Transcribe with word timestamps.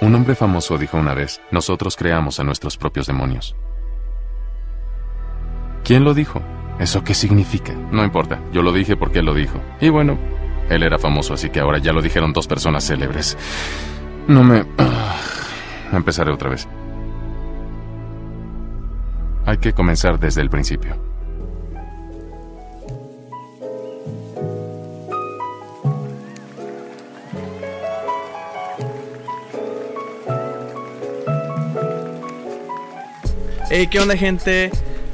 Un 0.00 0.14
hombre 0.14 0.34
famoso 0.34 0.78
dijo 0.78 0.96
una 0.96 1.14
vez, 1.14 1.40
nosotros 1.50 1.96
creamos 1.96 2.38
a 2.38 2.44
nuestros 2.44 2.76
propios 2.76 3.06
demonios. 3.06 3.56
¿Quién 5.82 6.04
lo 6.04 6.14
dijo? 6.14 6.40
¿Eso 6.78 7.02
qué 7.02 7.14
significa? 7.14 7.72
No 7.90 8.04
importa, 8.04 8.40
yo 8.52 8.62
lo 8.62 8.72
dije 8.72 8.96
porque 8.96 9.18
él 9.18 9.26
lo 9.26 9.34
dijo. 9.34 9.60
Y 9.80 9.88
bueno, 9.88 10.16
él 10.68 10.82
era 10.84 10.98
famoso, 10.98 11.34
así 11.34 11.50
que 11.50 11.60
ahora 11.60 11.78
ya 11.78 11.92
lo 11.92 12.00
dijeron 12.00 12.32
dos 12.32 12.46
personas 12.46 12.86
célebres. 12.86 13.36
No 14.28 14.44
me... 14.44 14.64
Ah, 14.78 15.16
empezaré 15.92 16.32
otra 16.32 16.50
vez. 16.50 16.68
Hay 19.46 19.58
que 19.58 19.72
comenzar 19.72 20.20
desde 20.20 20.42
el 20.42 20.50
principio. 20.50 20.96
Hey, 33.80 33.86
¿qué 33.86 34.00
onda, 34.00 34.16
gente? 34.16 34.72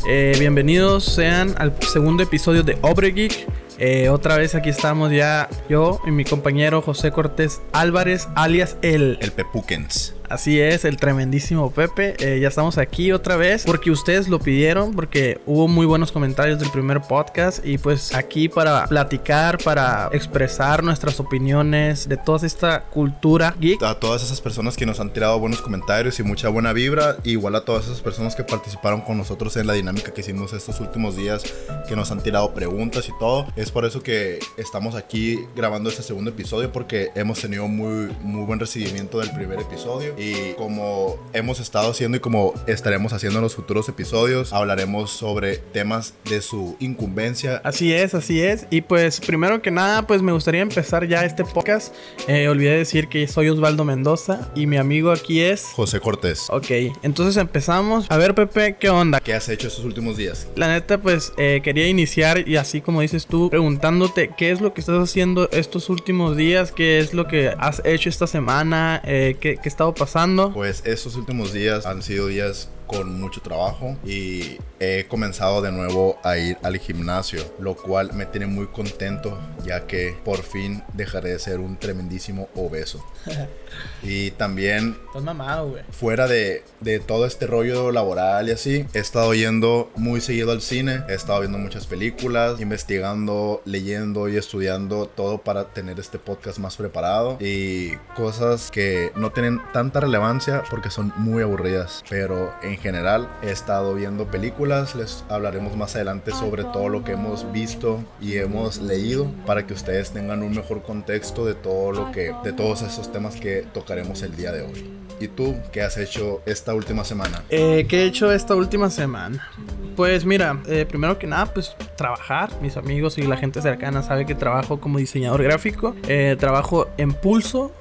Eh, 0.08 0.34
bienvenidos 0.38 1.04
sean 1.04 1.54
al 1.58 1.76
segundo 1.82 2.22
episodio 2.22 2.62
de 2.62 2.78
Obre 2.80 3.10
Geek. 3.10 3.46
Eh, 3.76 4.08
otra 4.08 4.38
vez 4.38 4.54
aquí 4.54 4.70
estamos 4.70 5.12
ya 5.12 5.50
yo 5.68 6.00
y 6.06 6.10
mi 6.10 6.24
compañero 6.24 6.80
José 6.80 7.10
Cortés 7.10 7.60
Álvarez, 7.74 8.26
alias 8.34 8.78
el... 8.80 9.18
El 9.20 9.32
Pepukens. 9.32 10.14
Así 10.28 10.60
es, 10.60 10.84
el 10.84 10.96
tremendísimo 10.96 11.70
Pepe. 11.70 12.14
Eh, 12.18 12.40
ya 12.40 12.48
estamos 12.48 12.78
aquí 12.78 13.12
otra 13.12 13.36
vez 13.36 13.64
porque 13.64 13.90
ustedes 13.90 14.28
lo 14.28 14.38
pidieron, 14.38 14.94
porque 14.94 15.40
hubo 15.46 15.68
muy 15.68 15.86
buenos 15.86 16.12
comentarios 16.12 16.58
del 16.58 16.70
primer 16.70 17.02
podcast 17.02 17.64
y 17.64 17.78
pues 17.78 18.14
aquí 18.14 18.48
para 18.48 18.86
platicar, 18.86 19.58
para 19.62 20.08
expresar 20.12 20.82
nuestras 20.82 21.20
opiniones 21.20 22.08
de 22.08 22.16
toda 22.16 22.46
esta 22.46 22.84
cultura 22.84 23.54
geek. 23.60 23.82
A 23.82 24.00
todas 24.00 24.22
esas 24.22 24.40
personas 24.40 24.76
que 24.76 24.86
nos 24.86 24.98
han 24.98 25.12
tirado 25.12 25.38
buenos 25.38 25.60
comentarios 25.60 26.18
y 26.18 26.22
mucha 26.22 26.48
buena 26.48 26.72
vibra, 26.72 27.16
igual 27.24 27.54
a 27.56 27.64
todas 27.64 27.84
esas 27.84 28.00
personas 28.00 28.34
que 28.34 28.44
participaron 28.44 29.02
con 29.02 29.18
nosotros 29.18 29.56
en 29.56 29.66
la 29.66 29.74
dinámica 29.74 30.12
que 30.12 30.22
hicimos 30.22 30.52
estos 30.52 30.80
últimos 30.80 31.16
días, 31.16 31.42
que 31.86 31.96
nos 31.96 32.10
han 32.10 32.22
tirado 32.22 32.54
preguntas 32.54 33.08
y 33.08 33.12
todo. 33.18 33.46
Es 33.56 33.70
por 33.70 33.84
eso 33.84 34.02
que 34.02 34.38
estamos 34.56 34.94
aquí 34.94 35.38
grabando 35.54 35.90
este 35.90 36.02
segundo 36.02 36.30
episodio 36.30 36.72
porque 36.72 37.10
hemos 37.14 37.40
tenido 37.40 37.68
muy, 37.68 38.10
muy 38.22 38.44
buen 38.46 38.58
recibimiento 38.58 39.18
del 39.18 39.30
primer 39.30 39.60
episodio 39.60 40.13
y 40.16 40.52
como 40.54 41.16
hemos 41.32 41.60
estado 41.60 41.90
haciendo 41.90 42.16
y 42.16 42.20
como 42.20 42.54
estaremos 42.66 43.12
haciendo 43.12 43.38
en 43.38 43.42
los 43.42 43.54
futuros 43.54 43.88
episodios, 43.88 44.52
hablaremos 44.52 45.10
sobre 45.10 45.56
temas 45.56 46.14
de 46.28 46.40
su 46.40 46.76
incumbencia. 46.80 47.60
Así 47.64 47.92
es, 47.92 48.14
así 48.14 48.40
es. 48.40 48.66
Y 48.70 48.82
pues 48.82 49.20
primero 49.20 49.62
que 49.62 49.70
nada, 49.70 50.06
pues 50.06 50.22
me 50.22 50.32
gustaría 50.32 50.62
empezar 50.62 51.06
ya 51.06 51.24
este 51.24 51.44
podcast. 51.44 51.94
Eh, 52.28 52.48
olvidé 52.48 52.76
decir 52.76 53.08
que 53.08 53.26
soy 53.26 53.48
Osvaldo 53.48 53.84
Mendoza 53.84 54.50
y 54.54 54.66
mi 54.66 54.76
amigo 54.76 55.10
aquí 55.10 55.40
es 55.40 55.64
José 55.74 56.00
Cortés. 56.00 56.46
Ok, 56.50 56.70
entonces 57.02 57.36
empezamos. 57.36 58.06
A 58.08 58.16
ver, 58.16 58.34
Pepe, 58.34 58.76
¿qué 58.78 58.90
onda? 58.90 59.20
¿Qué 59.20 59.34
has 59.34 59.48
hecho 59.48 59.68
estos 59.68 59.84
últimos 59.84 60.16
días? 60.16 60.48
La 60.56 60.68
neta, 60.68 61.00
pues 61.00 61.32
eh, 61.36 61.60
quería 61.62 61.88
iniciar 61.88 62.48
y 62.48 62.56
así 62.56 62.80
como 62.80 63.00
dices 63.00 63.26
tú, 63.26 63.50
preguntándote 63.50 64.30
qué 64.36 64.50
es 64.50 64.60
lo 64.60 64.74
que 64.74 64.80
estás 64.80 65.02
haciendo 65.02 65.48
estos 65.50 65.88
últimos 65.90 66.36
días, 66.36 66.72
qué 66.72 66.98
es 66.98 67.14
lo 67.14 67.26
que 67.26 67.54
has 67.58 67.82
hecho 67.84 68.08
esta 68.08 68.26
semana, 68.26 69.00
eh, 69.04 69.36
qué, 69.40 69.54
qué 69.56 69.62
ha 69.64 69.68
estado 69.68 69.92
pasando. 69.92 70.03
Pues 70.52 70.82
estos 70.84 71.16
últimos 71.16 71.52
días 71.52 71.86
han 71.86 72.02
sido 72.02 72.28
días 72.28 72.68
con 72.86 73.18
mucho 73.20 73.40
trabajo 73.40 73.96
y 74.04 74.58
he 74.78 75.06
comenzado 75.08 75.62
de 75.62 75.72
nuevo 75.72 76.18
a 76.22 76.36
ir 76.36 76.58
al 76.62 76.78
gimnasio, 76.78 77.42
lo 77.58 77.74
cual 77.74 78.12
me 78.12 78.26
tiene 78.26 78.46
muy 78.46 78.66
contento 78.66 79.38
ya 79.64 79.86
que 79.86 80.16
por 80.24 80.42
fin 80.42 80.82
dejaré 80.92 81.30
de 81.30 81.38
ser 81.38 81.60
un 81.60 81.76
tremendísimo 81.76 82.48
obeso. 82.54 83.04
y 84.02 84.30
también 84.32 84.96
Estás 85.06 85.22
mamado, 85.22 85.70
güey. 85.70 85.82
fuera 85.90 86.26
de, 86.26 86.62
de 86.80 86.98
todo 87.00 87.26
este 87.26 87.46
rollo 87.46 87.90
laboral 87.90 88.48
y 88.48 88.52
así, 88.52 88.86
he 88.92 88.98
estado 88.98 89.34
yendo 89.34 89.90
muy 89.96 90.20
seguido 90.20 90.52
al 90.52 90.60
cine, 90.60 91.02
he 91.08 91.14
estado 91.14 91.40
viendo 91.40 91.58
muchas 91.58 91.86
películas, 91.86 92.60
investigando, 92.60 93.62
leyendo 93.64 94.28
y 94.28 94.36
estudiando 94.36 95.06
todo 95.06 95.38
para 95.38 95.64
tener 95.72 95.98
este 96.00 96.18
podcast 96.18 96.58
más 96.58 96.76
preparado. 96.76 97.38
Y 97.40 97.96
cosas 98.16 98.70
que 98.70 99.12
no 99.16 99.32
tienen 99.32 99.60
tanta 99.72 100.00
relevancia 100.00 100.62
porque 100.70 100.90
son 100.90 101.12
muy 101.16 101.42
aburridas, 101.42 102.02
pero 102.08 102.52
en 102.62 102.76
general 102.78 103.28
he 103.42 103.50
estado 103.50 103.94
viendo 103.94 104.26
películas, 104.30 104.94
les 104.94 105.24
hablaremos 105.28 105.76
más 105.76 105.94
adelante 105.94 106.32
sobre 106.32 106.64
todo 106.64 106.88
lo 106.88 107.04
que 107.04 107.12
hemos 107.12 107.50
visto 107.52 108.04
y 108.20 108.36
hemos 108.36 108.78
leído 108.78 109.30
para 109.46 109.66
que 109.66 109.74
ustedes 109.74 110.10
tengan 110.10 110.42
un 110.42 110.54
mejor 110.54 110.82
contexto 110.82 111.46
de 111.46 111.54
todo 111.54 111.92
lo 111.92 112.12
que 112.12 112.34
de 112.42 112.52
todos 112.52 112.82
esos 112.82 113.10
temas 113.12 113.36
que 113.36 113.63
tocaremos 113.72 114.22
el 114.22 114.36
día 114.36 114.52
de 114.52 114.62
hoy. 114.62 115.04
¿Y 115.20 115.28
tú 115.28 115.56
qué 115.72 115.82
has 115.82 115.96
hecho 115.96 116.42
esta 116.44 116.74
última 116.74 117.04
semana? 117.04 117.42
Eh, 117.48 117.86
¿Qué 117.88 118.02
he 118.02 118.06
hecho 118.06 118.32
esta 118.32 118.54
última 118.54 118.90
semana? 118.90 119.48
Pues 119.96 120.24
mira, 120.24 120.60
eh, 120.66 120.86
primero 120.88 121.18
que 121.18 121.26
nada, 121.26 121.46
pues 121.46 121.76
trabajar. 121.96 122.50
Mis 122.60 122.76
amigos 122.76 123.16
y 123.18 123.22
la 123.22 123.36
gente 123.36 123.62
cercana 123.62 124.02
sabe 124.02 124.26
que 124.26 124.34
trabajo 124.34 124.80
como 124.80 124.98
diseñador 124.98 125.42
gráfico. 125.42 125.94
Eh, 126.08 126.36
trabajo 126.38 126.88
en 126.96 127.12
Pulso. 127.12 127.72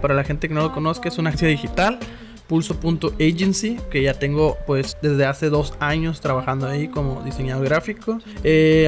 para 0.00 0.14
la 0.14 0.24
gente 0.24 0.48
que 0.48 0.54
no 0.54 0.62
lo 0.62 0.72
conozca, 0.72 1.08
es 1.08 1.18
una 1.18 1.28
agencia 1.28 1.48
digital. 1.48 1.98
Pulso.agency, 2.46 3.78
que 3.90 4.02
ya 4.02 4.14
tengo 4.14 4.56
pues 4.66 4.96
desde 5.02 5.26
hace 5.26 5.50
dos 5.50 5.74
años 5.80 6.22
trabajando 6.22 6.66
ahí 6.66 6.88
como 6.88 7.20
diseñador 7.22 7.66
gráfico. 7.66 8.18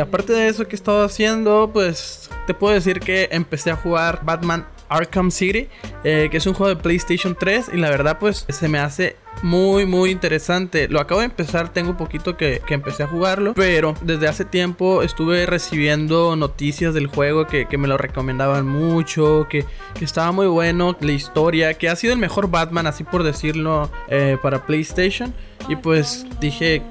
Aparte 0.00 0.32
de 0.32 0.48
eso 0.48 0.66
que 0.66 0.74
he 0.74 0.78
estado 0.78 1.04
haciendo, 1.04 1.70
pues 1.70 2.30
te 2.46 2.54
puedo 2.54 2.72
decir 2.72 3.00
que 3.00 3.28
empecé 3.30 3.70
a 3.70 3.76
jugar 3.76 4.20
Batman 4.24 4.64
Arkham 4.90 5.30
City, 5.30 5.68
eh, 6.04 6.28
que 6.30 6.36
es 6.36 6.46
un 6.46 6.54
juego 6.54 6.74
de 6.74 6.82
PlayStation 6.82 7.36
3 7.38 7.70
y 7.72 7.76
la 7.78 7.88
verdad 7.88 8.18
pues 8.18 8.44
se 8.48 8.68
me 8.68 8.78
hace 8.78 9.16
muy 9.42 9.86
muy 9.86 10.10
interesante. 10.10 10.88
Lo 10.88 11.00
acabo 11.00 11.20
de 11.20 11.26
empezar, 11.26 11.72
tengo 11.72 11.90
un 11.90 11.96
poquito 11.96 12.36
que, 12.36 12.60
que 12.66 12.74
empecé 12.74 13.04
a 13.04 13.06
jugarlo, 13.06 13.54
pero 13.54 13.94
desde 14.02 14.28
hace 14.28 14.44
tiempo 14.44 15.02
estuve 15.02 15.46
recibiendo 15.46 16.36
noticias 16.36 16.92
del 16.92 17.06
juego 17.06 17.46
que, 17.46 17.66
que 17.66 17.78
me 17.78 17.88
lo 17.88 17.96
recomendaban 17.96 18.66
mucho, 18.66 19.46
que, 19.48 19.64
que 19.94 20.04
estaba 20.04 20.32
muy 20.32 20.48
bueno, 20.48 20.96
la 21.00 21.12
historia, 21.12 21.74
que 21.74 21.88
ha 21.88 21.96
sido 21.96 22.12
el 22.12 22.18
mejor 22.18 22.50
Batman, 22.50 22.86
así 22.86 23.04
por 23.04 23.22
decirlo, 23.22 23.90
eh, 24.08 24.36
para 24.42 24.66
PlayStation. 24.66 25.32
Y 25.68 25.76
pues 25.76 26.26
dije, 26.40 26.82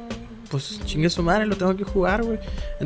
pues 0.50 0.80
chingue 0.86 1.10
su 1.10 1.22
madre, 1.24 1.46
lo 1.46 1.56
tengo 1.56 1.76
que 1.76 1.84
jugar, 1.84 2.24
güey. 2.24 2.40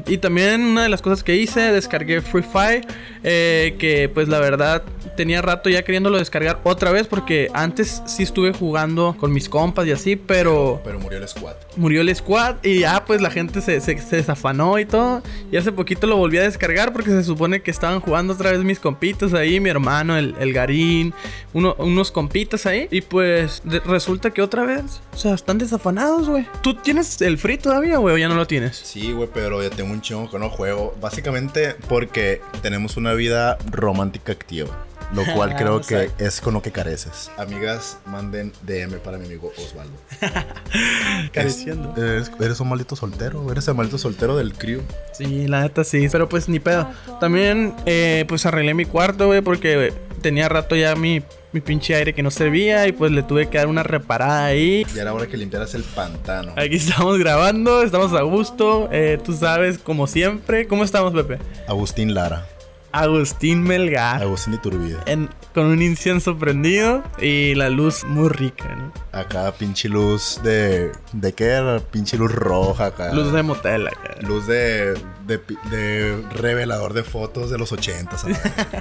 Y 0.08 0.18
también 0.18 0.62
una 0.62 0.84
de 0.84 0.90
las 0.90 1.02
cosas 1.02 1.24
que 1.24 1.36
hice, 1.36 1.72
descargué 1.72 2.22
Free 2.22 2.44
Fire, 2.44 2.86
eh, 3.24 3.76
que 3.80 4.10
pues 4.10 4.28
la 4.28 4.40
verdad 4.40 4.84
tenía 5.16 5.42
rato 5.42 5.70
ya 5.70 5.84
queriéndolo 5.84 6.18
descargar 6.18 6.60
otra 6.64 6.92
vez 6.92 7.08
porque 7.08 7.50
antes 7.54 8.02
sí 8.08 8.24
estuve 8.24 8.52
jugando 8.54 9.16
con 9.20 9.32
mis 9.32 9.48
compas 9.48 9.86
y 9.88 9.92
así, 9.92 10.16
pero 10.16 10.82
Pero 10.84 11.00
murió 11.00 11.20
el 11.20 11.28
squad. 11.28 11.54
murió 11.76 12.02
el 12.02 12.16
squad 12.16 12.56
y 12.64 12.80
ya 12.80 13.06
pues 13.06 13.22
la 13.22 13.30
gente 13.30 13.62
se, 13.62 13.80
se, 13.80 13.98
se 14.00 14.16
desafanó 14.18 14.80
y 14.80 14.86
todo. 14.86 15.22
Y 15.52 15.58
hace 15.58 15.72
poquito 15.72 16.08
lo 16.08 16.18
volví 16.18 16.38
a 16.40 16.44
descargar 16.44 16.92
porque 16.94 17.12
se 17.12 17.24
supone 17.24 17.62
que 17.62 17.72
estaban 17.72 18.00
jugando 18.00 18.34
otra 18.34 18.52
vez 18.52 18.62
mis 18.64 18.80
compitas 18.80 19.34
ahí, 19.34 19.60
mi 19.60 19.70
hermano, 19.70 20.18
el, 20.18 20.36
el 20.40 20.52
Garín, 20.54 21.14
uno- 21.54 21.76
unos 21.78 22.12
compitas 22.12 22.66
ahí. 22.66 22.88
Y 22.92 23.02
pues 23.02 23.62
resulta 23.86 24.32
que 24.32 24.42
otra 24.42 24.64
vez, 24.66 25.02
o 25.14 25.18
sea, 25.18 25.34
están 25.36 25.58
desafanados, 25.60 26.28
güey. 26.28 26.46
¿Tú 26.62 26.74
tienes 26.76 27.22
el 27.22 27.38
free 27.38 27.53
todavía, 27.58 27.98
güey, 27.98 28.16
o 28.16 28.18
ya 28.18 28.28
no 28.30 28.36
lo 28.36 28.48
tienes? 28.48 28.76
Sí, 28.78 29.12
güey, 29.12 29.30
pero 29.34 29.62
ya 29.64 29.70
tengo 29.70 29.92
un 29.92 30.02
chingo 30.02 30.30
que 30.30 30.40
no 30.40 30.50
juego. 30.50 30.96
Básicamente 31.02 31.76
porque 31.88 32.42
tenemos 32.62 32.98
una 32.98 33.14
vida 33.14 33.58
romántica 33.70 34.32
activa. 34.32 34.86
Lo 35.14 35.24
cual 35.36 35.56
creo 35.56 35.82
que 35.82 36.10
es 36.18 36.42
con 36.42 36.54
lo 36.56 36.62
que 36.62 36.72
careces. 36.72 37.30
Amigas, 37.38 38.00
manden 38.06 38.52
DM 38.64 39.00
para 39.00 39.18
mi 39.18 39.26
amigo 39.26 39.52
Osvaldo. 39.58 39.94
Careciendo. 41.32 41.92
Es- 41.96 42.30
eres, 42.30 42.32
eres 42.40 42.60
un 42.60 42.70
maldito 42.70 42.96
soltero. 42.96 43.52
Eres 43.52 43.68
el 43.68 43.76
maldito 43.76 43.98
soltero 43.98 44.36
del 44.38 44.54
crew. 44.54 44.82
Sí, 45.14 45.48
la 45.48 45.62
neta 45.62 45.84
sí, 45.84 46.08
pero 46.12 46.28
pues 46.30 46.50
ni 46.50 46.60
pedo. 46.60 46.88
También, 47.20 47.76
eh, 47.86 48.26
pues 48.28 48.46
arreglé 48.46 48.74
mi 48.74 48.86
cuarto, 48.86 49.28
güey, 49.28 49.42
porque 49.42 49.94
tenía 50.22 50.50
rato 50.50 50.76
ya 50.76 50.96
mi, 50.96 51.22
mi 51.54 51.62
pinche 51.62 51.96
aire 51.96 52.14
que 52.14 52.24
no 52.24 52.32
servía 52.32 52.88
y 52.88 52.92
pues 52.92 53.12
le 53.12 53.24
tuve 53.24 53.48
que 53.48 53.58
dar 53.60 53.68
una 53.68 53.84
reparada 53.84 54.46
ahí. 54.46 54.86
Y 54.94 55.00
era 55.00 55.14
hora 55.14 55.28
que 55.28 55.38
limpiaras 55.38 55.74
el 55.76 55.84
pantano. 55.84 56.54
Aquí 56.58 56.76
estamos 56.76 57.18
grabando, 57.20 57.84
estamos 57.84 58.14
a 58.14 58.22
gusto, 58.24 58.90
eh, 58.92 59.20
tú 59.24 59.34
sabes, 59.34 59.78
como 59.78 60.08
siempre. 60.08 60.68
¿Cómo 60.68 60.84
estamos, 60.84 61.14
Pepe? 61.14 61.40
Agustín 61.68 62.14
Lara. 62.14 62.48
Agustín 62.92 63.64
Melgar. 63.64 64.22
Agustín 64.22 64.54
Iturbide. 64.54 64.98
en- 65.08 65.30
con 65.56 65.66
un 65.66 65.82
incienso 65.84 66.38
prendido 66.38 67.04
y 67.22 67.54
la 67.56 67.70
luz 67.70 68.04
muy 68.06 68.28
rica, 68.30 68.76
¿no? 68.76 68.92
Acá 69.12 69.52
pinche 69.52 69.88
luz 69.90 70.40
de... 70.44 70.92
¿De 71.12 71.34
qué 71.34 71.46
era? 71.46 71.80
Pinche 71.80 72.18
luz 72.18 72.32
roja 72.32 72.88
acá. 72.88 73.14
Luz 73.14 73.32
de 73.32 73.44
motel 73.44 73.88
acá. 73.88 74.16
Luz 74.22 74.48
de, 74.48 74.96
de, 75.26 75.40
de 75.70 76.24
revelador 76.32 76.94
de 76.94 77.04
fotos 77.04 77.50
de 77.50 77.58
los 77.58 77.72
80. 77.72 78.16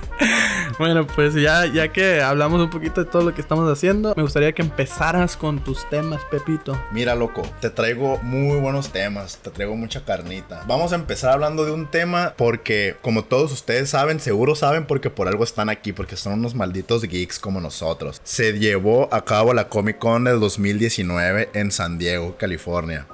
bueno, 0.78 1.06
pues 1.06 1.34
ya, 1.34 1.66
ya 1.66 1.88
que 1.88 2.20
hablamos 2.20 2.60
un 2.60 2.70
poquito 2.70 3.04
de 3.04 3.10
todo 3.10 3.22
lo 3.22 3.34
que 3.34 3.40
estamos 3.40 3.70
haciendo, 3.70 4.14
me 4.16 4.22
gustaría 4.22 4.52
que 4.52 4.62
empezaras 4.62 5.36
con 5.36 5.62
tus 5.62 5.88
temas, 5.88 6.22
Pepito. 6.30 6.80
Mira, 6.92 7.14
loco, 7.14 7.42
te 7.60 7.70
traigo 7.70 8.18
muy 8.22 8.58
buenos 8.58 8.90
temas, 8.90 9.38
te 9.38 9.50
traigo 9.50 9.76
mucha 9.76 10.04
carnita. 10.04 10.64
Vamos 10.66 10.92
a 10.92 10.96
empezar 10.96 11.32
hablando 11.32 11.64
de 11.64 11.72
un 11.72 11.86
tema 11.90 12.34
porque, 12.36 12.96
como 13.02 13.24
todos 13.24 13.52
ustedes 13.52 13.90
saben, 13.90 14.20
seguro 14.20 14.54
saben 14.54 14.86
porque 14.86 15.10
por 15.10 15.28
algo 15.28 15.44
están 15.44 15.68
aquí, 15.68 15.92
porque 15.92 16.16
son 16.16 16.34
unos 16.34 16.54
malditos 16.54 17.02
geeks 17.02 17.38
como 17.38 17.60
nosotros. 17.60 18.20
Se 18.24 18.58
llevó 18.58 19.08
a 19.12 19.24
cabo 19.24 19.54
la 19.54 19.68
Comic 19.68 19.98
Con 19.98 20.24
del 20.24 20.40
2019 20.40 21.50
en 21.54 21.70
San 21.70 21.98
Diego, 21.98 22.36
California. 22.36 23.06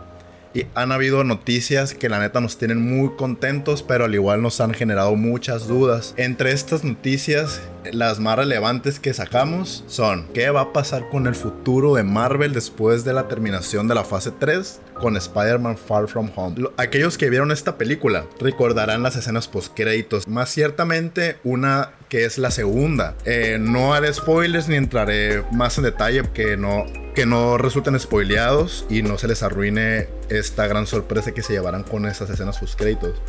Y 0.54 0.66
han 0.74 0.92
habido 0.92 1.24
noticias 1.24 1.94
que 1.94 2.08
la 2.08 2.18
neta 2.18 2.40
nos 2.40 2.58
tienen 2.58 2.80
muy 2.80 3.16
contentos, 3.16 3.82
pero 3.82 4.04
al 4.06 4.14
igual 4.14 4.42
nos 4.42 4.60
han 4.60 4.74
generado 4.74 5.14
muchas 5.14 5.66
dudas. 5.66 6.14
Entre 6.16 6.52
estas 6.52 6.84
noticias, 6.84 7.60
las 7.92 8.20
más 8.20 8.36
relevantes 8.36 8.98
que 9.00 9.14
sacamos 9.14 9.84
son 9.86 10.26
qué 10.34 10.50
va 10.50 10.62
a 10.62 10.72
pasar 10.72 11.08
con 11.10 11.26
el 11.26 11.34
futuro 11.34 11.94
de 11.94 12.02
Marvel 12.02 12.52
después 12.52 13.04
de 13.04 13.12
la 13.12 13.28
terminación 13.28 13.88
de 13.88 13.94
la 13.94 14.04
fase 14.04 14.32
3 14.38 14.80
con 14.94 15.16
Spider-Man 15.16 15.76
Far 15.76 16.08
From 16.08 16.30
Home. 16.34 16.68
Aquellos 16.76 17.18
que 17.18 17.30
vieron 17.30 17.52
esta 17.52 17.78
película 17.78 18.26
recordarán 18.40 19.02
las 19.02 19.16
escenas 19.16 19.48
post 19.48 19.74
créditos, 19.74 20.26
más 20.26 20.50
ciertamente 20.50 21.38
una 21.44 21.92
que 22.08 22.24
es 22.24 22.38
la 22.38 22.50
segunda. 22.50 23.14
Eh, 23.24 23.58
no 23.60 23.94
haré 23.94 24.12
spoilers 24.12 24.68
ni 24.68 24.76
entraré 24.76 25.42
más 25.52 25.78
en 25.78 25.84
detalle 25.84 26.22
que 26.32 26.56
no 26.56 26.86
que 27.14 27.26
no 27.26 27.58
resulten 27.58 27.98
spoileados 27.98 28.86
y 28.88 29.02
no 29.02 29.18
se 29.18 29.26
les 29.26 29.42
arruine 29.42 30.06
esta 30.28 30.68
gran 30.68 30.86
sorpresa 30.86 31.32
que 31.32 31.42
se 31.42 31.52
llevarán 31.52 31.82
con 31.82 32.06
esas 32.06 32.30
escenas 32.30 32.58
post 32.58 32.78
créditos. 32.78 33.20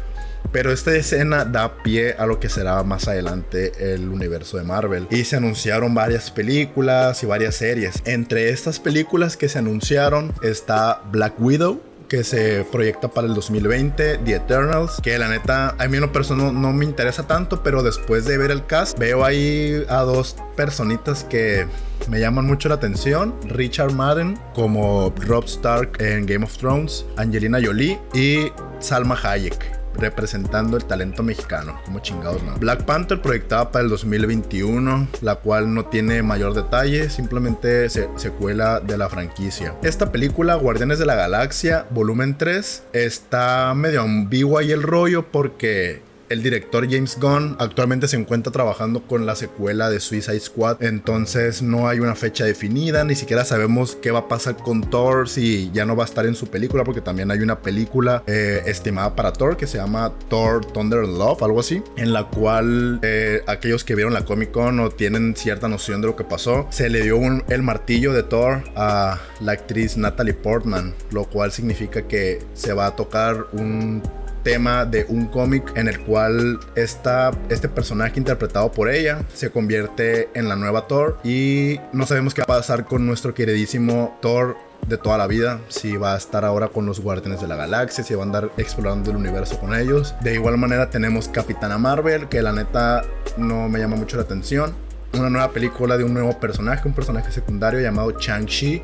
Pero 0.51 0.71
esta 0.71 0.95
escena 0.95 1.43
da 1.45 1.81
pie 1.81 2.15
a 2.17 2.25
lo 2.25 2.39
que 2.39 2.49
será 2.49 2.83
más 2.83 3.07
adelante 3.07 3.93
el 3.93 4.09
universo 4.09 4.57
de 4.57 4.63
Marvel. 4.63 5.07
Y 5.09 5.23
se 5.23 5.37
anunciaron 5.37 5.93
varias 5.93 6.31
películas 6.31 7.21
y 7.23 7.25
varias 7.25 7.55
series. 7.55 8.01
Entre 8.05 8.49
estas 8.49 8.79
películas 8.79 9.37
que 9.37 9.49
se 9.49 9.59
anunciaron 9.59 10.33
está 10.41 11.01
Black 11.11 11.33
Widow, 11.39 11.81
que 12.09 12.23
se 12.23 12.65
proyecta 12.69 13.07
para 13.07 13.27
el 13.27 13.33
2020, 13.33 14.17
The 14.17 14.35
Eternals, 14.35 14.99
que 15.01 15.17
la 15.17 15.29
neta 15.29 15.75
a 15.77 15.87
mí 15.87 15.95
en 15.95 16.01
lo 16.01 16.11
personal 16.11 16.59
no, 16.59 16.73
me 16.73 16.83
interesa 16.83 17.27
tanto, 17.27 17.63
pero 17.63 17.83
después 17.83 18.25
de 18.25 18.37
ver 18.37 18.51
el 18.51 18.65
cast 18.65 18.97
veo 18.97 19.23
ahí 19.23 19.85
a 19.87 20.01
dos 20.01 20.35
personitas 20.57 21.23
que 21.23 21.67
me 22.09 22.19
llaman 22.19 22.45
mucho 22.45 22.67
la 22.67 22.75
atención. 22.75 23.33
Richard 23.45 23.93
Madden 23.93 24.37
como 24.53 25.13
Rob 25.19 25.45
Stark 25.45 26.01
en 26.01 26.25
Game 26.25 26.43
of 26.43 26.57
Thrones, 26.57 27.05
Angelina 27.15 27.59
Jolie 27.63 27.99
y 28.13 28.51
Salma 28.79 29.17
Hayek 29.21 29.78
representando 29.99 30.77
el 30.77 30.85
talento 30.85 31.23
mexicano. 31.23 31.79
Como 31.85 31.99
chingados, 31.99 32.43
¿no? 32.43 32.55
Black 32.57 32.83
Panther 32.83 33.21
proyectada 33.21 33.71
para 33.71 33.83
el 33.83 33.89
2021, 33.89 35.07
la 35.21 35.35
cual 35.35 35.73
no 35.73 35.85
tiene 35.85 36.23
mayor 36.23 36.53
detalle, 36.53 37.09
simplemente 37.09 37.89
se 37.89 38.09
secuela 38.15 38.79
de 38.79 38.97
la 38.97 39.09
franquicia. 39.09 39.75
Esta 39.83 40.11
película, 40.11 40.55
Guardianes 40.55 40.99
de 40.99 41.05
la 41.05 41.15
Galaxia, 41.15 41.85
volumen 41.89 42.37
3, 42.37 42.83
está 42.93 43.73
medio 43.75 44.01
ambigua 44.01 44.63
y 44.63 44.71
el 44.71 44.83
rollo 44.83 45.31
porque 45.31 46.01
el 46.29 46.43
director 46.43 46.87
James 46.89 47.17
Gunn 47.19 47.55
actualmente 47.59 48.07
se 48.07 48.17
encuentra 48.17 48.51
trabajando 48.51 49.01
con 49.01 49.25
la 49.25 49.35
secuela 49.35 49.89
de 49.89 49.99
Suicide 49.99 50.39
Squad, 50.39 50.81
entonces 50.81 51.61
no 51.61 51.87
hay 51.87 51.99
una 51.99 52.15
fecha 52.15 52.45
definida, 52.45 53.03
ni 53.03 53.15
siquiera 53.15 53.45
sabemos 53.45 53.95
qué 53.95 54.11
va 54.11 54.19
a 54.19 54.27
pasar 54.27 54.55
con 54.57 54.89
Thor 54.89 55.27
si 55.27 55.71
ya 55.73 55.85
no 55.85 55.95
va 55.95 56.03
a 56.03 56.07
estar 56.07 56.25
en 56.25 56.35
su 56.35 56.47
película, 56.47 56.83
porque 56.83 57.01
también 57.01 57.31
hay 57.31 57.39
una 57.39 57.59
película 57.59 58.23
eh, 58.27 58.61
estimada 58.65 59.15
para 59.15 59.33
Thor 59.33 59.57
que 59.57 59.67
se 59.67 59.77
llama 59.77 60.13
Thor 60.29 60.65
Thunder 60.65 61.07
Love, 61.07 61.43
algo 61.43 61.59
así, 61.59 61.81
en 61.97 62.13
la 62.13 62.25
cual 62.25 62.99
eh, 63.01 63.41
aquellos 63.47 63.83
que 63.83 63.95
vieron 63.95 64.13
la 64.13 64.25
Comic 64.25 64.51
Con 64.51 64.79
o 64.79 64.89
tienen 64.89 65.35
cierta 65.35 65.67
noción 65.67 66.01
de 66.01 66.07
lo 66.07 66.15
que 66.15 66.23
pasó, 66.23 66.67
se 66.69 66.89
le 66.89 67.01
dio 67.01 67.19
el 67.47 67.63
martillo 67.63 68.13
de 68.13 68.23
Thor 68.23 68.63
a 68.75 69.19
la 69.41 69.51
actriz 69.51 69.97
Natalie 69.97 70.33
Portman, 70.33 70.93
lo 71.11 71.25
cual 71.25 71.51
significa 71.51 72.07
que 72.07 72.39
se 72.53 72.73
va 72.73 72.87
a 72.87 72.95
tocar 72.95 73.47
un 73.51 74.01
tema 74.43 74.85
de 74.85 75.05
un 75.09 75.27
cómic 75.27 75.71
en 75.75 75.87
el 75.87 75.99
cual 76.01 76.59
esta, 76.75 77.31
este 77.49 77.69
personaje 77.69 78.19
interpretado 78.19 78.71
por 78.71 78.89
ella 78.89 79.23
se 79.33 79.49
convierte 79.49 80.29
en 80.33 80.49
la 80.49 80.55
nueva 80.55 80.87
Thor 80.87 81.17
y 81.23 81.79
no 81.93 82.05
sabemos 82.05 82.33
qué 82.33 82.41
va 82.41 82.55
a 82.55 82.59
pasar 82.59 82.85
con 82.85 83.05
nuestro 83.05 83.33
queridísimo 83.33 84.17
Thor 84.21 84.57
de 84.87 84.97
toda 84.97 85.17
la 85.17 85.27
vida, 85.27 85.59
si 85.67 85.97
va 85.97 86.15
a 86.15 86.17
estar 86.17 86.45
ahora 86.45 86.69
con 86.69 86.85
los 86.85 86.99
Guardianes 86.99 87.41
de 87.41 87.47
la 87.47 87.55
Galaxia, 87.55 88.03
si 88.03 88.15
va 88.15 88.23
a 88.23 88.25
andar 88.25 88.51
explorando 88.57 89.11
el 89.11 89.17
universo 89.17 89.59
con 89.59 89.75
ellos. 89.75 90.15
De 90.21 90.33
igual 90.33 90.57
manera 90.57 90.89
tenemos 90.89 91.27
Capitana 91.27 91.77
Marvel, 91.77 92.27
que 92.29 92.41
la 92.41 92.53
neta 92.53 93.03
no 93.37 93.69
me 93.69 93.79
llama 93.79 93.97
mucho 93.97 94.17
la 94.17 94.23
atención. 94.23 94.73
Una 95.13 95.29
nueva 95.29 95.51
película 95.51 95.97
de 95.97 96.03
un 96.03 96.13
nuevo 96.13 96.39
personaje, 96.39 96.87
un 96.87 96.93
personaje 96.93 97.31
secundario 97.31 97.79
llamado 97.79 98.11
Chang-Chi 98.11 98.83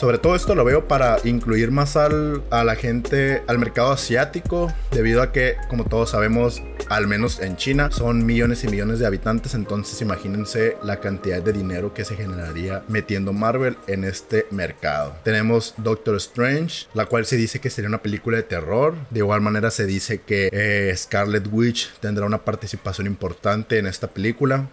sobre 0.00 0.16
todo 0.16 0.34
esto 0.34 0.54
lo 0.54 0.64
veo 0.64 0.88
para 0.88 1.18
incluir 1.24 1.70
más 1.70 1.94
al, 1.94 2.42
a 2.48 2.64
la 2.64 2.74
gente, 2.74 3.42
al 3.46 3.58
mercado 3.58 3.92
asiático, 3.92 4.72
debido 4.92 5.20
a 5.20 5.30
que, 5.30 5.56
como 5.68 5.84
todos 5.84 6.12
sabemos, 6.12 6.62
al 6.88 7.06
menos 7.06 7.38
en 7.40 7.58
China, 7.58 7.90
son 7.90 8.24
millones 8.24 8.64
y 8.64 8.68
millones 8.68 8.98
de 8.98 9.06
habitantes, 9.06 9.52
entonces 9.52 10.00
imagínense 10.00 10.78
la 10.82 11.00
cantidad 11.00 11.42
de 11.42 11.52
dinero 11.52 11.92
que 11.92 12.06
se 12.06 12.16
generaría 12.16 12.82
metiendo 12.88 13.34
Marvel 13.34 13.76
en 13.88 14.04
este 14.04 14.46
mercado. 14.50 15.14
Tenemos 15.22 15.74
Doctor 15.76 16.16
Strange, 16.16 16.86
la 16.94 17.04
cual 17.04 17.26
se 17.26 17.36
dice 17.36 17.60
que 17.60 17.68
sería 17.68 17.90
una 17.90 18.00
película 18.00 18.38
de 18.38 18.42
terror, 18.44 18.94
de 19.10 19.18
igual 19.18 19.42
manera 19.42 19.70
se 19.70 19.84
dice 19.84 20.22
que 20.22 20.48
eh, 20.50 20.94
Scarlet 20.96 21.46
Witch 21.52 21.92
tendrá 22.00 22.24
una 22.24 22.42
participación 22.42 23.06
importante 23.06 23.76
en 23.76 23.86
esta 23.86 24.06
película. 24.06 24.70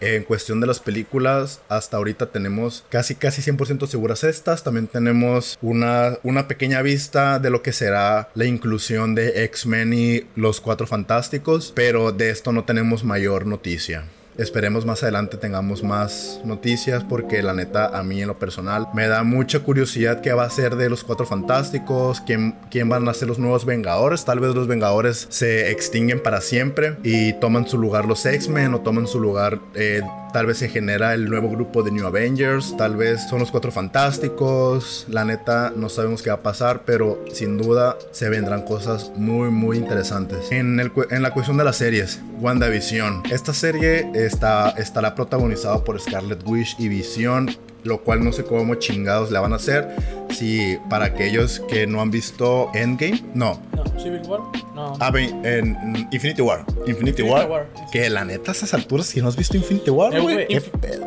En 0.00 0.24
cuestión 0.24 0.60
de 0.60 0.66
las 0.66 0.80
películas, 0.80 1.62
hasta 1.68 1.96
ahorita 1.96 2.26
tenemos 2.26 2.84
casi 2.90 3.14
casi 3.14 3.40
100% 3.42 3.86
seguras 3.86 4.24
estas. 4.24 4.62
También 4.62 4.88
tenemos 4.88 5.58
una, 5.62 6.18
una 6.22 6.48
pequeña 6.48 6.82
vista 6.82 7.38
de 7.38 7.50
lo 7.50 7.62
que 7.62 7.72
será 7.72 8.28
la 8.34 8.44
inclusión 8.44 9.14
de 9.14 9.44
X-Men 9.44 9.92
y 9.94 10.26
los 10.34 10.60
Cuatro 10.60 10.86
Fantásticos, 10.86 11.72
pero 11.74 12.12
de 12.12 12.30
esto 12.30 12.52
no 12.52 12.64
tenemos 12.64 13.04
mayor 13.04 13.46
noticia. 13.46 14.04
Esperemos 14.38 14.84
más 14.84 15.02
adelante 15.02 15.38
tengamos 15.38 15.82
más 15.82 16.40
noticias 16.44 17.04
porque 17.04 17.42
la 17.42 17.54
neta 17.54 17.98
a 17.98 18.02
mí 18.02 18.20
en 18.20 18.28
lo 18.28 18.38
personal 18.38 18.86
me 18.92 19.08
da 19.08 19.22
mucha 19.22 19.60
curiosidad 19.60 20.20
qué 20.20 20.32
va 20.32 20.44
a 20.44 20.50
ser 20.50 20.76
de 20.76 20.90
los 20.90 21.04
Cuatro 21.04 21.24
Fantásticos, 21.24 22.20
quién, 22.20 22.54
quién 22.70 22.88
van 22.88 23.08
a 23.08 23.14
ser 23.14 23.28
los 23.28 23.38
nuevos 23.38 23.64
Vengadores. 23.64 24.24
Tal 24.26 24.40
vez 24.40 24.54
los 24.54 24.66
Vengadores 24.66 25.26
se 25.30 25.70
extinguen 25.70 26.22
para 26.22 26.42
siempre 26.42 26.96
y 27.02 27.32
toman 27.34 27.66
su 27.66 27.78
lugar 27.78 28.04
los 28.04 28.26
X-Men 28.26 28.74
o 28.74 28.80
toman 28.80 29.06
su 29.06 29.20
lugar... 29.20 29.58
Eh, 29.74 30.02
Tal 30.36 30.44
vez 30.44 30.58
se 30.58 30.68
genera 30.68 31.14
el 31.14 31.30
nuevo 31.30 31.48
grupo 31.48 31.82
de 31.82 31.90
New 31.90 32.06
Avengers, 32.06 32.76
tal 32.76 32.94
vez 32.94 33.26
son 33.26 33.38
los 33.38 33.50
cuatro 33.50 33.72
fantásticos. 33.72 35.06
La 35.08 35.24
neta, 35.24 35.72
no 35.74 35.88
sabemos 35.88 36.20
qué 36.20 36.28
va 36.28 36.36
a 36.36 36.42
pasar, 36.42 36.82
pero 36.84 37.24
sin 37.32 37.56
duda 37.56 37.96
se 38.10 38.28
vendrán 38.28 38.60
cosas 38.60 39.10
muy, 39.16 39.48
muy 39.48 39.78
interesantes. 39.78 40.52
En, 40.52 40.78
el, 40.78 40.92
en 41.10 41.22
la 41.22 41.30
cuestión 41.30 41.56
de 41.56 41.64
las 41.64 41.76
series, 41.76 42.20
WandaVision. 42.38 43.22
Esta 43.30 43.54
serie 43.54 44.10
está, 44.12 44.74
estará 44.76 45.14
protagonizada 45.14 45.82
por 45.82 45.98
Scarlet 45.98 46.46
Witch 46.46 46.76
y 46.78 46.88
Vision 46.88 47.48
lo 47.86 48.02
cual 48.02 48.22
no 48.22 48.32
sé 48.32 48.44
cómo 48.44 48.74
chingados 48.74 49.30
la 49.30 49.40
van 49.40 49.52
a 49.52 49.56
hacer. 49.56 49.88
Si 50.36 50.78
para 50.90 51.06
aquellos 51.06 51.60
que 51.60 51.86
no 51.86 52.02
han 52.02 52.10
visto 52.10 52.70
Endgame, 52.74 53.22
no. 53.32 53.58
No, 53.74 53.84
Civil 53.98 54.20
War, 54.28 54.40
no. 54.74 54.92
Ah, 55.00 55.10
en 55.16 56.06
Infinity 56.10 56.42
War. 56.42 56.66
Infinity, 56.86 57.22
War, 57.22 57.66
Que 57.90 58.10
la 58.10 58.22
neta, 58.26 58.50
a 58.50 58.54
esas 58.54 58.74
alturas, 58.74 59.06
si 59.06 59.22
no 59.22 59.28
has 59.28 59.36
visto 59.36 59.56
Infinity 59.56 59.88
War, 59.88 60.14
eh, 60.14 60.20
güey, 60.20 60.46
qué 60.46 60.60
pedo. 60.60 61.06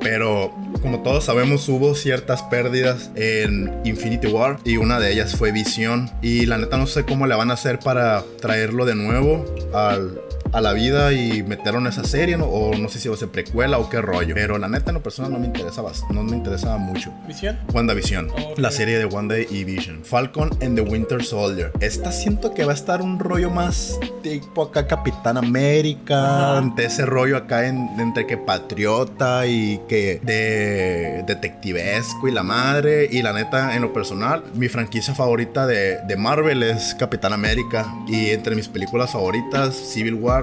Pero 0.00 0.54
como 0.80 1.02
todos 1.02 1.24
sabemos, 1.24 1.68
hubo 1.68 1.96
ciertas 1.96 2.44
pérdidas 2.44 3.10
en 3.16 3.80
Infinity 3.84 4.28
War 4.28 4.58
y 4.64 4.76
una 4.76 5.00
de 5.00 5.12
ellas 5.12 5.34
fue 5.34 5.50
Visión. 5.50 6.08
Y 6.22 6.46
la 6.46 6.56
neta 6.56 6.76
no 6.76 6.86
sé 6.86 7.04
cómo 7.04 7.26
le 7.26 7.34
van 7.34 7.50
a 7.50 7.54
hacer 7.54 7.80
para 7.80 8.22
traerlo 8.40 8.84
de 8.84 8.94
nuevo 8.94 9.44
al, 9.74 10.20
a 10.52 10.60
la 10.60 10.72
vida 10.72 11.12
y 11.12 11.42
metieron 11.42 11.86
esa 11.86 12.04
serie, 12.04 12.36
¿no? 12.36 12.46
o 12.46 12.74
no 12.76 12.88
sé 12.88 12.98
si 12.98 13.08
va 13.08 13.14
a 13.14 13.18
ser 13.18 13.28
precuela 13.28 13.78
o 13.78 13.88
qué 13.88 14.00
rollo. 14.00 14.34
Pero 14.34 14.58
la 14.58 14.68
neta, 14.68 14.90
en 14.90 14.94
lo 14.94 15.02
personal, 15.02 15.32
no 15.32 15.38
me 15.38 15.46
interesa, 15.46 15.82
no 16.10 16.22
me 16.22 16.36
interesa 16.36 16.76
mucho. 16.76 17.12
¿Visión? 17.26 17.58
WandaVision. 17.72 18.30
Oh, 18.30 18.54
La 18.56 18.70
serie 18.70 18.98
de 18.98 19.04
Wanda 19.04 19.38
y 19.38 19.64
Vision. 19.64 20.04
Falcon 20.04 20.50
and 20.62 20.76
the 20.76 20.82
Winter 20.82 21.22
Soldier. 21.22 21.72
Esta 21.80 22.12
siento 22.12 22.54
que 22.54 22.64
va 22.64 22.72
a 22.72 22.74
estar 22.74 23.02
un 23.02 23.18
rollo 23.18 23.50
más 23.50 23.98
tipo 24.22 24.62
acá 24.62 24.86
Capitán 24.86 25.36
América, 25.36 26.60
de 26.76 26.84
ese 26.84 27.04
rollo 27.06 27.36
acá 27.36 27.66
entre 27.66 28.26
que 28.26 28.36
patriota 28.36 29.46
y 29.46 29.80
que 29.88 30.20
de 30.22 31.24
detectivesco 31.26 32.28
y 32.28 32.32
la 32.32 32.42
madre. 32.42 33.08
Y 33.10 33.22
la 33.22 33.32
neta, 33.32 33.76
en 33.76 33.82
lo 33.82 33.92
personal, 33.92 34.44
mi 34.54 34.68
franquicia 34.68 35.14
favorita 35.14 35.66
de, 35.66 35.98
de 36.06 36.16
Marvel 36.16 36.62
es 36.62 36.94
Capitán 36.94 37.32
América. 37.32 37.92
Y 38.06 38.30
entre 38.30 38.54
mis 38.54 38.68
películas 38.68 39.12
favoritas, 39.12 39.74
Civil 39.74 40.14
War 40.14 40.37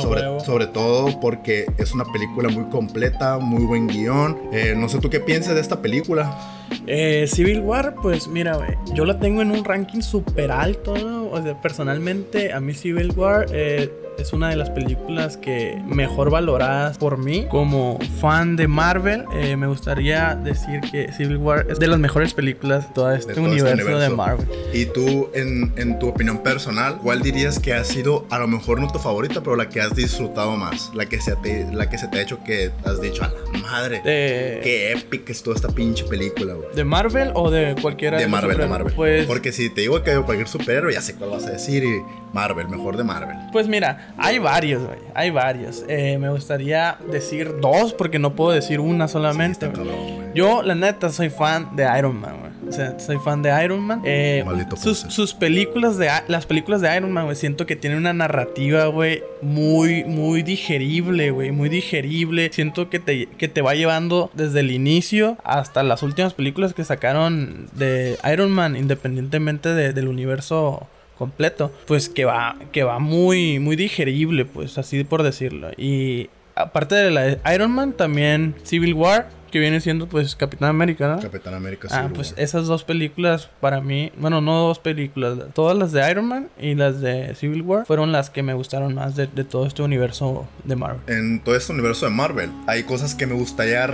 sobre, 0.00 0.40
sobre, 0.40 0.66
todo 0.66 1.20
porque 1.20 1.66
es 1.78 1.92
una 1.92 2.04
película 2.04 2.48
muy 2.48 2.64
completa, 2.64 3.38
muy 3.38 3.64
buen 3.64 3.86
guion. 3.86 4.38
Eh, 4.52 4.74
no 4.76 4.88
sé 4.88 4.98
tú 4.98 5.10
qué 5.10 5.20
piensas 5.20 5.54
de 5.54 5.60
esta 5.60 5.80
película. 5.80 6.57
Eh, 6.86 7.26
Civil 7.28 7.60
War, 7.60 7.94
pues 8.02 8.28
mira, 8.28 8.58
yo 8.94 9.04
la 9.04 9.18
tengo 9.18 9.42
en 9.42 9.50
un 9.50 9.64
ranking 9.64 10.00
súper 10.00 10.50
alto. 10.50 10.94
o 11.30 11.42
sea, 11.42 11.60
personalmente, 11.60 12.52
a 12.52 12.60
mí 12.60 12.74
Civil 12.74 13.12
War 13.12 13.46
eh, 13.52 13.90
es 14.18 14.32
una 14.32 14.48
de 14.48 14.56
las 14.56 14.70
películas 14.70 15.36
que 15.36 15.80
mejor 15.86 16.30
valoradas 16.30 16.98
por 16.98 17.18
mí. 17.18 17.46
Como 17.50 17.98
fan 18.20 18.56
de 18.56 18.66
Marvel, 18.66 19.24
eh, 19.34 19.56
me 19.56 19.66
gustaría 19.66 20.34
decir 20.34 20.80
que 20.90 21.12
Civil 21.12 21.36
War 21.36 21.66
es 21.68 21.78
de 21.78 21.86
las 21.86 21.98
mejores 21.98 22.34
películas 22.34 22.88
de 22.88 22.94
todo 22.94 23.12
este, 23.12 23.34
todo 23.34 23.46
este 23.46 23.62
universo, 23.62 23.98
de. 23.98 24.08
Marvel. 24.08 24.48
Y 24.72 24.86
tú, 24.86 25.30
en, 25.34 25.72
en 25.76 25.98
tu 25.98 26.08
opinión 26.08 26.38
personal, 26.42 26.98
¿cuál 27.02 27.22
dirías 27.22 27.58
que 27.58 27.74
ha 27.74 27.84
sido, 27.84 28.26
a 28.30 28.38
lo 28.38 28.48
mejor 28.48 28.80
no 28.80 28.90
tu 28.90 28.98
favorita, 28.98 29.42
pero 29.42 29.54
la 29.54 29.68
que 29.68 29.80
has 29.80 29.94
disfrutado 29.94 30.56
más? 30.56 30.90
La 30.94 31.06
que 31.06 31.20
se 31.20 31.36
te, 31.36 31.70
la 31.72 31.88
que 31.88 31.98
se 31.98 32.08
te 32.08 32.18
ha 32.18 32.22
hecho 32.22 32.42
que 32.42 32.70
has 32.84 33.00
dicho, 33.00 33.22
a 33.22 33.28
la 33.28 33.58
madre, 33.60 34.00
qué 34.02 34.92
épica 34.92 35.32
es 35.32 35.42
toda 35.42 35.56
esta 35.56 35.68
pinche 35.68 36.04
película, 36.04 36.54
güey. 36.58 36.74
¿De 36.74 36.84
Marvel 36.84 37.30
o 37.34 37.50
de 37.50 37.74
cualquiera 37.80 38.18
De 38.18 38.26
Marvel, 38.26 38.56
de? 38.58 38.66
Marvel. 38.66 38.92
Pues, 38.94 39.26
Porque 39.26 39.52
si 39.52 39.70
te 39.70 39.82
digo 39.82 40.02
que 40.02 40.14
cualquier 40.22 40.48
superhéroe, 40.48 40.92
ya 40.92 41.02
sé 41.02 41.14
cuál 41.14 41.30
vas 41.30 41.46
a 41.46 41.50
decir. 41.50 41.84
Y 41.84 42.02
Marvel, 42.32 42.68
mejor 42.68 42.96
de 42.96 43.04
Marvel. 43.04 43.36
Pues 43.52 43.68
mira, 43.68 44.14
hay 44.18 44.38
varios, 44.38 44.84
güey. 44.84 44.98
Hay 45.14 45.30
varios. 45.30 45.84
Eh, 45.88 46.18
me 46.18 46.30
gustaría 46.30 46.96
decir 47.10 47.60
dos 47.60 47.92
porque 47.92 48.18
no 48.18 48.34
puedo 48.34 48.52
decir 48.52 48.80
una 48.80 49.08
solamente. 49.08 49.66
Está 49.66 49.72
cabrón, 49.78 50.16
güey. 50.16 50.28
Yo, 50.34 50.62
la 50.62 50.74
neta, 50.74 51.10
soy 51.10 51.30
fan 51.30 51.74
de 51.76 51.88
Iron 51.98 52.20
Man, 52.20 52.36
güey. 52.40 52.47
O 52.68 52.72
sea, 52.72 52.98
soy 53.00 53.16
fan 53.18 53.42
de 53.42 53.64
Iron 53.64 53.80
Man. 53.80 54.02
Eh, 54.04 54.44
sus, 54.76 55.34
películas 55.34 55.96
de 55.96 56.08
las 56.28 56.44
películas 56.46 56.80
de 56.80 56.94
Iron 56.96 57.12
Man, 57.12 57.24
güey, 57.24 57.36
siento 57.36 57.64
que 57.66 57.76
tienen 57.76 57.98
una 57.98 58.12
narrativa, 58.12 58.86
güey, 58.86 59.22
muy, 59.40 60.04
muy 60.04 60.42
digerible, 60.42 61.30
güey, 61.30 61.50
muy 61.50 61.68
digerible. 61.68 62.50
Siento 62.52 62.90
que 62.90 62.98
te, 62.98 63.26
que 63.26 63.48
te 63.48 63.62
va 63.62 63.74
llevando 63.74 64.30
desde 64.34 64.60
el 64.60 64.70
inicio 64.70 65.38
hasta 65.44 65.82
las 65.82 66.02
últimas 66.02 66.34
películas 66.34 66.74
que 66.74 66.84
sacaron 66.84 67.68
de 67.72 68.18
Iron 68.32 68.50
Man, 68.50 68.76
independientemente 68.76 69.70
de- 69.74 69.92
del 69.92 70.08
universo 70.08 70.86
completo, 71.16 71.72
pues 71.86 72.08
que 72.08 72.24
va, 72.24 72.56
que 72.70 72.84
va 72.84 72.98
muy, 72.98 73.58
muy 73.58 73.76
digerible, 73.76 74.44
pues 74.44 74.78
así 74.78 75.02
por 75.04 75.22
decirlo. 75.22 75.70
Y 75.76 76.28
aparte 76.54 76.94
de 76.94 77.10
la 77.10 77.22
de 77.22 77.38
Iron 77.54 77.70
Man, 77.72 77.92
también 77.92 78.54
Civil 78.62 78.94
War, 78.94 79.28
que 79.48 79.58
viene 79.58 79.80
siendo 79.80 80.06
pues 80.08 80.36
Capitán 80.36 80.68
América, 80.70 81.08
¿no? 81.14 81.20
Capitán 81.20 81.54
América 81.54 81.88
Ah, 81.90 82.02
Civil 82.02 82.12
pues 82.14 82.30
War. 82.32 82.40
esas 82.40 82.66
dos 82.66 82.84
películas 82.84 83.50
para 83.60 83.80
mí, 83.80 84.12
bueno, 84.18 84.40
no 84.40 84.58
dos 84.68 84.78
películas, 84.78 85.38
todas 85.54 85.76
las 85.76 85.92
de 85.92 86.08
Iron 86.10 86.26
Man 86.26 86.48
y 86.60 86.74
las 86.74 87.00
de 87.00 87.34
Civil 87.34 87.62
War 87.62 87.86
fueron 87.86 88.12
las 88.12 88.30
que 88.30 88.42
me 88.42 88.54
gustaron 88.54 88.94
más 88.94 89.16
de, 89.16 89.26
de 89.26 89.44
todo 89.44 89.66
este 89.66 89.82
universo 89.82 90.46
de 90.64 90.76
Marvel. 90.76 91.00
En 91.06 91.40
todo 91.40 91.56
este 91.56 91.72
universo 91.72 92.06
de 92.06 92.12
Marvel, 92.12 92.50
hay 92.66 92.82
cosas 92.84 93.14
que 93.14 93.26
me 93.26 93.34
gustaría 93.34 93.86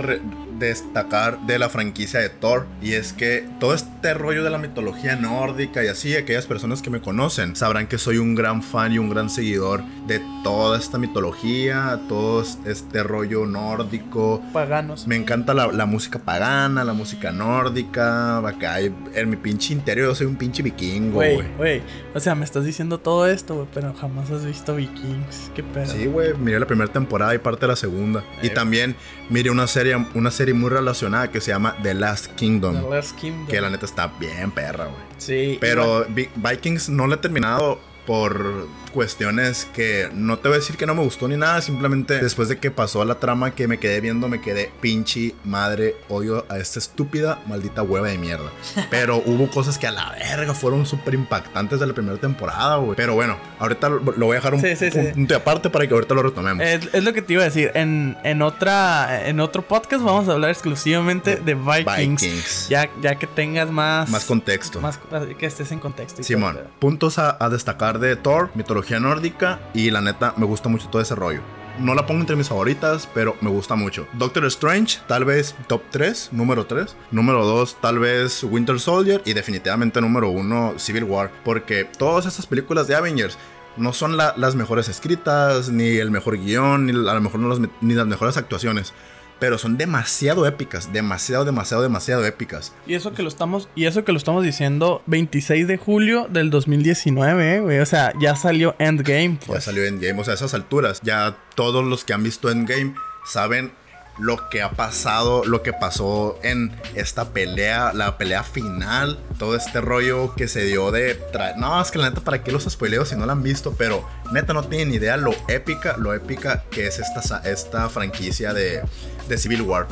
destacar 0.59 1.39
de 1.45 1.59
la 1.59 1.69
franquicia 1.69 2.19
de 2.19 2.29
Thor. 2.29 2.65
Y 2.81 2.93
es 2.93 3.13
que 3.13 3.47
todo 3.59 3.73
este 3.73 4.13
rollo 4.13 4.43
de 4.43 4.49
la 4.49 4.57
mitología 4.57 5.15
nórdica 5.15 5.83
y 5.83 5.87
así, 5.87 6.15
aquellas 6.15 6.45
personas 6.45 6.81
que 6.81 6.89
me 6.89 7.01
conocen 7.01 7.55
sabrán 7.55 7.87
que 7.87 7.97
soy 7.97 8.17
un 8.17 8.35
gran 8.35 8.61
fan 8.63 8.93
y 8.93 8.97
un 8.99 9.09
gran 9.09 9.29
seguidor 9.29 9.83
de 10.07 10.21
toda 10.43 10.77
esta 10.77 10.97
mitología, 10.97 11.99
todo 12.07 12.43
este 12.65 13.03
rollo 13.03 13.45
nórdico. 13.45 14.41
Paganos. 14.53 15.07
Me 15.07 15.15
encanta 15.15 15.44
la, 15.53 15.67
la 15.67 15.85
música 15.85 16.19
pagana, 16.19 16.83
la 16.83 16.93
música 16.93 17.31
nórdica. 17.31 18.37
Acá 18.39 18.79
en 18.79 19.29
mi 19.29 19.35
pinche 19.35 19.73
interior 19.73 20.07
yo 20.09 20.15
soy 20.15 20.27
un 20.27 20.35
pinche 20.35 20.63
vikingo, 20.63 21.15
Güey, 21.15 21.39
güey. 21.57 21.81
o 22.13 22.19
sea, 22.19 22.35
me 22.35 22.45
estás 22.45 22.65
diciendo 22.65 22.99
todo 22.99 23.27
esto, 23.27 23.55
güey, 23.55 23.67
pero 23.73 23.93
jamás 23.93 24.29
has 24.31 24.45
visto 24.45 24.75
Vikings. 24.75 25.51
Qué 25.55 25.63
pedo. 25.63 25.85
Sí, 25.87 26.05
güey, 26.07 26.33
miré 26.35 26.59
la 26.59 26.67
primera 26.67 26.91
temporada 26.91 27.33
y 27.35 27.37
parte 27.37 27.61
de 27.61 27.67
la 27.67 27.75
segunda. 27.75 28.23
Y 28.41 28.47
Eh. 28.47 28.49
también 28.49 28.95
miré 29.29 29.49
una 29.51 29.67
serie, 29.67 29.95
una 30.13 30.31
serie 30.31 30.53
muy 30.53 30.69
relacionada 30.69 31.29
que 31.31 31.41
se 31.41 31.51
llama 31.51 31.75
The 31.83 31.93
Last 31.93 32.27
Kingdom. 32.35 32.81
The 32.83 32.89
Last 32.89 33.15
Kingdom. 33.19 33.47
Que 33.47 33.61
la 33.61 33.69
neta 33.69 33.85
está 33.85 34.07
bien 34.19 34.51
perra, 34.51 34.85
güey. 34.85 35.01
Sí. 35.17 35.57
Pero 35.61 36.05
Vi- 36.09 36.29
Vikings 36.35 36.89
no 36.89 37.07
la 37.07 37.15
he 37.15 37.17
terminado 37.19 37.79
por 38.05 38.67
cuestiones 38.95 39.67
que 39.75 40.09
no 40.13 40.39
te 40.39 40.47
voy 40.47 40.55
a 40.55 40.59
decir 40.59 40.77
que 40.77 40.85
no 40.85 40.95
me 40.95 41.03
gustó 41.03 41.27
ni 41.27 41.35
nada, 41.37 41.61
simplemente 41.61 42.17
después 42.19 42.47
de 42.49 42.57
que 42.57 42.71
pasó 42.71 43.03
la 43.05 43.15
trama 43.19 43.51
que 43.53 43.67
me 43.67 43.77
quedé 43.77 43.99
viendo, 44.01 44.29
me 44.29 44.41
quedé 44.41 44.71
pinche 44.81 45.35
madre, 45.43 45.95
odio 46.07 46.45
a 46.49 46.57
esta 46.57 46.79
estúpida 46.79 47.39
maldita 47.45 47.83
hueva 47.83 48.07
de 48.07 48.17
mierda. 48.17 48.49
Pero 48.89 49.17
hubo 49.17 49.49
cosas 49.51 49.77
que 49.77 49.85
a 49.85 49.91
la 49.91 50.11
verga 50.11 50.53
fueron 50.53 50.85
súper 50.85 51.13
impactantes 51.13 51.79
de 51.79 51.87
la 51.87 51.93
primera 51.93 52.17
temporada, 52.17 52.77
güey. 52.77 52.95
Pero 52.95 53.13
bueno, 53.15 53.37
ahorita 53.59 53.89
lo, 53.89 53.99
lo 53.99 54.25
voy 54.27 54.35
a 54.35 54.39
dejar 54.39 54.53
un, 54.53 54.61
Sí, 54.61 54.75
sí, 54.77 54.89
sí. 54.89 54.97
un 54.99 55.11
punto 55.11 55.35
aparte 55.35 55.69
para 55.69 55.85
que 55.87 55.93
ahorita 55.93 56.15
lo 56.15 56.23
retomemos. 56.23 56.65
Es, 56.65 56.89
es 56.93 57.03
lo 57.03 57.11
que 57.13 57.21
te 57.21 57.33
iba 57.33 57.41
a 57.41 57.45
decir. 57.45 57.71
En, 57.75 58.17
en 58.23 58.41
otra 58.41 59.27
en 59.27 59.41
otro 59.41 59.61
podcast 59.61 60.03
vamos 60.03 60.29
a 60.29 60.31
hablar 60.31 60.49
exclusivamente 60.51 61.35
de 61.35 61.53
Vikings. 61.55 62.21
Vikings. 62.21 62.69
Ya, 62.69 62.89
ya 63.01 63.15
que 63.15 63.27
tengas 63.27 63.69
más. 63.69 64.09
Más 64.09 64.23
contexto. 64.25 64.79
Más 64.79 64.97
que 65.37 65.45
estés 65.45 65.71
en 65.71 65.79
contexto. 65.79 66.23
Simón, 66.23 66.59
puntos 66.79 67.19
a, 67.19 67.35
a 67.43 67.49
destacar 67.49 67.99
de 67.99 68.15
Thor, 68.15 68.51
mitología 68.55 68.84
nórdica 68.99 69.59
y 69.73 69.91
la 69.91 70.01
neta 70.01 70.33
me 70.37 70.45
gusta 70.45 70.69
mucho 70.69 70.87
todo 70.89 71.01
ese 71.01 71.15
rollo. 71.15 71.41
No 71.79 71.93
la 71.93 72.05
pongo 72.05 72.21
entre 72.21 72.37
mis 72.37 72.47
favoritas, 72.47 73.09
pero 73.13 73.35
me 73.41 73.49
gusta 73.49 73.75
mucho. 73.75 74.07
Doctor 74.13 74.45
Strange, 74.45 74.99
tal 75.07 75.25
vez 75.25 75.55
top 75.67 75.81
3, 75.91 76.29
número 76.31 76.65
3. 76.65 76.95
Número 77.11 77.45
2, 77.45 77.81
tal 77.81 77.99
vez 77.99 78.43
Winter 78.43 78.79
Soldier. 78.79 79.21
Y 79.25 79.33
definitivamente 79.33 79.99
número 79.99 80.29
1, 80.29 80.75
Civil 80.77 81.03
War. 81.03 81.31
Porque 81.43 81.83
todas 81.83 82.25
estas 82.27 82.45
películas 82.47 82.87
de 82.87 82.95
Avengers 82.95 83.37
no 83.75 83.91
son 83.91 84.15
la- 84.15 84.33
las 84.37 84.55
mejores 84.55 84.87
escritas, 84.87 85.67
ni 85.67 85.97
el 85.97 86.11
mejor 86.11 86.37
guion, 86.37 86.85
ni 86.85 86.91
a 86.93 87.13
lo 87.13 87.19
mejor 87.19 87.41
ni 87.81 87.93
las 87.93 88.07
mejores 88.07 88.37
actuaciones. 88.37 88.93
Pero 89.39 89.57
son 89.57 89.77
demasiado 89.77 90.45
épicas, 90.47 90.93
demasiado, 90.93 91.43
demasiado, 91.45 91.83
demasiado 91.83 92.25
épicas. 92.25 92.73
Y 92.87 92.93
eso 92.95 93.13
que 93.13 93.21
lo 93.21 93.27
estamos 93.29 93.67
y 93.75 93.85
eso 93.85 94.03
que 94.05 94.11
lo 94.11 94.17
estamos 94.17 94.43
diciendo 94.43 95.01
26 95.07 95.67
de 95.67 95.77
julio 95.77 96.27
del 96.29 96.49
2019, 96.49 97.55
eh, 97.55 97.59
güey. 97.59 97.79
O 97.79 97.85
sea, 97.85 98.13
ya 98.19 98.35
salió 98.35 98.75
Endgame. 98.79 99.37
Ya 99.41 99.47
Pues. 99.47 99.63
salió 99.65 99.83
Endgame, 99.85 100.19
o 100.19 100.23
sea, 100.23 100.33
a 100.33 100.35
esas 100.35 100.53
alturas, 100.53 101.01
ya 101.03 101.35
todos 101.55 101.83
los 101.83 102.05
que 102.05 102.13
han 102.13 102.23
visto 102.23 102.49
Endgame 102.49 102.93
saben 103.25 103.71
lo 104.17 104.49
que 104.49 104.61
ha 104.61 104.71
pasado, 104.71 105.43
lo 105.45 105.61
que 105.61 105.73
pasó 105.73 106.39
en 106.43 106.71
esta 106.93 107.29
pelea, 107.29 107.91
la 107.93 108.17
pelea 108.17 108.43
final, 108.43 109.19
todo 109.37 109.55
este 109.55 109.81
rollo 109.81 110.33
que 110.35 110.47
se 110.47 110.63
dio 110.63 110.91
de... 110.91 111.19
No, 111.57 111.81
es 111.81 111.91
que 111.91 111.99
la 111.99 112.09
neta, 112.09 112.21
¿para 112.21 112.43
qué 112.43 112.51
los 112.51 112.63
spoileo 112.63 113.05
si 113.05 113.15
no 113.15 113.25
la 113.25 113.33
han 113.33 113.43
visto? 113.43 113.73
Pero 113.77 114.07
neta 114.31 114.53
no 114.53 114.63
tienen 114.63 114.93
idea 114.93 115.17
lo 115.17 115.33
épica, 115.47 115.97
lo 115.97 116.13
épica 116.13 116.63
que 116.71 116.87
es 116.87 116.99
esta, 116.99 117.39
esta 117.49 117.89
franquicia 117.89 118.53
de, 118.53 118.81
de 119.27 119.37
Civil 119.37 119.61
War. 119.63 119.87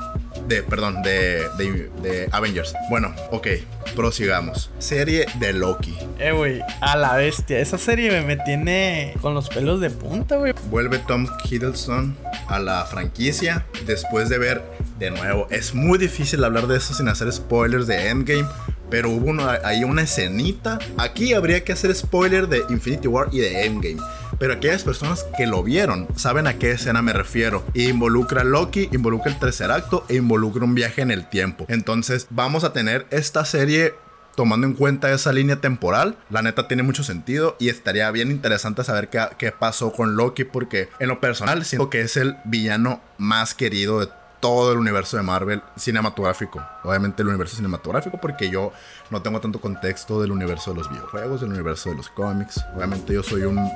De, 0.47 0.62
perdón, 0.63 1.01
de, 1.03 1.47
de, 1.57 1.89
de 2.01 2.27
Avengers. 2.31 2.73
Bueno, 2.89 3.13
ok, 3.31 3.47
prosigamos. 3.95 4.69
Serie 4.79 5.25
de 5.39 5.53
Loki. 5.53 5.97
Eh, 6.19 6.31
güey, 6.31 6.62
a 6.81 6.97
la 6.97 7.15
bestia. 7.15 7.59
Esa 7.59 7.77
serie 7.77 8.12
me, 8.12 8.21
me 8.21 8.38
tiene 8.43 9.13
con 9.21 9.33
los 9.33 9.50
pelos 9.50 9.79
de 9.79 9.89
punta, 9.89 10.35
güey. 10.38 10.53
Vuelve 10.69 11.00
Tom 11.00 11.27
Hiddleston 11.50 12.15
a 12.47 12.59
la 12.59 12.83
franquicia 12.85 13.65
después 13.85 14.29
de 14.29 14.38
ver 14.38 14.62
de 15.00 15.12
nuevo. 15.12 15.47
Es 15.50 15.73
muy 15.73 15.97
difícil 15.97 16.43
hablar 16.43 16.67
de 16.67 16.77
eso 16.77 16.93
sin 16.93 17.07
hacer 17.07 17.31
spoilers 17.31 17.88
de 17.88 18.09
Endgame. 18.09 18.47
Pero 18.89 19.09
hubo 19.09 19.27
una- 19.31 19.59
ahí 19.63 19.83
una 19.83 20.03
escenita. 20.03 20.77
Aquí 20.97 21.33
habría 21.33 21.63
que 21.63 21.71
hacer 21.71 21.95
spoiler 21.95 22.47
de 22.47 22.62
Infinity 22.69 23.07
War 23.07 23.27
y 23.31 23.39
de 23.39 23.65
Endgame. 23.65 23.97
Pero 24.43 24.55
aquellas 24.55 24.83
personas 24.83 25.25
que 25.38 25.47
lo 25.47 25.63
vieron 25.63 26.05
saben 26.17 26.47
a 26.47 26.55
qué 26.59 26.71
escena 26.71 27.01
me 27.01 27.13
refiero. 27.13 27.63
Involucra 27.75 28.41
a 28.41 28.43
Loki, 28.43 28.89
involucra 28.91 29.31
el 29.31 29.39
tercer 29.39 29.71
acto 29.71 30.03
e 30.09 30.15
involucra 30.15 30.65
un 30.65 30.75
viaje 30.75 31.01
en 31.01 31.12
el 31.12 31.29
tiempo. 31.29 31.65
Entonces 31.69 32.27
vamos 32.29 32.65
a 32.65 32.73
tener 32.73 33.07
esta 33.09 33.45
serie 33.45 33.95
tomando 34.35 34.67
en 34.67 34.73
cuenta 34.73 35.13
esa 35.13 35.31
línea 35.31 35.62
temporal, 35.62 36.17
la 36.29 36.41
neta 36.41 36.67
tiene 36.67 36.83
mucho 36.83 37.05
sentido 37.05 37.55
y 37.57 37.69
estaría 37.69 38.12
bien 38.12 38.31
interesante 38.31 38.83
saber 38.83 39.07
qué, 39.07 39.25
qué 39.38 39.53
pasó 39.53 39.93
con 39.93 40.17
Loki 40.17 40.43
porque 40.43 40.89
en 41.00 41.07
lo 41.07 41.21
personal 41.21 41.63
siento 41.63 41.89
que 41.89 42.01
es 42.01 42.17
el 42.17 42.35
villano 42.43 43.00
más 43.17 43.53
querido 43.53 44.01
de 44.01 44.09
todo 44.43 44.73
el 44.73 44.77
universo 44.77 45.15
de 45.15 45.23
Marvel 45.23 45.62
cinematográfico. 45.77 46.62
Obviamente 46.83 47.21
el 47.21 47.29
universo 47.29 47.55
cinematográfico 47.55 48.19
porque 48.19 48.50
yo 48.50 48.73
no 49.13 49.22
tengo 49.22 49.39
tanto 49.39 49.62
contexto 49.62 50.20
del 50.20 50.32
universo 50.32 50.72
de 50.72 50.77
los 50.77 50.89
videojuegos, 50.89 51.41
del 51.41 51.51
universo 51.51 51.91
de 51.91 51.96
los 51.96 52.10
cómics. 52.10 52.60
Obviamente 52.75 53.13
yo 53.13 53.24
soy 53.24 53.43
un 53.43 53.70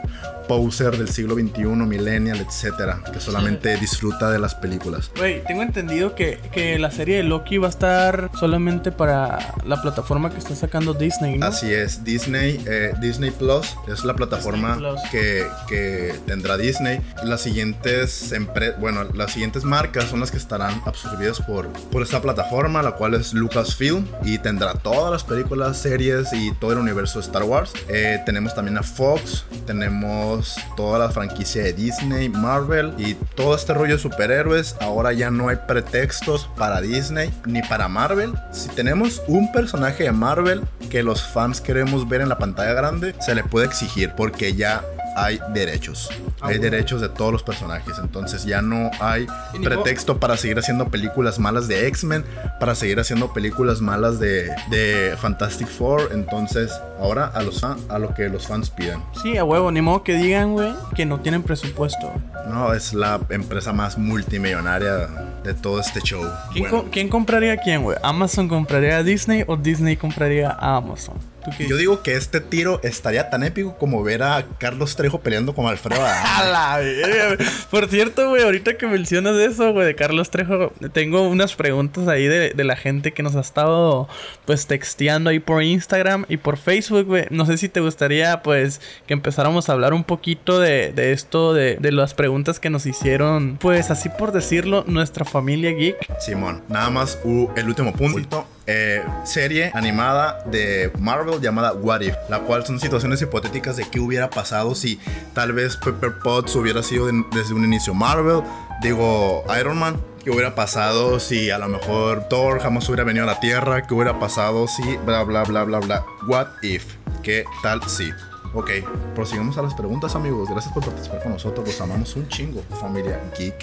poser 0.48 0.98
del 0.98 1.10
siglo 1.10 1.36
XXI, 1.36 1.66
millennial, 1.66 2.40
etcétera, 2.40 3.02
que 3.14 3.20
solamente 3.20 3.78
disfruta 3.78 4.32
de 4.32 4.40
las 4.40 4.56
películas. 4.56 5.12
Güey, 5.16 5.44
tengo 5.46 5.62
entendido 5.62 6.16
que, 6.16 6.40
que 6.52 6.80
la 6.80 6.92
serie 6.92 7.18
de 7.18 7.24
Loki 7.24 7.58
va 7.58 7.68
a 7.68 7.70
estar 7.70 8.32
solamente 8.40 8.92
para 8.92 9.54
la 9.66 9.82
plataforma 9.82 10.30
que 10.30 10.40
está 10.40 10.56
sacando 10.56 10.94
Disney, 10.94 11.38
¿no? 11.38 11.46
Así 11.46 11.72
es, 11.72 12.04
Disney, 12.04 12.62
eh, 12.66 12.94
Disney 13.00 13.32
Plus 13.32 13.76
es 13.88 14.04
la 14.04 14.16
plataforma 14.16 14.80
que, 15.12 15.46
que 15.68 16.16
tendrá 16.26 16.58
Disney. 16.58 17.00
Las 17.24 17.42
siguientes 17.42 18.34
bueno, 18.80 19.04
las 19.14 19.34
siguientes 19.34 19.64
marcas 19.64 20.06
son 20.06 20.20
las 20.20 20.32
que 20.32 20.38
estarán 20.38 20.82
absorbidas 20.86 21.42
por, 21.42 21.68
por 21.92 22.02
esta 22.02 22.22
plataforma, 22.22 22.82
la 22.82 22.94
cual 22.94 23.14
es 23.14 23.34
Lucasfilm 23.34 24.06
y 24.24 24.38
tendrá 24.40 24.74
todas 24.74 25.12
las 25.12 25.24
películas, 25.28 25.78
series 25.78 26.34
y 26.34 26.52
todo 26.54 26.72
el 26.74 26.80
universo 26.80 27.20
de 27.20 27.26
Star 27.26 27.44
Wars. 27.44 27.74
Eh, 27.90 28.22
tenemos 28.26 28.56
también 28.56 28.78
a 28.78 28.84
Fox, 28.84 29.46
tenemos 29.66 30.56
toda 30.76 31.00
la 31.00 31.10
franquicia 31.10 31.64
de 31.64 31.74
Disney, 31.74 32.30
Marvel 32.30 32.94
y 32.98 33.14
todo 33.36 33.56
este 33.56 33.74
rollo 33.74 33.94
de 33.94 34.00
superhéroes. 34.00 34.76
Ahora 34.80 35.14
ya 35.14 35.30
no 35.30 35.50
hay 35.50 35.58
pretextos 35.68 36.50
para 36.58 36.82
Disney 36.82 37.32
ni 37.46 37.62
para 37.62 37.88
Marvel. 37.88 38.34
Si 38.52 38.70
tenemos 38.70 39.22
un 39.28 39.52
personaje 39.52 40.06
de 40.06 40.12
Marvel, 40.12 40.64
que 40.90 41.04
los 41.04 41.22
fans 41.22 41.62
queremos 41.62 42.08
ver 42.08 42.22
en 42.22 42.30
la 42.30 42.38
pantalla 42.38 42.74
grande, 42.74 43.16
se 43.20 43.36
le 43.36 43.44
puede 43.44 43.68
exigir 43.68 44.14
porque 44.16 44.56
ya 44.56 44.84
hay 45.16 45.40
derechos. 45.54 46.10
Ah, 46.40 46.48
hay 46.50 46.58
bueno. 46.60 46.72
derechos 46.72 47.02
de 47.02 47.10
todos 47.10 47.32
los 47.32 47.44
personajes. 47.44 47.96
Entonces 48.02 48.44
ya 48.46 48.62
no 48.62 48.92
hay 49.00 49.26
pretexto 49.64 50.20
para 50.20 50.38
seguir 50.38 50.60
haciendo 50.60 50.90
películas 50.90 51.40
malas 51.40 51.68
de 51.68 51.88
X-Men, 51.88 52.24
para 52.60 52.76
seguir 52.76 53.00
haciendo 53.00 53.34
películas 53.34 53.82
malas 53.82 54.20
de, 54.20 54.50
de 54.70 55.16
Fantastic 55.20 55.68
Four. 55.68 56.10
Entonces 56.14 56.72
ahora 57.00 57.26
a, 57.34 57.42
los, 57.42 57.62
fan- 57.62 57.80
a 57.90 57.98
lo 58.00 58.14
que 58.14 58.30
los 58.30 58.48
fans 58.48 58.70
piden. 58.70 59.02
Sí, 59.24 59.38
a 59.38 59.44
huevo, 59.44 59.72
ni 59.72 59.82
modo 59.82 60.04
que 60.04 60.14
digan, 60.16 60.54
güey, 60.54 60.74
que 60.96 61.06
no 61.06 61.20
tienen 61.22 61.44
presupuesto. 61.44 62.12
No, 62.50 62.74
es 62.74 62.94
la 62.94 63.20
empresa 63.30 63.74
más 63.74 63.98
multimillonaria 63.98 65.08
de 65.44 65.54
todo 65.54 65.80
este 65.80 66.02
show. 66.02 66.24
¿Quién, 66.54 66.64
Bueno, 66.70 66.84
co- 66.86 66.90
quién 66.92 67.10
compraría 67.10 67.54
a 67.54 67.58
quién, 67.58 67.84
güey? 67.84 67.98
¿Amazon 68.04 68.48
compraría 68.48 68.98
a 68.98 69.04
Disney 69.04 69.44
o 69.48 69.56
Disney 69.58 69.96
compraría 69.98 70.50
a 70.52 70.78
Amazon? 70.78 71.16
¿Tú 71.46 71.52
qué 71.58 71.68
yo 71.68 71.78
digo 71.78 72.02
que 72.04 72.16
este 72.16 72.42
tiro 72.42 72.82
estaría 72.84 73.30
tan 73.30 73.44
épico 73.44 73.78
como 73.78 74.04
ver 74.04 74.22
a 74.24 74.46
Carlos 74.60 74.96
Trejo 74.98 75.20
peleando 75.22 75.54
con 75.56 75.66
Alfredo 75.66 76.02
Adame. 76.06 76.27
Por 77.72 77.88
cierto, 77.88 78.30
güey, 78.30 78.44
ahorita 78.44 78.78
que 78.78 78.88
mencionas 78.88 79.36
eso, 79.38 79.72
güey, 79.74 79.86
de 79.86 79.96
Carlos 79.96 80.30
Trejo, 80.30 80.72
tengo 80.94 81.28
unas 81.28 81.56
preguntas 81.56 82.08
ahí 82.08 82.28
de, 82.28 82.52
de 82.52 82.64
la 82.64 82.76
gente 82.76 83.14
que 83.14 83.24
nos 83.24 83.36
ha 83.36 83.42
estado, 83.42 84.08
pues, 84.46 84.68
texteando 84.68 85.30
ahí 85.30 85.40
por 85.40 85.64
Instagram 85.64 86.26
y 86.30 86.38
por 86.38 86.58
Facebook, 86.58 87.06
güey. 87.06 87.26
No 87.30 87.46
sé 87.46 87.58
si 87.58 87.70
te 87.70 87.80
gustaría, 87.80 88.42
pues, 88.44 88.82
que 89.06 89.14
empezáramos 89.14 89.70
a 89.70 89.74
hablar 89.74 89.94
un 89.94 90.04
poquito 90.04 90.60
de, 90.60 90.92
de 90.94 91.12
esto, 91.12 91.54
de, 91.54 91.78
de 91.78 91.92
las 91.92 92.14
preguntas 92.14 92.60
que 92.60 92.70
nos 92.70 92.86
hicieron, 92.86 93.58
pues, 93.60 93.92
así 93.92 94.10
por 94.10 94.32
decirlo, 94.32 94.84
nuestra 94.88 95.26
familia 95.26 95.72
geek. 95.72 95.98
Simón, 96.20 96.64
nada 96.70 96.90
más 96.90 97.20
uh, 97.24 97.50
el 97.56 97.68
último 97.68 97.94
punto. 97.94 98.48
Eh, 98.70 99.02
serie 99.24 99.72
animada 99.74 100.44
de 100.46 100.92
Marvel 101.00 101.40
llamada 101.40 101.72
What 101.72 102.02
If, 102.02 102.16
la 102.30 102.40
cual 102.40 102.66
son 102.66 102.82
situaciones 102.82 103.22
hipotéticas 103.22 103.78
de 103.78 103.86
qué 103.90 104.02
hubiera 104.02 104.30
pasado 104.30 104.76
si 104.76 105.00
tal 105.34 105.54
vez 105.54 105.78
Pepper 105.78 106.20
Potts 106.22 106.54
hubiera 106.58 106.84
sido 106.84 107.06
de- 107.06 107.24
desde 107.32 107.54
un 107.54 107.64
inicio 107.64 107.94
Marvel, 107.94 108.42
digo 108.82 109.46
Iron 109.58 109.78
Man, 109.80 109.98
qué 110.22 110.32
hubiera 110.32 110.54
pasado 110.54 111.22
si 111.22 111.50
a 111.50 111.58
lo 111.60 111.70
mejor 111.70 112.28
Thor 112.28 112.60
jamás 112.60 112.86
hubiera 112.90 113.06
venido 113.06 113.24
a 113.24 113.28
la 113.28 113.40
Tierra, 113.40 113.88
qué 113.88 113.94
hubiera 113.94 114.20
pasado 114.20 114.68
si 114.68 114.98
bla 114.98 115.24
bla 115.24 115.44
bla 115.44 115.64
bla 115.64 115.80
bla. 115.80 116.04
What 116.28 116.48
If, 116.62 116.84
qué 117.24 117.46
tal 117.64 117.82
si. 117.88 118.12
Ok, 118.54 118.70
prosigamos 119.16 119.58
a 119.58 119.62
las 119.62 119.74
preguntas 119.76 120.14
amigos, 120.16 120.50
gracias 120.50 120.74
por 120.74 120.84
participar 120.84 121.22
con 121.24 121.32
nosotros, 121.32 121.66
los 121.68 121.80
amamos 121.80 122.16
un 122.18 122.28
chingo, 122.28 122.62
familia 122.82 123.18
geek. 123.38 123.56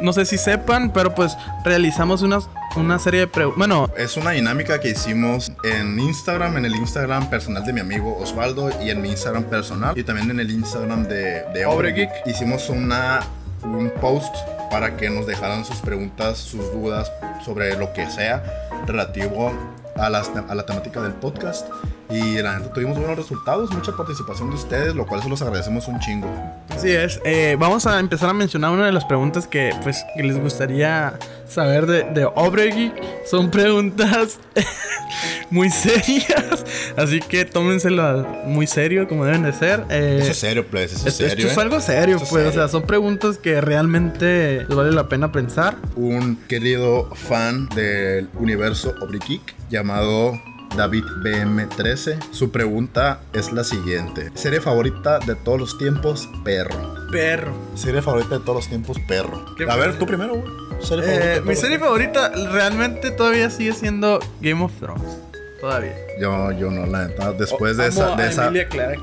No 0.00 0.12
sé 0.14 0.24
si 0.24 0.38
sepan, 0.38 0.92
pero 0.92 1.14
pues 1.14 1.36
realizamos 1.64 2.22
unas, 2.22 2.48
una 2.76 2.98
serie 2.98 3.20
de 3.20 3.26
preguntas. 3.26 3.58
Bueno, 3.58 3.88
Es 3.96 4.16
una 4.16 4.30
dinámica 4.32 4.78
que 4.80 4.90
hicimos 4.90 5.50
en 5.64 5.98
Instagram, 5.98 6.56
en 6.58 6.64
el 6.66 6.74
Instagram 6.76 7.28
personal 7.30 7.64
de 7.64 7.72
mi 7.72 7.80
amigo 7.80 8.16
Osvaldo 8.18 8.70
y 8.82 8.90
en 8.90 9.00
mi 9.00 9.10
Instagram 9.10 9.44
personal 9.44 9.96
y 9.98 10.02
también 10.04 10.30
en 10.30 10.40
el 10.40 10.50
Instagram 10.50 11.04
de, 11.04 11.44
de 11.54 11.66
Obregeek. 11.66 12.10
Hicimos 12.26 12.68
una, 12.68 13.20
un 13.62 13.90
post 14.00 14.34
para 14.70 14.96
que 14.96 15.08
nos 15.10 15.26
dejaran 15.26 15.64
sus 15.64 15.76
preguntas, 15.76 16.38
sus 16.38 16.72
dudas 16.72 17.10
sobre 17.44 17.76
lo 17.76 17.92
que 17.92 18.10
sea 18.10 18.42
relativo 18.86 19.52
a, 19.96 20.10
las- 20.10 20.30
a 20.48 20.54
la 20.54 20.66
temática 20.66 21.00
del 21.00 21.12
podcast. 21.14 21.66
Y 22.10 22.40
la 22.40 22.52
gente 22.54 22.68
tuvimos 22.68 22.98
buenos 22.98 23.16
resultados, 23.16 23.72
mucha 23.72 23.92
participación 23.96 24.50
de 24.50 24.56
ustedes, 24.56 24.94
lo 24.94 25.06
cual 25.06 25.22
se 25.22 25.28
los 25.28 25.42
agradecemos 25.42 25.88
un 25.88 25.98
chingo. 25.98 26.28
Así 26.76 26.90
es. 26.90 27.20
Eh, 27.24 27.56
vamos 27.58 27.86
a 27.86 27.98
empezar 27.98 28.28
a 28.28 28.32
mencionar 28.34 28.70
una 28.70 28.84
de 28.86 28.92
las 28.92 29.04
preguntas 29.06 29.46
que, 29.46 29.70
pues, 29.82 30.04
que 30.14 30.22
les 30.22 30.38
gustaría 30.38 31.18
saber 31.48 31.86
de, 31.86 32.02
de 32.02 32.26
Obregeek. 32.26 32.92
Son 33.24 33.50
preguntas 33.50 34.38
muy 35.50 35.70
serias. 35.70 36.64
Así 36.96 37.20
que 37.20 37.46
tómenselo 37.46 38.26
muy 38.44 38.66
serio, 38.66 39.08
como 39.08 39.24
deben 39.24 39.42
de 39.44 39.54
ser. 39.54 39.84
Eh, 39.88 40.18
Eso 40.20 40.32
es 40.32 40.36
serio, 40.38 40.66
pues, 40.70 40.92
eso 40.92 41.08
es 41.08 41.14
esto, 41.14 41.28
serio. 41.30 41.46
esto 41.48 41.52
es 41.52 41.56
¿eh? 41.56 41.60
algo 41.62 41.80
serio, 41.80 42.16
Esto 42.16 42.28
pues. 42.28 42.46
O 42.48 42.52
sea, 42.52 42.68
son 42.68 42.82
preguntas 42.82 43.38
que 43.38 43.60
realmente 43.62 44.66
les 44.68 44.76
vale 44.76 44.92
la 44.92 45.08
pena 45.08 45.32
pensar. 45.32 45.76
un 45.96 46.36
querido 46.46 47.08
fan 47.14 47.68
del 47.70 48.28
universo 48.34 48.94
Obrigeek 49.00 49.54
llamado 49.70 50.38
David 50.76 51.04
BM13. 51.22 52.18
Su 52.32 52.50
pregunta 52.50 53.20
es 53.32 53.52
la 53.52 53.64
siguiente: 53.64 54.30
¿Serie 54.34 54.60
favorita 54.60 55.18
de 55.20 55.34
todos 55.34 55.58
los 55.60 55.78
tiempos? 55.78 56.28
Perro. 56.44 56.94
Perro. 57.10 57.52
Serie 57.74 58.02
favorita 58.02 58.38
de 58.38 58.44
todos 58.44 58.56
los 58.56 58.68
tiempos, 58.68 58.98
perro. 59.06 59.44
¿Qué 59.56 59.64
A 59.70 59.76
ver, 59.76 59.98
tú 59.98 60.06
primero, 60.06 60.34
güey. 60.34 60.52
Serie 60.80 61.04
favorita 61.04 61.06
de 61.06 61.14
Eh, 61.14 61.34
todos 61.34 61.44
mi 61.46 61.50
los 61.52 61.58
serie 61.60 61.78
tiempos. 61.78 61.88
favorita 61.88 62.32
realmente 62.52 63.10
todavía 63.12 63.50
sigue 63.50 63.72
siendo 63.72 64.18
Game 64.40 64.62
of 64.64 64.72
Thrones. 64.80 65.18
Todavía. 65.66 65.96
Yo, 66.20 66.52
yo 66.52 66.70
no, 66.70 66.86
la 66.86 67.08
neta. 67.08 67.32
Después 67.32 67.76
de 67.76 67.86
Amo 67.86 67.92
esa. 67.92 68.12
a 68.12 68.16
De 68.16 68.28
esa. 68.28 68.50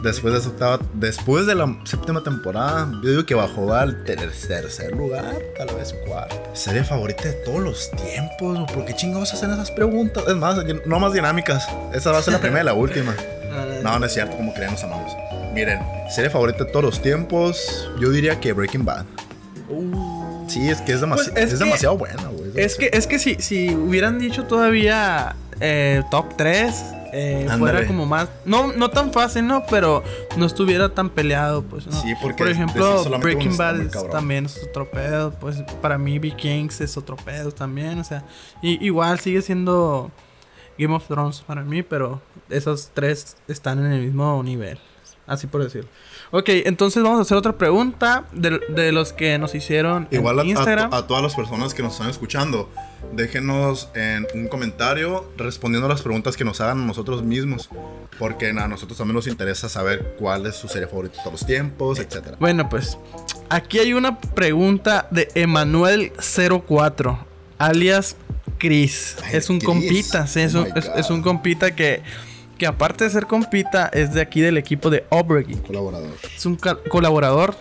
Después 0.02 0.34
de 0.34 0.39
esa 0.39 0.47
octava- 0.49 0.80
después 0.93 1.45
de 1.45 1.56
la 1.56 1.78
séptima 1.84 2.23
temporada, 2.23 2.89
yo 3.04 3.10
digo 3.10 3.26
que 3.26 3.36
bajó 3.36 3.73
al 3.73 4.06
ter- 4.06 4.32
tercer 4.47 4.95
lugar, 4.95 5.36
tal 5.58 5.76
vez 5.76 5.93
cuarto. 6.08 6.41
Serie 6.54 6.86
favorita 6.86 7.23
de 7.26 7.34
todos 7.34 7.60
los 7.60 7.91
tiempos, 7.91 8.71
¿por 8.71 8.86
qué 8.86 8.95
chingados 8.95 9.34
hacen 9.34 9.52
esas 9.52 9.71
preguntas? 9.71 10.23
Es 10.26 10.36
más, 10.36 10.58
no 10.86 10.99
más 11.02 11.12
dinámicas. 11.12 11.67
Esa 11.93 12.12
va 12.13 12.19
a 12.19 12.21
ser 12.21 12.32
la 12.34 12.39
primera 12.39 12.62
y 12.62 12.65
la 12.65 12.73
última. 12.73 13.13
No, 13.84 13.99
no 13.99 14.06
es 14.06 14.13
cierto, 14.13 14.36
como 14.38 14.54
creen 14.54 14.71
los 14.71 14.84
amigos. 14.86 15.12
Miren, 15.54 15.80
serie 16.10 16.30
favorita 16.30 16.63
de 16.63 16.71
todos 16.71 16.84
los 16.86 17.02
tiempos, 17.02 17.88
yo 17.99 18.10
diría 18.10 18.39
que 18.39 18.54
Breaking 18.54 18.86
Bad. 18.86 19.04
Uh. 19.69 20.49
Sí, 20.49 20.69
es 20.69 20.82
que 20.82 20.93
es, 20.93 21.02
demasi- 21.02 21.15
Pues 21.15 21.28
es 21.36 21.54
es 21.54 21.60
que- 21.60 21.65
demasiado 21.65 21.97
buena, 21.97 22.23
güey. 22.30 22.52
Es 22.56 22.76
que, 22.78 22.89
es 22.93 23.06
que 23.06 23.19
si, 23.19 23.36
si 23.36 23.76
hubieran 23.76 24.17
dicho 24.19 24.45
todavía 24.45 25.36
eh, 25.60 26.04
top 26.12 26.36
3, 26.38 26.84
eh, 27.16 27.48
fuera 27.60 27.86
como 27.86 28.06
más. 28.06 28.28
No, 28.44 28.74
no 28.74 28.89
tan 28.89 29.13
fácil, 29.13 29.46
¿no? 29.46 29.63
Pero 29.70 30.04
no 30.36 30.46
estuviera 30.46 30.89
tan 30.89 31.10
peleado, 31.10 31.62
pues. 31.62 31.86
¿no? 31.86 31.94
Sí, 31.94 32.13
porque 32.22 32.44
Por 32.44 32.50
ejemplo, 32.50 33.04
Breaking 33.20 33.56
Bad 33.56 33.89
también 34.12 34.46
es 34.46 34.62
otro 34.63 34.89
pedo. 34.89 35.32
Pues 35.32 35.62
para 35.82 35.98
mí, 35.98 36.18
Vikings 36.18 36.82
es 36.82 36.98
otro 36.98 37.16
pedo 37.16 37.52
también. 37.52 38.00
O 38.00 38.04
sea, 38.04 38.26
y, 38.62 38.84
igual 38.84 39.20
sigue 39.20 39.44
siendo 39.44 40.12
Game 40.78 40.96
of 40.96 41.08
Thrones 41.08 41.42
para 41.42 41.62
mí, 41.62 41.84
pero 41.84 42.20
esos 42.50 42.89
tres 42.94 43.38
están 43.48 43.86
en 43.86 43.92
el 43.92 44.02
mismo 44.02 44.42
nivel. 44.42 44.80
Así 45.26 45.48
por 45.48 45.64
decirlo. 45.64 45.90
Ok, 46.32 46.50
entonces 46.50 47.02
vamos 47.02 47.20
a 47.20 47.22
hacer 47.22 47.38
otra 47.38 47.54
pregunta 47.58 48.26
de, 48.34 48.60
de 48.70 48.92
los 48.92 49.14
que 49.14 49.38
nos 49.38 49.56
hicieron 49.56 50.08
Igual 50.12 50.40
a, 50.40 50.42
en 50.42 50.48
a- 50.48 50.52
Instagram. 50.52 50.94
a 50.94 51.08
todas 51.08 51.24
las 51.24 51.34
personas 51.36 51.74
que 51.74 51.82
nos 51.82 51.94
están 51.94 52.10
escuchando, 52.10 52.70
déjenos 53.14 53.88
en 53.96 54.28
un 54.34 54.48
comentario 54.50 55.32
respondiendo 55.38 55.86
a 55.86 55.90
las 55.90 56.02
preguntas 56.02 56.36
que 56.36 56.44
nos 56.44 56.60
hagan 56.60 56.82
a 56.82 56.86
nosotros 56.86 57.24
mismos. 57.24 57.70
Porque 58.20 58.50
a 58.50 58.68
nosotros 58.68 58.98
también 58.98 59.16
nos 59.16 59.28
interesa 59.28 59.70
saber 59.70 60.16
cuál 60.20 60.46
es 60.46 60.56
su 60.56 60.68
serie 60.68 60.88
favorita 60.88 61.16
de 61.18 61.24
todos 61.24 61.40
los 61.42 61.46
tiempos, 61.48 62.00
etc. 62.00 62.36
Bueno, 62.40 62.68
pues 62.70 62.98
aquí 63.50 63.80
hay 63.80 63.94
una 63.94 64.20
pregunta 64.20 65.08
de 65.10 65.30
Emanuel04, 65.36 67.18
alias 67.58 68.16
Chris. 68.58 69.18
Ay, 69.24 69.38
es 69.38 69.50
un 69.50 69.58
Chris. 69.60 69.68
compita, 69.68 70.28
sí, 70.28 70.42
es, 70.42 70.54
Oh 70.56 70.60
un, 70.60 70.64
my 70.66 70.72
es- 70.76 70.88
God. 70.90 70.98
es 71.00 71.10
un 71.10 71.22
compita 71.22 71.76
que, 71.76 72.02
que 72.63 72.67
aparte 72.67 73.04
de 73.04 73.10
ser 73.10 73.26
compita, 73.28 73.89
es 73.91 74.13
de 74.13 74.21
aquí 74.21 74.39
del 74.39 74.58
equipo 74.58 74.89
de 74.89 75.04
Obregie. 75.10 75.62
Colaborador. 75.63 76.12
Es 76.34 76.45
un 76.45 76.58
colaborador. 76.88 77.54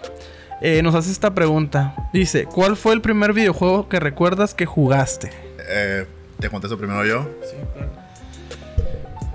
Eh, 0.61 0.81
nos 0.81 0.95
hace 0.95 1.11
esta 1.11 1.35
pregunta. 1.35 2.09
Dice, 2.13 2.45
¿cuál 2.45 2.77
fue 2.77 2.93
el 2.95 3.01
primer 3.01 3.33
videojuego 3.33 3.89
que 3.89 3.99
recuerdas 3.99 4.55
que 4.55 4.65
jugaste? 4.65 5.33
Eh, 5.69 6.07
Te 6.39 6.49
contesto 6.49 6.79
primero 6.79 7.05
yo. 7.05 7.29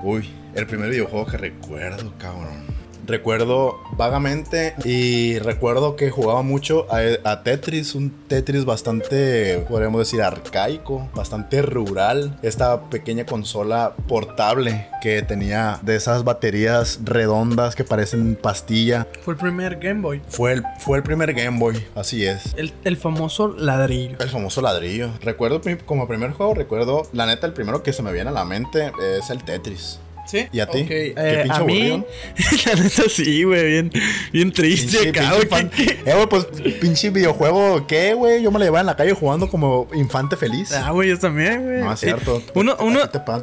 Uy, 0.01 0.33
el 0.55 0.65
primer 0.67 0.89
videojuego 0.89 1.25
que 1.25 1.35
recuerdo, 1.35 2.13
cabrón. 2.17 2.63
Recuerdo 3.07 3.79
vagamente 3.93 4.75
y 4.83 5.39
recuerdo 5.39 5.95
que 5.95 6.09
jugaba 6.09 6.41
mucho 6.41 6.85
a, 6.91 6.99
a 7.29 7.43
Tetris, 7.43 7.95
un 7.95 8.09
Tetris 8.27 8.65
bastante, 8.65 9.65
podríamos 9.69 9.99
decir, 9.99 10.21
arcaico, 10.21 11.07
bastante 11.15 11.61
rural. 11.61 12.37
Esta 12.41 12.89
pequeña 12.89 13.25
consola 13.25 13.95
portable 14.07 14.87
que 15.01 15.21
tenía 15.21 15.79
de 15.83 15.95
esas 15.95 16.23
baterías 16.23 16.99
redondas 17.03 17.75
que 17.75 17.83
parecen 17.83 18.35
pastilla. 18.35 19.07
Fue 19.21 19.35
el 19.35 19.39
primer 19.39 19.77
Game 19.77 20.01
Boy. 20.01 20.21
Fue 20.27 20.51
el, 20.53 20.63
fue 20.79 20.97
el 20.97 21.03
primer 21.03 21.33
Game 21.33 21.59
Boy, 21.59 21.81
así 21.95 22.25
es. 22.25 22.53
El, 22.57 22.73
el 22.83 22.97
famoso 22.97 23.47
ladrillo. 23.47 24.17
El 24.19 24.29
famoso 24.29 24.61
ladrillo. 24.61 25.11
Recuerdo 25.21 25.61
como 25.85 26.07
primer 26.07 26.31
juego, 26.31 26.53
recuerdo, 26.53 27.07
la 27.13 27.25
neta, 27.25 27.47
el 27.47 27.53
primero 27.53 27.83
que 27.83 27.93
se 27.93 28.03
me 28.03 28.11
viene 28.11 28.29
a 28.29 28.33
la 28.33 28.43
mente 28.43 28.91
es 29.17 29.29
el 29.29 29.43
Tetris. 29.43 29.99
¿Sí? 30.27 30.45
¿Y 30.51 30.59
a 30.59 30.67
ti? 30.67 30.81
Ok, 30.81 30.87
¿Qué 30.87 31.13
eh, 31.17 31.39
pinche 31.43 31.61
a 31.61 31.63
mí, 31.63 31.89
la 32.65 32.75
neta 32.75 33.03
sí, 33.09 33.43
güey, 33.43 33.65
bien, 33.65 33.91
bien 34.33 34.51
triste 34.51 35.11
¿qué- 35.11 35.11
qué? 35.13 35.99
Eh, 36.05 36.13
güey, 36.13 36.27
pues 36.27 36.45
pinche 36.81 37.09
videojuego, 37.09 37.87
¿qué, 37.87 38.13
güey? 38.13 38.43
Yo 38.43 38.51
me 38.51 38.59
la 38.59 38.65
llevaba 38.65 38.81
en 38.81 38.87
la 38.87 38.95
calle 38.95 39.13
jugando 39.13 39.49
como 39.49 39.87
infante 39.93 40.35
feliz. 40.35 40.71
Ah, 40.73 40.91
güey, 40.91 41.09
yo 41.09 41.17
también, 41.17 41.63
güey. 41.63 41.79
no, 41.81 41.93
es 41.93 41.99
cierto. 41.99 42.41
Uno, 42.53 42.75
uno, 42.79 43.09
te 43.09 43.19
pagan 43.19 43.37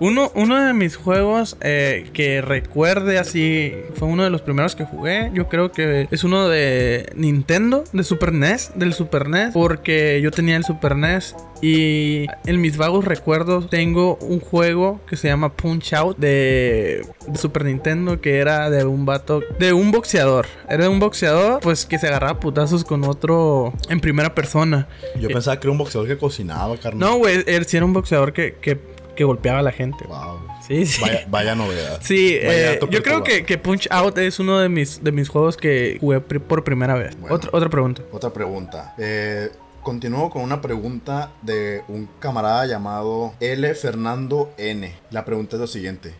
uno, 0.00 0.30
uno 0.34 0.64
de 0.64 0.72
mis 0.72 0.96
juegos 0.96 1.56
eh, 1.60 2.08
que 2.12 2.40
recuerde 2.42 3.18
así, 3.18 3.74
fue 3.94 4.08
uno 4.08 4.24
de 4.24 4.30
los 4.30 4.42
primeros 4.42 4.74
que 4.74 4.84
jugué. 4.84 5.30
Yo 5.34 5.48
creo 5.48 5.72
que 5.72 6.08
es 6.10 6.24
uno 6.24 6.48
de 6.48 7.10
Nintendo, 7.14 7.84
de 7.92 8.04
Super 8.04 8.32
NES, 8.32 8.72
del 8.74 8.94
Super 8.94 9.28
NES, 9.28 9.52
porque 9.52 10.20
yo 10.22 10.30
tenía 10.30 10.56
el 10.56 10.64
Super 10.64 10.96
NES 10.96 11.34
Y 11.62 12.26
en 12.44 12.60
mis 12.60 12.76
vagos 12.76 13.04
recuerdos 13.04 13.70
tengo 13.70 14.16
un 14.16 14.40
juego 14.40 15.00
que 15.06 15.16
se 15.16 15.28
llama 15.28 15.52
Punch 15.52 15.94
Out 15.94 16.18
de, 16.18 17.06
de 17.28 17.38
Super 17.38 17.64
Nintendo 17.64 18.20
que 18.20 18.38
era 18.38 18.68
de 18.68 18.84
un 18.84 19.06
vato, 19.06 19.42
de 19.60 19.72
un 19.72 19.92
boxeador. 19.92 20.46
Era 20.68 20.90
un 20.90 20.98
boxeador 20.98 21.60
pues 21.60 21.86
que 21.86 22.00
se 22.00 22.08
agarraba 22.08 22.40
putazos 22.40 22.82
con 22.82 23.04
otro 23.04 23.72
en 23.88 24.00
primera 24.00 24.34
persona. 24.34 24.88
Yo 25.20 25.28
pensaba 25.28 25.60
que 25.60 25.68
era 25.68 25.72
un 25.72 25.78
boxeador 25.78 26.08
que 26.08 26.18
cocinaba, 26.18 26.76
carnal. 26.78 26.98
No, 26.98 27.16
güey, 27.18 27.44
él 27.46 27.64
sí 27.64 27.76
era 27.76 27.86
un 27.86 27.92
boxeador 27.92 28.32
que, 28.32 28.56
que, 28.60 28.80
que 29.14 29.22
golpeaba 29.22 29.60
a 29.60 29.62
la 29.62 29.72
gente. 29.72 30.04
Wow. 30.08 30.40
Sí, 30.66 30.84
sí. 30.86 31.00
Vaya, 31.00 31.24
vaya 31.28 31.54
novedad. 31.54 32.00
Sí, 32.02 32.38
Vaya 32.44 32.72
eh, 32.72 32.80
yo 32.90 33.02
creo 33.02 33.22
que, 33.22 33.44
que 33.44 33.58
Punch 33.58 33.88
Out 33.90 34.18
es 34.18 34.38
uno 34.38 34.58
de 34.58 34.68
mis, 34.68 35.02
de 35.02 35.12
mis 35.12 35.28
juegos 35.28 35.56
que 35.56 35.98
jugué 36.00 36.20
por 36.20 36.64
primera 36.64 36.94
vez. 36.94 37.16
Bueno. 37.18 37.36
Otra, 37.36 37.50
otra 37.52 37.68
pregunta. 37.68 38.02
Otra 38.10 38.32
pregunta. 38.32 38.94
Eh, 38.98 39.50
continúo 39.82 40.30
con 40.30 40.42
una 40.42 40.60
pregunta 40.60 41.32
de 41.42 41.82
un 41.88 42.08
camarada 42.20 42.66
llamado 42.66 43.34
L. 43.40 43.74
Fernando 43.74 44.52
N. 44.56 44.94
La 45.10 45.24
pregunta 45.24 45.56
es 45.56 45.60
lo 45.60 45.66
siguiente. 45.66 46.14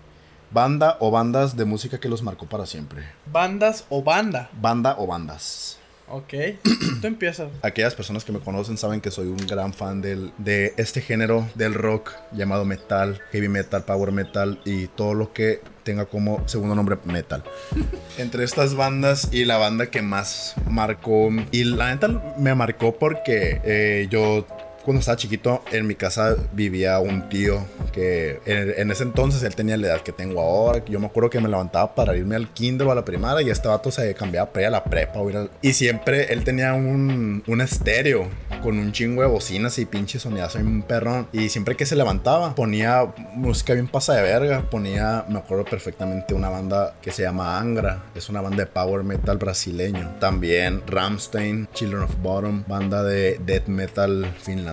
¿Banda 0.51 0.97
o 1.01 1.11
bandas 1.11 1.57
de 1.57 1.65
música 1.65 1.99
que 1.99 2.09
los 2.09 2.23
marcó 2.23 2.47
para 2.47 2.67
siempre? 2.67 3.05
¿Bandas 3.27 3.87
o 3.89 4.03
banda? 4.03 4.51
¿Banda 4.61 4.97
o 4.99 5.07
bandas? 5.07 5.79
Ok. 6.09 6.35
Tú 7.01 7.07
empiezas. 7.07 7.49
Aquellas 7.63 7.95
personas 7.95 8.25
que 8.25 8.33
me 8.33 8.41
conocen 8.41 8.77
saben 8.77 9.01
que 9.01 9.11
soy 9.11 9.29
un 9.29 9.47
gran 9.47 9.73
fan 9.73 10.03
del, 10.03 10.33
de 10.37 10.75
este 10.77 11.01
género 11.01 11.49
del 11.55 11.73
rock 11.73 12.13
llamado 12.33 12.67
metal, 12.67 13.21
heavy 13.31 13.49
metal, 13.49 13.85
power 13.85 14.13
metal 14.13 14.61
y 14.67 14.89
todo 14.89 15.15
lo 15.15 15.33
que 15.33 15.63
tenga 15.83 16.07
como 16.07 16.47
segundo 16.47 16.75
nombre 16.75 16.97
metal. 17.05 17.43
Entre 18.19 18.45
estas 18.45 18.75
bandas 18.75 19.29
y 19.33 19.45
la 19.45 19.59
banda 19.59 19.87
que 19.87 20.03
más 20.03 20.55
marcó, 20.69 21.31
y 21.51 21.65
la 21.65 21.91
neta 21.91 22.09
me 22.39 22.55
marcó 22.55 22.97
porque 22.99 23.61
eh, 23.65 24.07
yo 24.11 24.47
cuando 24.83 25.01
estaba 25.01 25.17
chiquito 25.17 25.63
en 25.73 25.87
mi 25.87 25.95
casa 25.95 26.37
vivía 26.53 26.99
un 26.99 27.29
tío 27.29 27.65
que 27.93 28.41
en, 28.47 28.75
en 28.77 28.91
ese 28.91 29.03
entonces 29.05 29.43
él 29.43 29.55
tenía 29.55 29.77
la 29.77 29.89
edad 29.89 30.01
que 30.01 30.13
tengo 30.13 30.41
ahora. 30.41 30.85
Yo 30.87 30.99
me 30.99 31.07
acuerdo 31.07 31.31
que 31.31 31.41
me 31.41 31.49
levantaba 31.49 31.95
para 31.95 32.17
irme 32.17 32.37
al 32.37 32.49
kinder 32.53 32.87
o 32.87 32.93
a 32.93 32.95
la 32.95 33.05
primaria 33.05 33.47
y 33.47 33.51
este 33.51 33.69
vato 33.69 33.91
se 33.91 34.15
cambiaba 34.15 34.51
para 34.53 34.69
a 34.69 34.71
la 34.71 34.85
prepa. 34.85 35.19
o 35.21 35.31
ir 35.31 35.37
al- 35.37 35.51
Y 35.61 35.73
siempre 35.73 36.33
él 36.33 36.45
tenía 36.45 36.75
un, 36.75 37.43
un 37.47 37.61
estéreo 37.61 38.29
con 38.63 38.79
un 38.79 38.93
chingo 38.93 39.23
de 39.23 39.29
bocinas 39.29 39.79
y 39.79 39.85
pinche 39.87 40.19
sonidazo 40.19 40.59
y 40.59 40.63
un 40.63 40.83
perrón. 40.83 41.27
Y 41.33 41.49
siempre 41.49 41.77
que 41.77 41.85
se 41.87 41.97
levantaba 41.97 42.55
ponía 42.55 43.07
música 43.35 43.75
bien 43.75 43.89
pasa 43.89 44.15
de 44.15 44.23
verga. 44.23 44.63
Ponía, 44.71 45.25
me 45.29 45.39
acuerdo 45.39 45.65
perfectamente, 45.65 46.33
una 46.35 46.49
banda 46.49 46.95
que 47.03 47.11
se 47.13 47.23
llama 47.23 47.59
Angra. 47.59 48.05
Es 48.15 48.29
una 48.29 48.41
banda 48.41 48.59
de 48.65 48.67
power 48.67 49.03
metal 49.05 49.37
brasileño. 49.39 50.15
También 50.21 50.83
Ramstein, 50.87 51.69
Children 51.75 52.03
of 52.05 52.17
Bottom, 52.23 52.65
banda 52.67 53.03
de 53.03 53.39
death 53.45 53.67
metal 53.67 54.33
finlandés. 54.41 54.72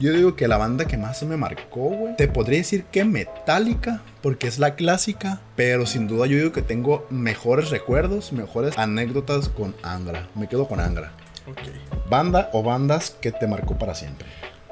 Yo 0.00 0.12
digo 0.12 0.36
que 0.36 0.48
la 0.48 0.56
banda 0.56 0.86
que 0.86 0.96
más 0.96 1.22
me 1.22 1.36
marcó, 1.36 1.90
güey, 1.90 2.16
te 2.16 2.28
podría 2.28 2.58
decir 2.58 2.84
que 2.84 3.04
Metallica, 3.04 4.02
porque 4.22 4.48
es 4.48 4.58
la 4.58 4.74
clásica, 4.74 5.40
pero 5.56 5.86
sin 5.86 6.08
duda 6.08 6.26
yo 6.26 6.36
digo 6.36 6.52
que 6.52 6.62
tengo 6.62 7.06
mejores 7.10 7.70
recuerdos, 7.70 8.32
mejores 8.32 8.76
anécdotas 8.78 9.48
con 9.48 9.74
Angra. 9.82 10.28
Me 10.34 10.48
quedo 10.48 10.66
con 10.66 10.80
Angra. 10.80 11.12
Ok. 11.46 12.08
Banda 12.08 12.50
o 12.52 12.62
bandas 12.62 13.10
que 13.10 13.32
te 13.32 13.46
marcó 13.46 13.78
para 13.78 13.94
siempre. 13.94 14.26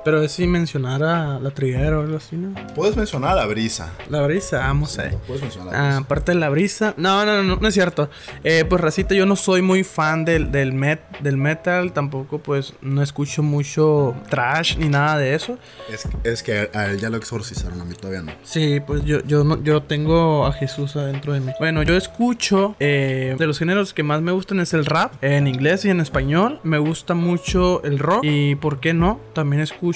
Pero 0.05 0.23
es 0.23 0.33
si 0.33 0.47
mencionara 0.47 1.39
la 1.41 1.51
triguera 1.51 1.99
o 1.99 2.03
algo 2.03 2.17
así, 2.17 2.37
¿no? 2.37 2.55
Puedes 2.75 2.97
mencionar 2.97 3.33
a 3.33 3.35
la 3.35 3.47
brisa. 3.47 3.93
La 4.09 4.23
brisa, 4.23 4.59
vamos 4.61 4.99
a 4.99 5.03
ver. 5.03 5.17
Puedes 5.27 5.43
mencionar 5.43 5.75
a 5.75 5.77
la 5.77 5.79
Ah, 5.79 5.87
brisa. 5.89 5.99
aparte 6.05 6.33
de 6.33 6.39
la 6.39 6.49
brisa. 6.49 6.95
No, 6.97 7.25
no, 7.27 7.43
no, 7.43 7.57
no 7.57 7.69
es 7.69 7.75
cierto. 7.75 8.09
Eh, 8.45 8.65
pues 8.69 8.81
Racita, 8.81 9.15
yo 9.15 9.27
no 9.27 9.37
soy 9.37 9.61
muy 9.61 9.85
fan 9.85 10.25
del, 10.25 10.51
del, 10.53 10.73
met, 10.73 11.01
del 11.21 11.37
metal. 11.37 11.93
Tampoco, 11.93 12.39
pues, 12.39 12.75
no 12.81 13.03
escucho 13.03 13.43
mucho 13.43 14.15
trash 14.31 14.77
ni 14.79 14.89
nada 14.89 15.19
de 15.19 15.35
eso. 15.35 15.59
Es, 15.93 16.09
es 16.25 16.43
que 16.43 16.71
a 16.73 16.87
él 16.87 16.99
ya 17.01 17.11
lo 17.11 17.17
exorcizaron, 17.17 17.81
a 17.81 17.85
mí 17.85 17.95
todavía 17.95 18.23
no. 18.23 18.33
Sí, 18.45 18.81
pues 18.87 19.05
yo, 19.05 19.21
yo, 19.25 19.45
no, 19.45 19.63
yo 19.63 19.83
tengo 19.83 20.47
a 20.47 20.53
Jesús 20.53 20.97
adentro 20.97 21.33
de 21.33 21.41
mí. 21.41 21.53
Bueno, 21.59 21.83
yo 21.83 21.97
escucho 21.97 22.77
eh, 22.81 23.35
de 23.39 23.47
los 23.47 23.59
géneros 23.59 23.93
que 23.93 24.03
más 24.05 24.23
me 24.23 24.33
gustan 24.33 24.61
es 24.61 24.73
el 24.75 24.87
rap, 24.87 25.13
en 25.23 25.47
inglés 25.49 25.85
y 25.85 25.91
en 25.91 26.01
español. 26.01 26.61
Me 26.63 26.79
gusta 26.79 27.15
mucho 27.15 27.83
el 27.83 27.99
rock. 27.99 28.21
Y 28.25 28.55
por 28.55 28.81
qué 28.81 28.95
no, 28.95 29.21
también 29.35 29.61
escucho. 29.61 29.88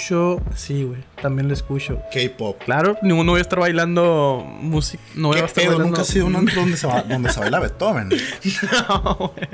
Sí, 0.55 0.85
güey, 0.85 1.01
también 1.21 1.49
lo 1.49 1.55
escucho. 1.55 2.01
K-pop. 2.13 2.61
Claro, 2.65 2.97
no, 3.03 3.23
no 3.25 3.33
voy 3.33 3.39
a 3.39 3.43
estar 3.43 3.59
bailando 3.61 4.45
música. 4.61 5.03
No 5.15 5.29
voy 5.29 5.39
a 5.39 5.41
¿Qué 5.41 5.47
estar 5.47 5.63
pedo? 5.65 5.73
bailando. 5.73 5.89
Nunca 5.91 6.03
has 6.03 6.09
sido 6.09 6.27
un 6.27 6.37
antro 6.37 6.61
donde 6.61 6.77
se, 6.77 6.87
va- 6.87 7.03
donde 7.03 7.31
se 7.33 7.41
baila 7.41 7.61
Beethoven. 7.61 8.09
No, 8.89 9.33
güey. 9.35 9.49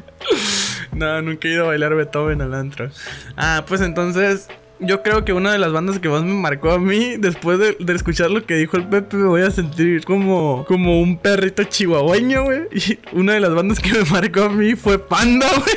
No, 0.92 1.22
nunca 1.22 1.48
he 1.48 1.52
ido 1.52 1.64
a 1.64 1.68
bailar 1.68 1.94
Beethoven 1.94 2.40
al 2.42 2.54
antro. 2.54 2.90
Ah, 3.36 3.64
pues 3.66 3.80
entonces. 3.80 4.48
Yo 4.80 5.02
creo 5.02 5.24
que 5.24 5.32
una 5.32 5.50
de 5.50 5.58
las 5.58 5.72
bandas 5.72 5.98
que 5.98 6.08
más 6.08 6.22
me 6.22 6.34
marcó 6.34 6.70
a 6.70 6.78
mí, 6.78 7.16
después 7.18 7.58
de, 7.58 7.76
de 7.80 7.92
escuchar 7.94 8.30
lo 8.30 8.46
que 8.46 8.54
dijo 8.54 8.76
el 8.76 8.86
Pepe, 8.86 9.16
me 9.16 9.26
voy 9.26 9.42
a 9.42 9.50
sentir 9.50 10.04
como, 10.04 10.64
como 10.68 11.00
un 11.00 11.18
perrito 11.18 11.64
chihuahueño, 11.64 12.44
güey. 12.44 12.60
Y 12.72 12.96
una 13.10 13.32
de 13.32 13.40
las 13.40 13.52
bandas 13.52 13.80
que 13.80 13.92
me 13.92 14.04
marcó 14.04 14.44
a 14.44 14.48
mí 14.50 14.76
fue 14.76 15.00
Panda, 15.00 15.48
güey. 15.48 15.76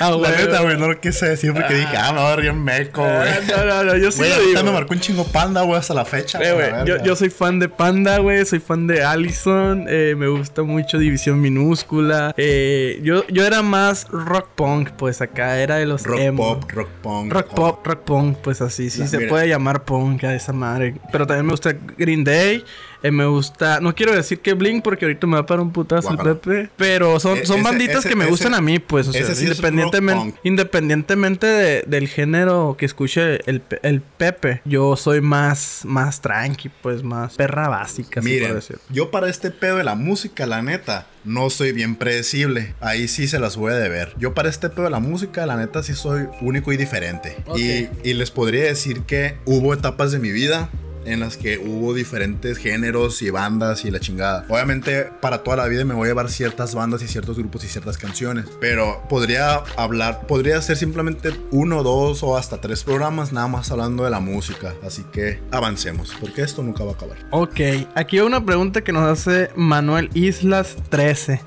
Ah, 0.00 0.10
La 0.10 0.16
güey. 0.16 0.30
neta, 0.36 0.60
güey, 0.62 0.76
no 0.78 0.88
lo 0.88 1.00
quise 1.00 1.28
decir 1.30 1.52
porque 1.52 1.74
dije, 1.74 1.96
ah, 1.96 2.12
me 2.12 2.20
voy 2.20 2.32
a 2.32 2.36
reír 2.36 2.52
meco, 2.52 3.02
güey. 3.02 3.12
Ah, 3.28 3.38
No, 3.48 3.64
no, 3.64 3.84
no, 3.84 3.96
yo 3.96 4.10
sí 4.10 4.18
Güey, 4.18 4.30
lo 4.30 4.46
digo. 4.46 4.62
me 4.64 4.72
marcó 4.72 4.94
un 4.94 5.00
chingo 5.00 5.24
panda, 5.24 5.62
güey, 5.62 5.78
hasta 5.78 5.94
la 5.94 6.04
fecha. 6.04 6.38
Eh, 6.42 6.52
güey, 6.52 6.70
la 6.70 6.84
yo, 6.84 7.02
yo 7.02 7.16
soy 7.16 7.30
fan 7.30 7.58
de 7.58 7.68
Panda, 7.68 8.18
güey. 8.18 8.44
Soy 8.44 8.58
fan 8.60 8.86
de 8.86 9.02
Allison. 9.04 9.86
eh, 9.88 10.14
me 10.16 10.28
gusta 10.28 10.62
mucho 10.62 10.98
División 10.98 11.40
Minúscula. 11.40 12.34
eh, 12.36 13.00
yo, 13.02 13.26
yo 13.28 13.44
era 13.46 13.62
más 13.62 14.06
rock 14.10 14.48
punk, 14.54 14.90
pues 14.90 15.20
acá 15.20 15.58
era 15.58 15.76
de 15.76 15.86
los 15.86 16.04
Rock 16.04 16.20
emo. 16.20 16.60
pop, 16.60 16.70
rock 16.72 16.88
punk. 17.02 17.32
Rock 17.32 17.54
pop, 17.54 17.86
rock 17.86 18.00
punk, 18.04 18.36
pues 18.38 18.60
así, 18.60 18.90
sí 18.90 19.00
La- 19.00 19.06
se 19.06 19.16
mira. 19.18 19.28
puede 19.30 19.48
llamar 19.48 19.84
punk 19.84 20.24
a 20.24 20.34
esa 20.34 20.52
madre. 20.52 20.94
Pero 21.12 21.26
también 21.26 21.46
me 21.46 21.52
gusta 21.52 21.74
Green 21.96 22.24
Day. 22.24 22.64
Eh, 23.02 23.10
me 23.10 23.26
gusta, 23.26 23.80
no 23.80 23.94
quiero 23.94 24.12
decir 24.14 24.40
que 24.40 24.54
Blink 24.54 24.82
porque 24.82 25.04
ahorita 25.04 25.26
me 25.26 25.36
va 25.36 25.46
para 25.46 25.62
un 25.62 25.72
putazo 25.72 26.10
el. 26.10 26.18
Pepe. 26.18 26.70
Pero 26.76 27.18
son, 27.20 27.38
E- 27.38 27.46
son 27.46 27.60
ese- 27.60 27.64
banditas 27.68 27.98
ese- 27.98 28.08
que 28.08 28.16
me 28.16 28.24
ese- 28.24 28.30
gustan 28.30 28.54
a 28.54 28.60
mí, 28.60 28.78
pues. 28.78 29.08
O 29.08 29.12
sea, 29.12 29.34
sí 29.34 29.44
independientemente, 29.44 30.38
independientemente 30.44 31.46
de- 31.46 31.84
del 31.86 32.08
género 32.08 32.76
que 32.78 32.86
escuche 32.86 33.40
el, 33.48 33.62
el 33.82 34.00
Pepe, 34.00 34.62
yo 34.64 34.96
soy 34.96 35.20
más, 35.20 35.82
más 35.84 36.20
tranqui, 36.20 36.68
pues 36.82 37.02
más 37.02 37.34
perra 37.36 37.68
básica, 37.68 38.20
si 38.22 38.28
Miren, 38.28 38.54
decir. 38.54 38.78
yo 38.90 39.10
para 39.10 39.28
este 39.28 39.50
pedo 39.50 39.76
de 39.76 39.84
la 39.84 39.94
música, 39.94 40.46
la 40.46 40.62
neta, 40.62 41.06
no 41.24 41.50
soy 41.50 41.72
bien 41.72 41.94
predecible. 41.96 42.74
Ahí 42.80 43.08
sí 43.08 43.28
se 43.28 43.38
las 43.38 43.56
voy 43.56 43.72
a 43.72 43.76
deber. 43.76 44.14
Yo 44.18 44.34
para 44.34 44.48
este 44.48 44.68
pedo 44.70 44.84
de 44.84 44.90
la 44.90 45.00
música, 45.00 45.46
la 45.46 45.56
neta, 45.56 45.82
sí 45.82 45.94
soy 45.94 46.26
único 46.40 46.72
y 46.72 46.76
diferente. 46.76 47.36
Y, 47.56 47.88
y 48.08 48.14
les 48.14 48.30
podría 48.30 48.64
decir 48.64 49.02
que 49.02 49.36
hubo 49.44 49.74
etapas 49.74 50.12
de 50.12 50.18
mi 50.18 50.30
vida 50.32 50.68
en 51.08 51.20
las 51.20 51.36
que 51.36 51.58
hubo 51.58 51.94
diferentes 51.94 52.58
géneros 52.58 53.22
y 53.22 53.30
bandas 53.30 53.84
y 53.84 53.90
la 53.90 54.00
chingada. 54.00 54.44
Obviamente, 54.48 55.10
para 55.20 55.42
toda 55.42 55.56
la 55.56 55.66
vida 55.66 55.84
me 55.84 55.94
voy 55.94 56.06
a 56.06 56.10
llevar 56.10 56.30
ciertas 56.30 56.74
bandas 56.74 57.02
y 57.02 57.08
ciertos 57.08 57.36
grupos 57.38 57.64
y 57.64 57.68
ciertas 57.68 57.98
canciones. 57.98 58.46
Pero 58.60 59.02
podría 59.08 59.62
hablar, 59.76 60.26
podría 60.26 60.60
ser 60.62 60.76
simplemente 60.76 61.30
uno, 61.50 61.82
dos 61.82 62.22
o 62.22 62.36
hasta 62.36 62.60
tres 62.60 62.84
programas 62.84 63.32
nada 63.32 63.48
más 63.48 63.70
hablando 63.70 64.04
de 64.04 64.10
la 64.10 64.20
música. 64.20 64.74
Así 64.84 65.04
que 65.12 65.40
avancemos, 65.50 66.14
porque 66.20 66.42
esto 66.42 66.62
nunca 66.62 66.84
va 66.84 66.92
a 66.92 66.94
acabar. 66.94 67.16
Ok, 67.30 67.60
aquí 67.94 68.18
hay 68.18 68.24
una 68.26 68.44
pregunta 68.44 68.82
que 68.82 68.92
nos 68.92 69.04
hace 69.08 69.50
Manuel 69.56 70.10
Islas 70.14 70.76
13. 70.90 71.40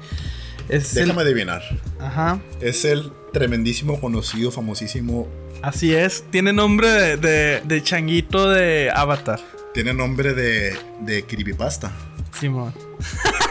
Es 0.69 0.95
el- 0.95 1.05
Déjame 1.07 1.23
adivinar. 1.23 1.61
Ajá. 1.99 2.39
Es 2.61 2.85
el 2.85 3.11
tremendísimo, 3.33 3.99
conocido, 3.99 4.51
famosísimo. 4.51 5.27
Así 5.61 5.93
es, 5.93 6.23
tiene 6.31 6.53
nombre 6.53 6.89
de, 6.89 7.17
de, 7.17 7.61
de 7.63 7.83
changuito 7.83 8.49
de 8.49 8.91
Avatar. 8.93 9.39
Tiene 9.73 9.93
nombre 9.93 10.33
de, 10.33 10.75
de 11.01 11.23
creepypasta. 11.23 11.91
Simón. 12.39 12.73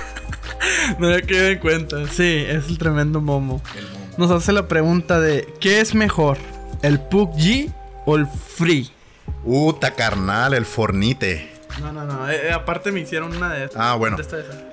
no 0.98 1.08
me 1.08 1.22
quedado 1.22 1.48
en 1.48 1.58
cuenta. 1.58 2.06
Sí, 2.08 2.44
es 2.46 2.68
el 2.68 2.78
tremendo 2.78 3.20
momo. 3.20 3.62
El. 3.76 4.00
Nos 4.18 4.30
hace 4.30 4.52
la 4.52 4.68
pregunta 4.68 5.20
de 5.20 5.54
¿qué 5.60 5.80
es 5.80 5.94
mejor? 5.94 6.36
¿El 6.82 7.00
PUBG 7.00 7.72
o 8.04 8.16
el 8.16 8.26
Free? 8.26 8.90
Uta 9.44 9.94
carnal, 9.94 10.52
el 10.54 10.66
fornite. 10.66 11.59
No, 11.80 11.92
no, 11.92 12.04
no. 12.04 12.28
eh, 12.30 12.48
eh, 12.48 12.52
aparte 12.52 12.92
me 12.92 13.00
hicieron 13.00 13.34
una 13.36 13.52
de 13.54 13.64
estas. 13.64 13.80
Ah, 13.82 13.94
bueno. 13.94 14.16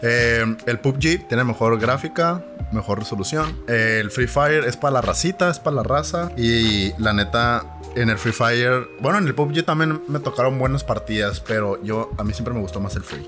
Eh, 0.02 0.46
el 0.66 0.80
PUBG 0.80 1.28
tiene 1.28 1.44
mejor 1.44 1.80
gráfica, 1.80 2.44
mejor 2.72 3.00
resolución. 3.00 3.58
Eh, 3.68 4.00
el 4.02 4.12
Free 4.12 4.28
Fire 4.28 4.66
es 4.66 4.78
para 4.78 4.92
la 4.96 5.02
racita, 5.02 5.50
es 5.50 5.60
para 5.60 5.78
la 5.78 5.84
raza. 5.84 6.32
Y 6.38 6.94
la 7.02 7.14
neta, 7.14 7.64
en 7.96 8.10
el 8.10 8.18
Free 8.18 8.34
Fire, 8.34 8.88
bueno, 9.00 9.18
en 9.18 9.28
el 9.28 9.34
PUBG 9.36 9.64
también 9.64 10.02
me 10.08 10.20
tocaron 10.20 10.60
buenas 10.60 10.84
partidas, 10.84 11.40
pero 11.40 11.82
yo, 11.84 12.12
a 12.18 12.24
mí 12.24 12.34
siempre 12.34 12.54
me 12.54 12.60
gustó 12.60 12.80
más 12.80 12.96
el 12.96 13.04
Free. 13.04 13.28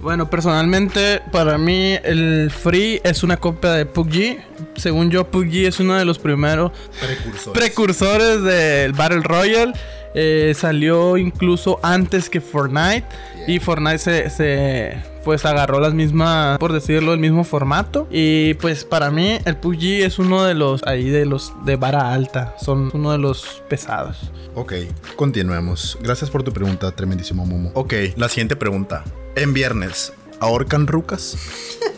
Bueno, 0.00 0.28
personalmente, 0.28 1.22
para 1.32 1.56
mí 1.58 1.98
el 2.02 2.50
Free 2.50 3.00
es 3.04 3.22
una 3.22 3.36
copia 3.36 3.72
de 3.72 3.86
PUBG. 3.86 4.38
Según 4.76 5.10
yo, 5.10 5.28
PUBG 5.30 5.66
es 5.66 5.80
uno 5.80 5.94
de 5.94 6.04
los 6.04 6.18
primeros 6.18 6.72
Precursores. 7.00 7.58
precursores 7.60 8.42
del 8.42 8.92
Battle 8.92 9.22
Royale. 9.22 9.72
Eh, 10.14 10.52
salió 10.56 11.16
incluso 11.16 11.78
antes 11.82 12.28
que 12.30 12.40
Fortnite. 12.40 13.04
Y 13.46 13.58
Fortnite 13.60 13.98
se, 13.98 14.30
se- 14.30 15.02
pues 15.24 15.44
agarró 15.44 15.78
las 15.80 15.92
mismas, 15.94 16.58
por 16.58 16.72
decirlo, 16.72 17.12
el 17.12 17.20
mismo 17.20 17.44
formato. 17.44 18.06
Y 18.10 18.54
pues 18.54 18.84
para 18.84 19.10
mí 19.10 19.38
el 19.44 19.56
PUBG 19.56 20.04
es 20.04 20.18
uno 20.18 20.44
de 20.44 20.54
los 20.54 20.82
ahí 20.86 21.10
de 21.10 21.26
los 21.26 21.52
de 21.64 21.76
vara 21.76 22.12
alta. 22.12 22.54
Son 22.60 22.90
uno 22.94 23.12
de 23.12 23.18
los 23.18 23.62
pesados. 23.68 24.30
Ok, 24.54 24.72
continuemos. 25.16 25.98
Gracias 26.02 26.30
por 26.30 26.42
tu 26.42 26.52
pregunta, 26.52 26.90
tremendísimo 26.92 27.44
Momo. 27.46 27.70
Ok, 27.74 27.92
la 28.16 28.28
siguiente 28.28 28.56
pregunta. 28.56 29.04
En 29.36 29.52
viernes, 29.52 30.12
¿ahorcan 30.40 30.86
rucas? 30.86 31.36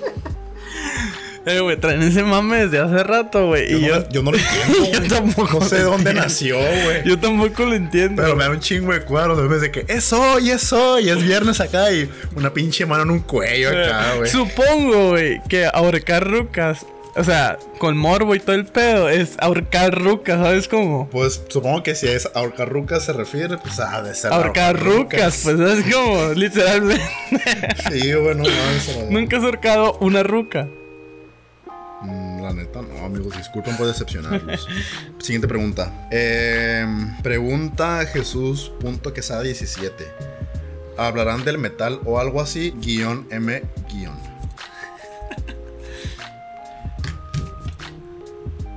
Eh, 1.46 1.60
güey, 1.60 1.76
traen 1.78 2.02
ese 2.02 2.22
mame 2.22 2.66
desde 2.66 2.80
hace 2.80 3.02
rato, 3.02 3.46
güey. 3.46 3.74
Y 3.74 3.80
yo, 3.80 4.00
no, 4.00 4.08
yo 4.10 4.22
no 4.22 4.32
lo 4.32 4.38
entiendo. 4.38 4.92
yo 5.08 5.14
tampoco 5.14 5.60
No 5.60 5.66
sé 5.66 5.76
de 5.76 5.82
dónde 5.84 6.12
nació, 6.12 6.58
güey. 6.58 7.02
Yo 7.04 7.18
tampoco 7.18 7.64
lo 7.64 7.74
entiendo. 7.74 8.22
Pero 8.22 8.36
me 8.36 8.44
da 8.44 8.50
un 8.50 8.60
chingo 8.60 8.92
de 8.92 9.02
cuadros 9.02 9.38
de 9.38 9.48
vez 9.48 9.62
de 9.62 9.70
que 9.70 9.84
es 9.88 10.12
hoy, 10.12 10.50
es 10.50 10.72
hoy, 10.72 11.08
es 11.08 11.22
viernes 11.22 11.60
acá 11.60 11.90
y 11.92 12.10
una 12.36 12.52
pinche 12.52 12.84
mano 12.84 13.04
en 13.04 13.10
un 13.10 13.20
cuello 13.20 13.70
acá, 13.70 14.14
güey. 14.16 14.30
Supongo, 14.30 15.10
güey, 15.10 15.40
que 15.48 15.64
ahorcar 15.64 16.28
rucas, 16.28 16.84
o 17.16 17.24
sea, 17.24 17.58
con 17.78 17.96
morbo 17.96 18.34
y 18.34 18.40
todo 18.40 18.54
el 18.54 18.66
pedo, 18.66 19.08
es 19.08 19.32
ahorcar 19.38 19.98
rucas, 19.98 20.40
¿sabes 20.40 20.68
cómo? 20.68 21.08
Pues 21.10 21.42
supongo 21.48 21.82
que 21.82 21.94
si 21.94 22.06
es 22.06 22.28
ahorcar 22.34 22.68
rucas 22.68 23.04
se 23.04 23.14
refiere, 23.14 23.56
pues 23.56 23.80
ha 23.80 24.02
de 24.02 24.14
ser 24.14 24.32
Ahorcar 24.32 24.78
rucas, 24.78 25.40
pues 25.42 25.56
¿sabes 25.56 25.84
cómo? 25.90 26.28
Literalmente. 26.34 27.02
Sí, 27.90 28.12
bueno, 28.14 28.44
no, 28.44 28.70
eso 28.76 29.04
no. 29.04 29.10
Nunca 29.10 29.38
has 29.38 29.44
ahorcado 29.44 29.96
una 30.00 30.22
ruca. 30.22 30.68
Mm, 32.02 32.40
La 32.42 32.52
neta, 32.52 32.80
no, 32.82 33.04
amigos, 33.04 33.36
disculpen 33.36 33.76
por 33.76 33.86
decepcionarlos. 33.86 34.66
Siguiente 35.18 35.46
pregunta. 35.48 36.08
Eh, 36.10 36.86
pregunta 37.22 38.04
Jesús.quesada17. 38.06 39.90
¿Hablarán 40.96 41.44
del 41.44 41.58
metal 41.58 42.00
o 42.04 42.18
algo 42.18 42.40
así? 42.40 42.74
Guión 42.78 43.26
M 43.30 43.62
guion. 43.92 44.18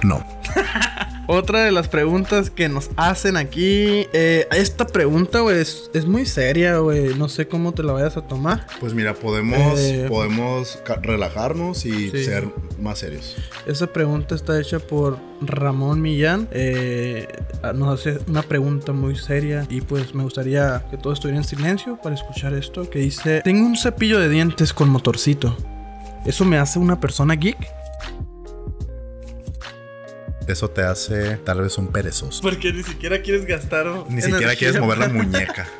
No. 0.03 0.21
Otra 1.27 1.63
de 1.63 1.71
las 1.71 1.87
preguntas 1.87 2.49
que 2.49 2.67
nos 2.67 2.89
hacen 2.97 3.37
aquí. 3.37 4.07
eh, 4.13 4.45
esta 4.51 4.85
pregunta, 4.85 5.39
güey, 5.39 5.59
es, 5.59 5.89
es 5.93 6.05
muy 6.05 6.25
seria, 6.25 6.77
güey. 6.79 7.15
No 7.15 7.29
sé 7.29 7.47
cómo 7.47 7.71
te 7.73 7.81
la 7.81 7.93
vayas 7.93 8.17
a 8.17 8.21
tomar. 8.27 8.67
Pues 8.81 8.93
mira, 8.93 9.13
podemos, 9.13 9.79
Eh, 9.79 10.05
podemos 10.09 10.79
relajarnos 11.01 11.85
y 11.85 12.09
Sí. 12.11 12.25
ser 12.25 12.47
más 12.81 12.99
serios. 12.99 13.35
Esa 13.65 13.87
pregunta 13.87 14.35
está 14.35 14.59
hecha 14.59 14.79
por 14.79 15.17
Ramón 15.41 16.01
Millán. 16.01 16.49
Eh, 16.51 17.27
nos 17.73 17.99
hace 18.01 18.19
una 18.27 18.41
pregunta 18.41 18.91
muy 18.91 19.15
seria 19.15 19.65
y 19.69 19.79
pues 19.81 20.13
me 20.13 20.23
gustaría 20.23 20.83
que 20.91 20.97
todo 20.97 21.13
estuviera 21.13 21.37
en 21.37 21.45
silencio 21.45 21.97
para 22.03 22.15
escuchar 22.15 22.53
esto 22.53 22.89
que 22.89 22.99
dice, 22.99 23.41
tengo 23.43 23.65
un 23.65 23.77
cepillo 23.77 24.19
de 24.19 24.27
dientes 24.27 24.73
con 24.73 24.89
motorcito. 24.89 25.55
¿Eso 26.25 26.43
me 26.45 26.57
hace 26.57 26.79
una 26.79 26.99
persona 26.99 27.35
geek? 27.35 27.57
Eso 30.47 30.69
te 30.69 30.81
hace 30.81 31.37
tal 31.37 31.61
vez 31.61 31.77
un 31.77 31.87
perezoso. 31.87 32.41
Porque 32.41 32.73
ni 32.73 32.83
siquiera 32.83 33.21
quieres 33.21 33.45
gastar... 33.45 33.85
Ni 34.09 34.21
siquiera 34.21 34.55
quieres 34.55 34.79
mover 34.79 34.97
la 34.97 35.09
muñeca. 35.09 35.67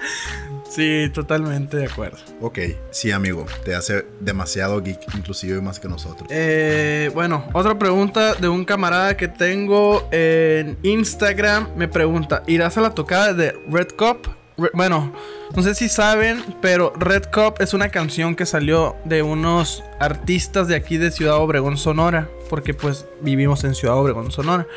Sí, 0.70 1.08
totalmente 1.14 1.78
de 1.78 1.86
acuerdo. 1.86 2.18
Ok, 2.42 2.58
sí, 2.90 3.12
amigo. 3.12 3.46
Te 3.64 3.76
hace 3.76 4.08
demasiado 4.20 4.82
geek, 4.82 5.02
inclusive 5.16 5.62
más 5.62 5.80
que 5.80 5.88
nosotros. 5.88 6.28
Eh, 6.32 7.12
bueno, 7.14 7.48
otra 7.54 7.78
pregunta 7.78 8.34
de 8.34 8.48
un 8.48 8.66
camarada 8.66 9.16
que 9.16 9.28
tengo 9.28 10.08
en 10.12 10.80
Instagram. 10.82 11.68
Me 11.76 11.88
pregunta, 11.88 12.42
¿irás 12.48 12.76
a 12.80 12.82
la 12.82 12.90
tocada 12.96 13.34
de 13.36 13.56
Red 13.70 13.90
Cup? 13.96 14.28
Re- 14.58 14.72
bueno, 14.74 15.14
no 15.56 15.62
sé 15.62 15.76
si 15.76 15.90
saben, 15.90 16.44
pero 16.60 16.92
Red 16.98 17.26
Cup 17.32 17.56
es 17.60 17.76
una 17.76 17.90
canción 17.90 18.36
que 18.36 18.48
salió 18.48 18.96
de 19.06 19.22
unos 19.22 19.84
artistas 20.00 20.68
de 20.68 20.74
aquí 20.76 20.98
de 20.98 21.12
Ciudad 21.12 21.36
Obregón, 21.38 21.78
Sonora. 21.78 22.30
Porque 22.54 22.76
pues 22.76 23.08
vivimos 23.20 23.64
en 23.64 23.74
Ciudad 23.74 23.98
Obregón, 23.98 24.32
Sonora. 24.32 24.68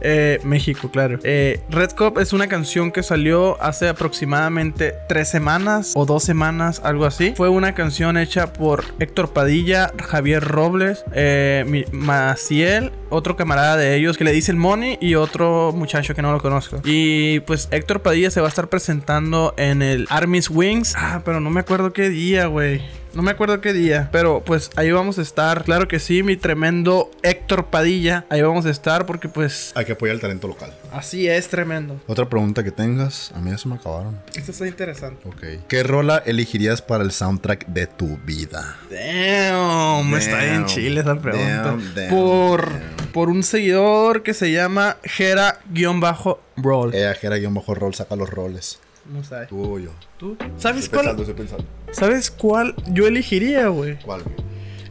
Eh, 0.00 0.38
México, 0.44 0.92
claro. 0.92 1.18
Eh, 1.24 1.58
Red 1.68 1.90
Cup 1.98 2.20
es 2.20 2.32
una 2.32 2.46
canción 2.46 2.92
que 2.92 3.02
salió 3.02 3.60
hace 3.60 3.88
aproximadamente 3.88 4.94
tres 5.08 5.28
semanas 5.28 5.90
o 5.96 6.06
dos 6.06 6.22
semanas, 6.22 6.80
algo 6.84 7.04
así. 7.04 7.34
Fue 7.36 7.48
una 7.48 7.74
canción 7.74 8.16
hecha 8.16 8.52
por 8.52 8.84
Héctor 9.00 9.32
Padilla, 9.32 9.92
Javier 10.00 10.44
Robles, 10.44 11.04
eh, 11.14 11.84
Maciel, 11.90 12.92
otro 13.10 13.34
camarada 13.34 13.76
de 13.76 13.96
ellos 13.96 14.16
que 14.16 14.22
le 14.22 14.30
dice 14.30 14.52
el 14.52 14.56
Money 14.56 14.96
y 15.00 15.16
otro 15.16 15.72
muchacho 15.74 16.14
que 16.14 16.22
no 16.22 16.30
lo 16.30 16.40
conozco. 16.40 16.80
Y 16.84 17.40
pues 17.40 17.66
Héctor 17.72 18.02
Padilla 18.02 18.30
se 18.30 18.40
va 18.40 18.46
a 18.46 18.50
estar 18.50 18.68
presentando 18.68 19.52
en 19.56 19.82
el 19.82 20.06
Army's 20.10 20.48
Wings. 20.48 20.94
Ah, 20.96 21.22
pero 21.24 21.40
no 21.40 21.50
me 21.50 21.58
acuerdo 21.58 21.92
qué 21.92 22.08
día, 22.08 22.46
güey. 22.46 22.82
No 23.14 23.22
me 23.22 23.30
acuerdo 23.30 23.60
qué 23.62 23.72
día, 23.72 24.10
pero 24.12 24.42
pues 24.44 24.70
ahí 24.76 24.90
vamos 24.90 25.18
a 25.18 25.22
estar. 25.22 25.64
Claro 25.64 25.88
que 25.88 25.98
sí, 25.98 26.22
mi 26.22 26.36
tremendo 26.36 27.10
Héctor 27.22 27.66
Padilla. 27.66 28.26
Ahí 28.28 28.42
vamos 28.42 28.66
a 28.66 28.70
estar 28.70 29.06
porque 29.06 29.28
pues 29.28 29.72
Hay 29.74 29.86
que 29.86 29.92
apoyar 29.92 30.14
el 30.16 30.20
talento 30.20 30.46
local. 30.48 30.74
así 30.92 31.26
es 31.26 31.48
tremendo. 31.48 31.98
Otra 32.06 32.28
pregunta 32.28 32.62
que 32.62 32.70
tengas. 32.72 33.32
A 33.34 33.40
mí 33.40 33.50
ya 33.50 33.56
se 33.58 33.68
me 33.68 33.76
acabaron. 33.76 34.20
Esto 34.34 34.50
está 34.52 34.66
interesante. 34.66 35.26
Ok. 35.26 35.66
¿Qué 35.66 35.82
rola 35.82 36.22
elegirías 36.26 36.82
para 36.82 37.04
el 37.04 37.10
soundtrack 37.10 37.66
de 37.68 37.86
tu 37.86 38.18
vida? 38.18 38.76
Damn, 38.90 40.14
está 40.14 40.38
bien 40.40 40.54
Damn, 40.56 40.66
chile 40.66 41.00
esa 41.00 41.16
pregunta. 41.18 41.62
damn, 41.62 41.94
damn, 41.94 42.10
por, 42.10 42.70
damn. 42.70 43.06
por 43.14 43.28
un 43.30 43.42
seguidor 43.42 44.22
que 44.22 44.34
se 44.34 44.52
llama 44.52 44.98
Jera-Roll. 45.04 46.94
Ella, 46.94 47.14
Jera, 47.14 47.36
guion 47.36 47.54
bajo 47.54 47.74
rol, 47.74 47.94
saca 47.94 48.14
los 48.16 48.28
roles. 48.28 48.78
No 49.12 49.22
sabes. 49.24 49.48
Tú 49.48 49.62
o 49.62 49.78
yo. 49.78 49.90
¿Tú? 50.18 50.36
¿Sabes 50.58 50.84
Estoy 50.84 50.98
pensando, 50.98 51.22
cuál? 51.24 51.30
estoy 51.30 51.34
pensando. 51.34 51.64
¿Sabes 51.92 52.30
cuál 52.30 52.74
yo 52.92 53.06
elegiría, 53.06 53.68
güey? 53.68 53.98
¿Cuál? 54.04 54.22
güey? 54.22 54.36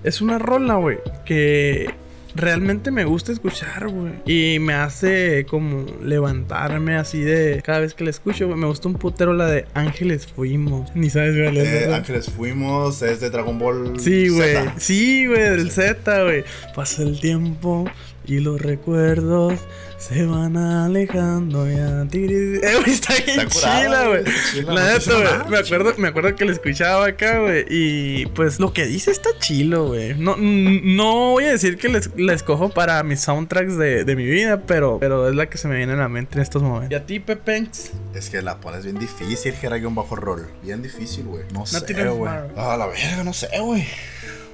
Es 0.04 0.22
una 0.22 0.38
rola, 0.38 0.76
güey, 0.76 1.00
que 1.26 1.94
realmente 2.36 2.92
me 2.92 3.06
gusta 3.06 3.32
escuchar, 3.32 3.88
güey. 3.88 4.14
Y 4.26 4.60
me 4.60 4.74
hace 4.74 5.46
como 5.50 5.86
levantarme 6.02 6.96
así 6.96 7.22
de 7.22 7.62
cada 7.66 7.80
vez 7.80 7.94
que 7.94 8.04
la 8.04 8.10
escucho, 8.12 8.48
güey. 8.48 8.60
Me 8.60 8.68
gusta 8.68 8.88
un 8.88 8.96
putero 8.96 9.34
la 9.34 9.48
de 9.48 9.66
Ángeles 9.74 10.28
Fuimos. 10.28 10.96
Ni 10.96 11.10
sabes, 11.10 11.36
güey. 11.36 11.58
Eh, 11.58 11.94
Ángeles 11.94 12.30
Fuimos, 12.30 13.02
es 13.02 13.20
de 13.20 13.30
Dragon 13.30 13.58
Ball. 13.58 14.00
Sí, 14.00 14.30
güey. 14.30 14.58
Sí, 14.78 15.26
güey, 15.26 15.42
del 15.42 15.72
Z, 15.72 16.24
güey. 16.24 16.44
Pasa 16.76 17.04
el 17.04 17.20
tiempo 17.20 17.90
y 18.28 18.40
los 18.40 18.62
recuerdos 18.62 19.60
se 19.98 20.26
van 20.26 20.58
alejando 20.58 21.68
ya. 21.70 22.04
Tiri- 22.06 22.60
Eh, 22.64 22.76
güey, 22.80 22.92
está 22.92 23.14
bien 23.26 23.40
Está 23.42 23.82
chila, 23.82 24.08
güey. 24.08 24.24
La 24.66 24.74
no 24.74 24.94
neta, 24.94 25.14
güey. 25.14 25.50
Me 25.52 25.58
acuerdo, 25.58 25.94
me 25.98 26.08
acuerdo 26.08 26.36
que 26.36 26.46
lo 26.46 26.52
escuchaba 26.52 27.08
acá, 27.08 27.40
güey. 27.40 27.66
Y 27.70 28.26
pues 28.28 28.60
lo 28.60 28.74
que 28.74 28.86
dice 28.86 29.12
está 29.12 29.30
chilo, 29.40 29.88
güey. 29.88 30.14
No, 30.16 30.36
no 30.38 31.32
voy 31.32 31.46
a 31.46 31.52
decir 31.52 31.78
que 31.78 31.90
les- 31.90 32.10
la 32.18 32.34
escojo 32.34 32.70
para 32.70 33.02
mis 33.04 33.22
soundtracks 33.22 33.78
de, 33.78 34.04
de 34.04 34.16
mi 34.16 34.26
vida, 34.26 34.62
pero, 34.68 34.98
pero 35.00 35.30
es 35.30 35.36
la 35.36 35.48
que 35.50 35.58
se 35.58 35.68
me 35.68 35.78
viene 35.78 35.94
a 35.94 35.98
la 35.98 36.10
mente 36.10 36.36
en 36.36 36.42
estos 36.42 36.62
momentos. 36.62 36.92
¿Y 36.92 36.96
a 36.96 37.06
ti, 37.06 37.20
Pepenx? 37.20 37.92
Es 38.14 38.30
que 38.30 38.42
la 38.42 38.60
pones 38.60 38.84
bien 38.84 39.00
difícil, 39.00 39.54
Jera, 39.54 39.78
guion 39.78 39.96
bajo 39.96 40.16
rol. 40.16 40.48
Bien 40.64 40.82
difícil, 40.82 41.26
güey. 41.26 41.44
No 41.54 41.66
sé, 41.66 41.82
tienes 41.82 42.12
güey. 42.14 42.32
Ah, 42.56 42.76
la 42.78 42.88
verga, 42.88 43.24
no 43.24 43.34
sé, 43.34 43.48
güey. 43.60 43.86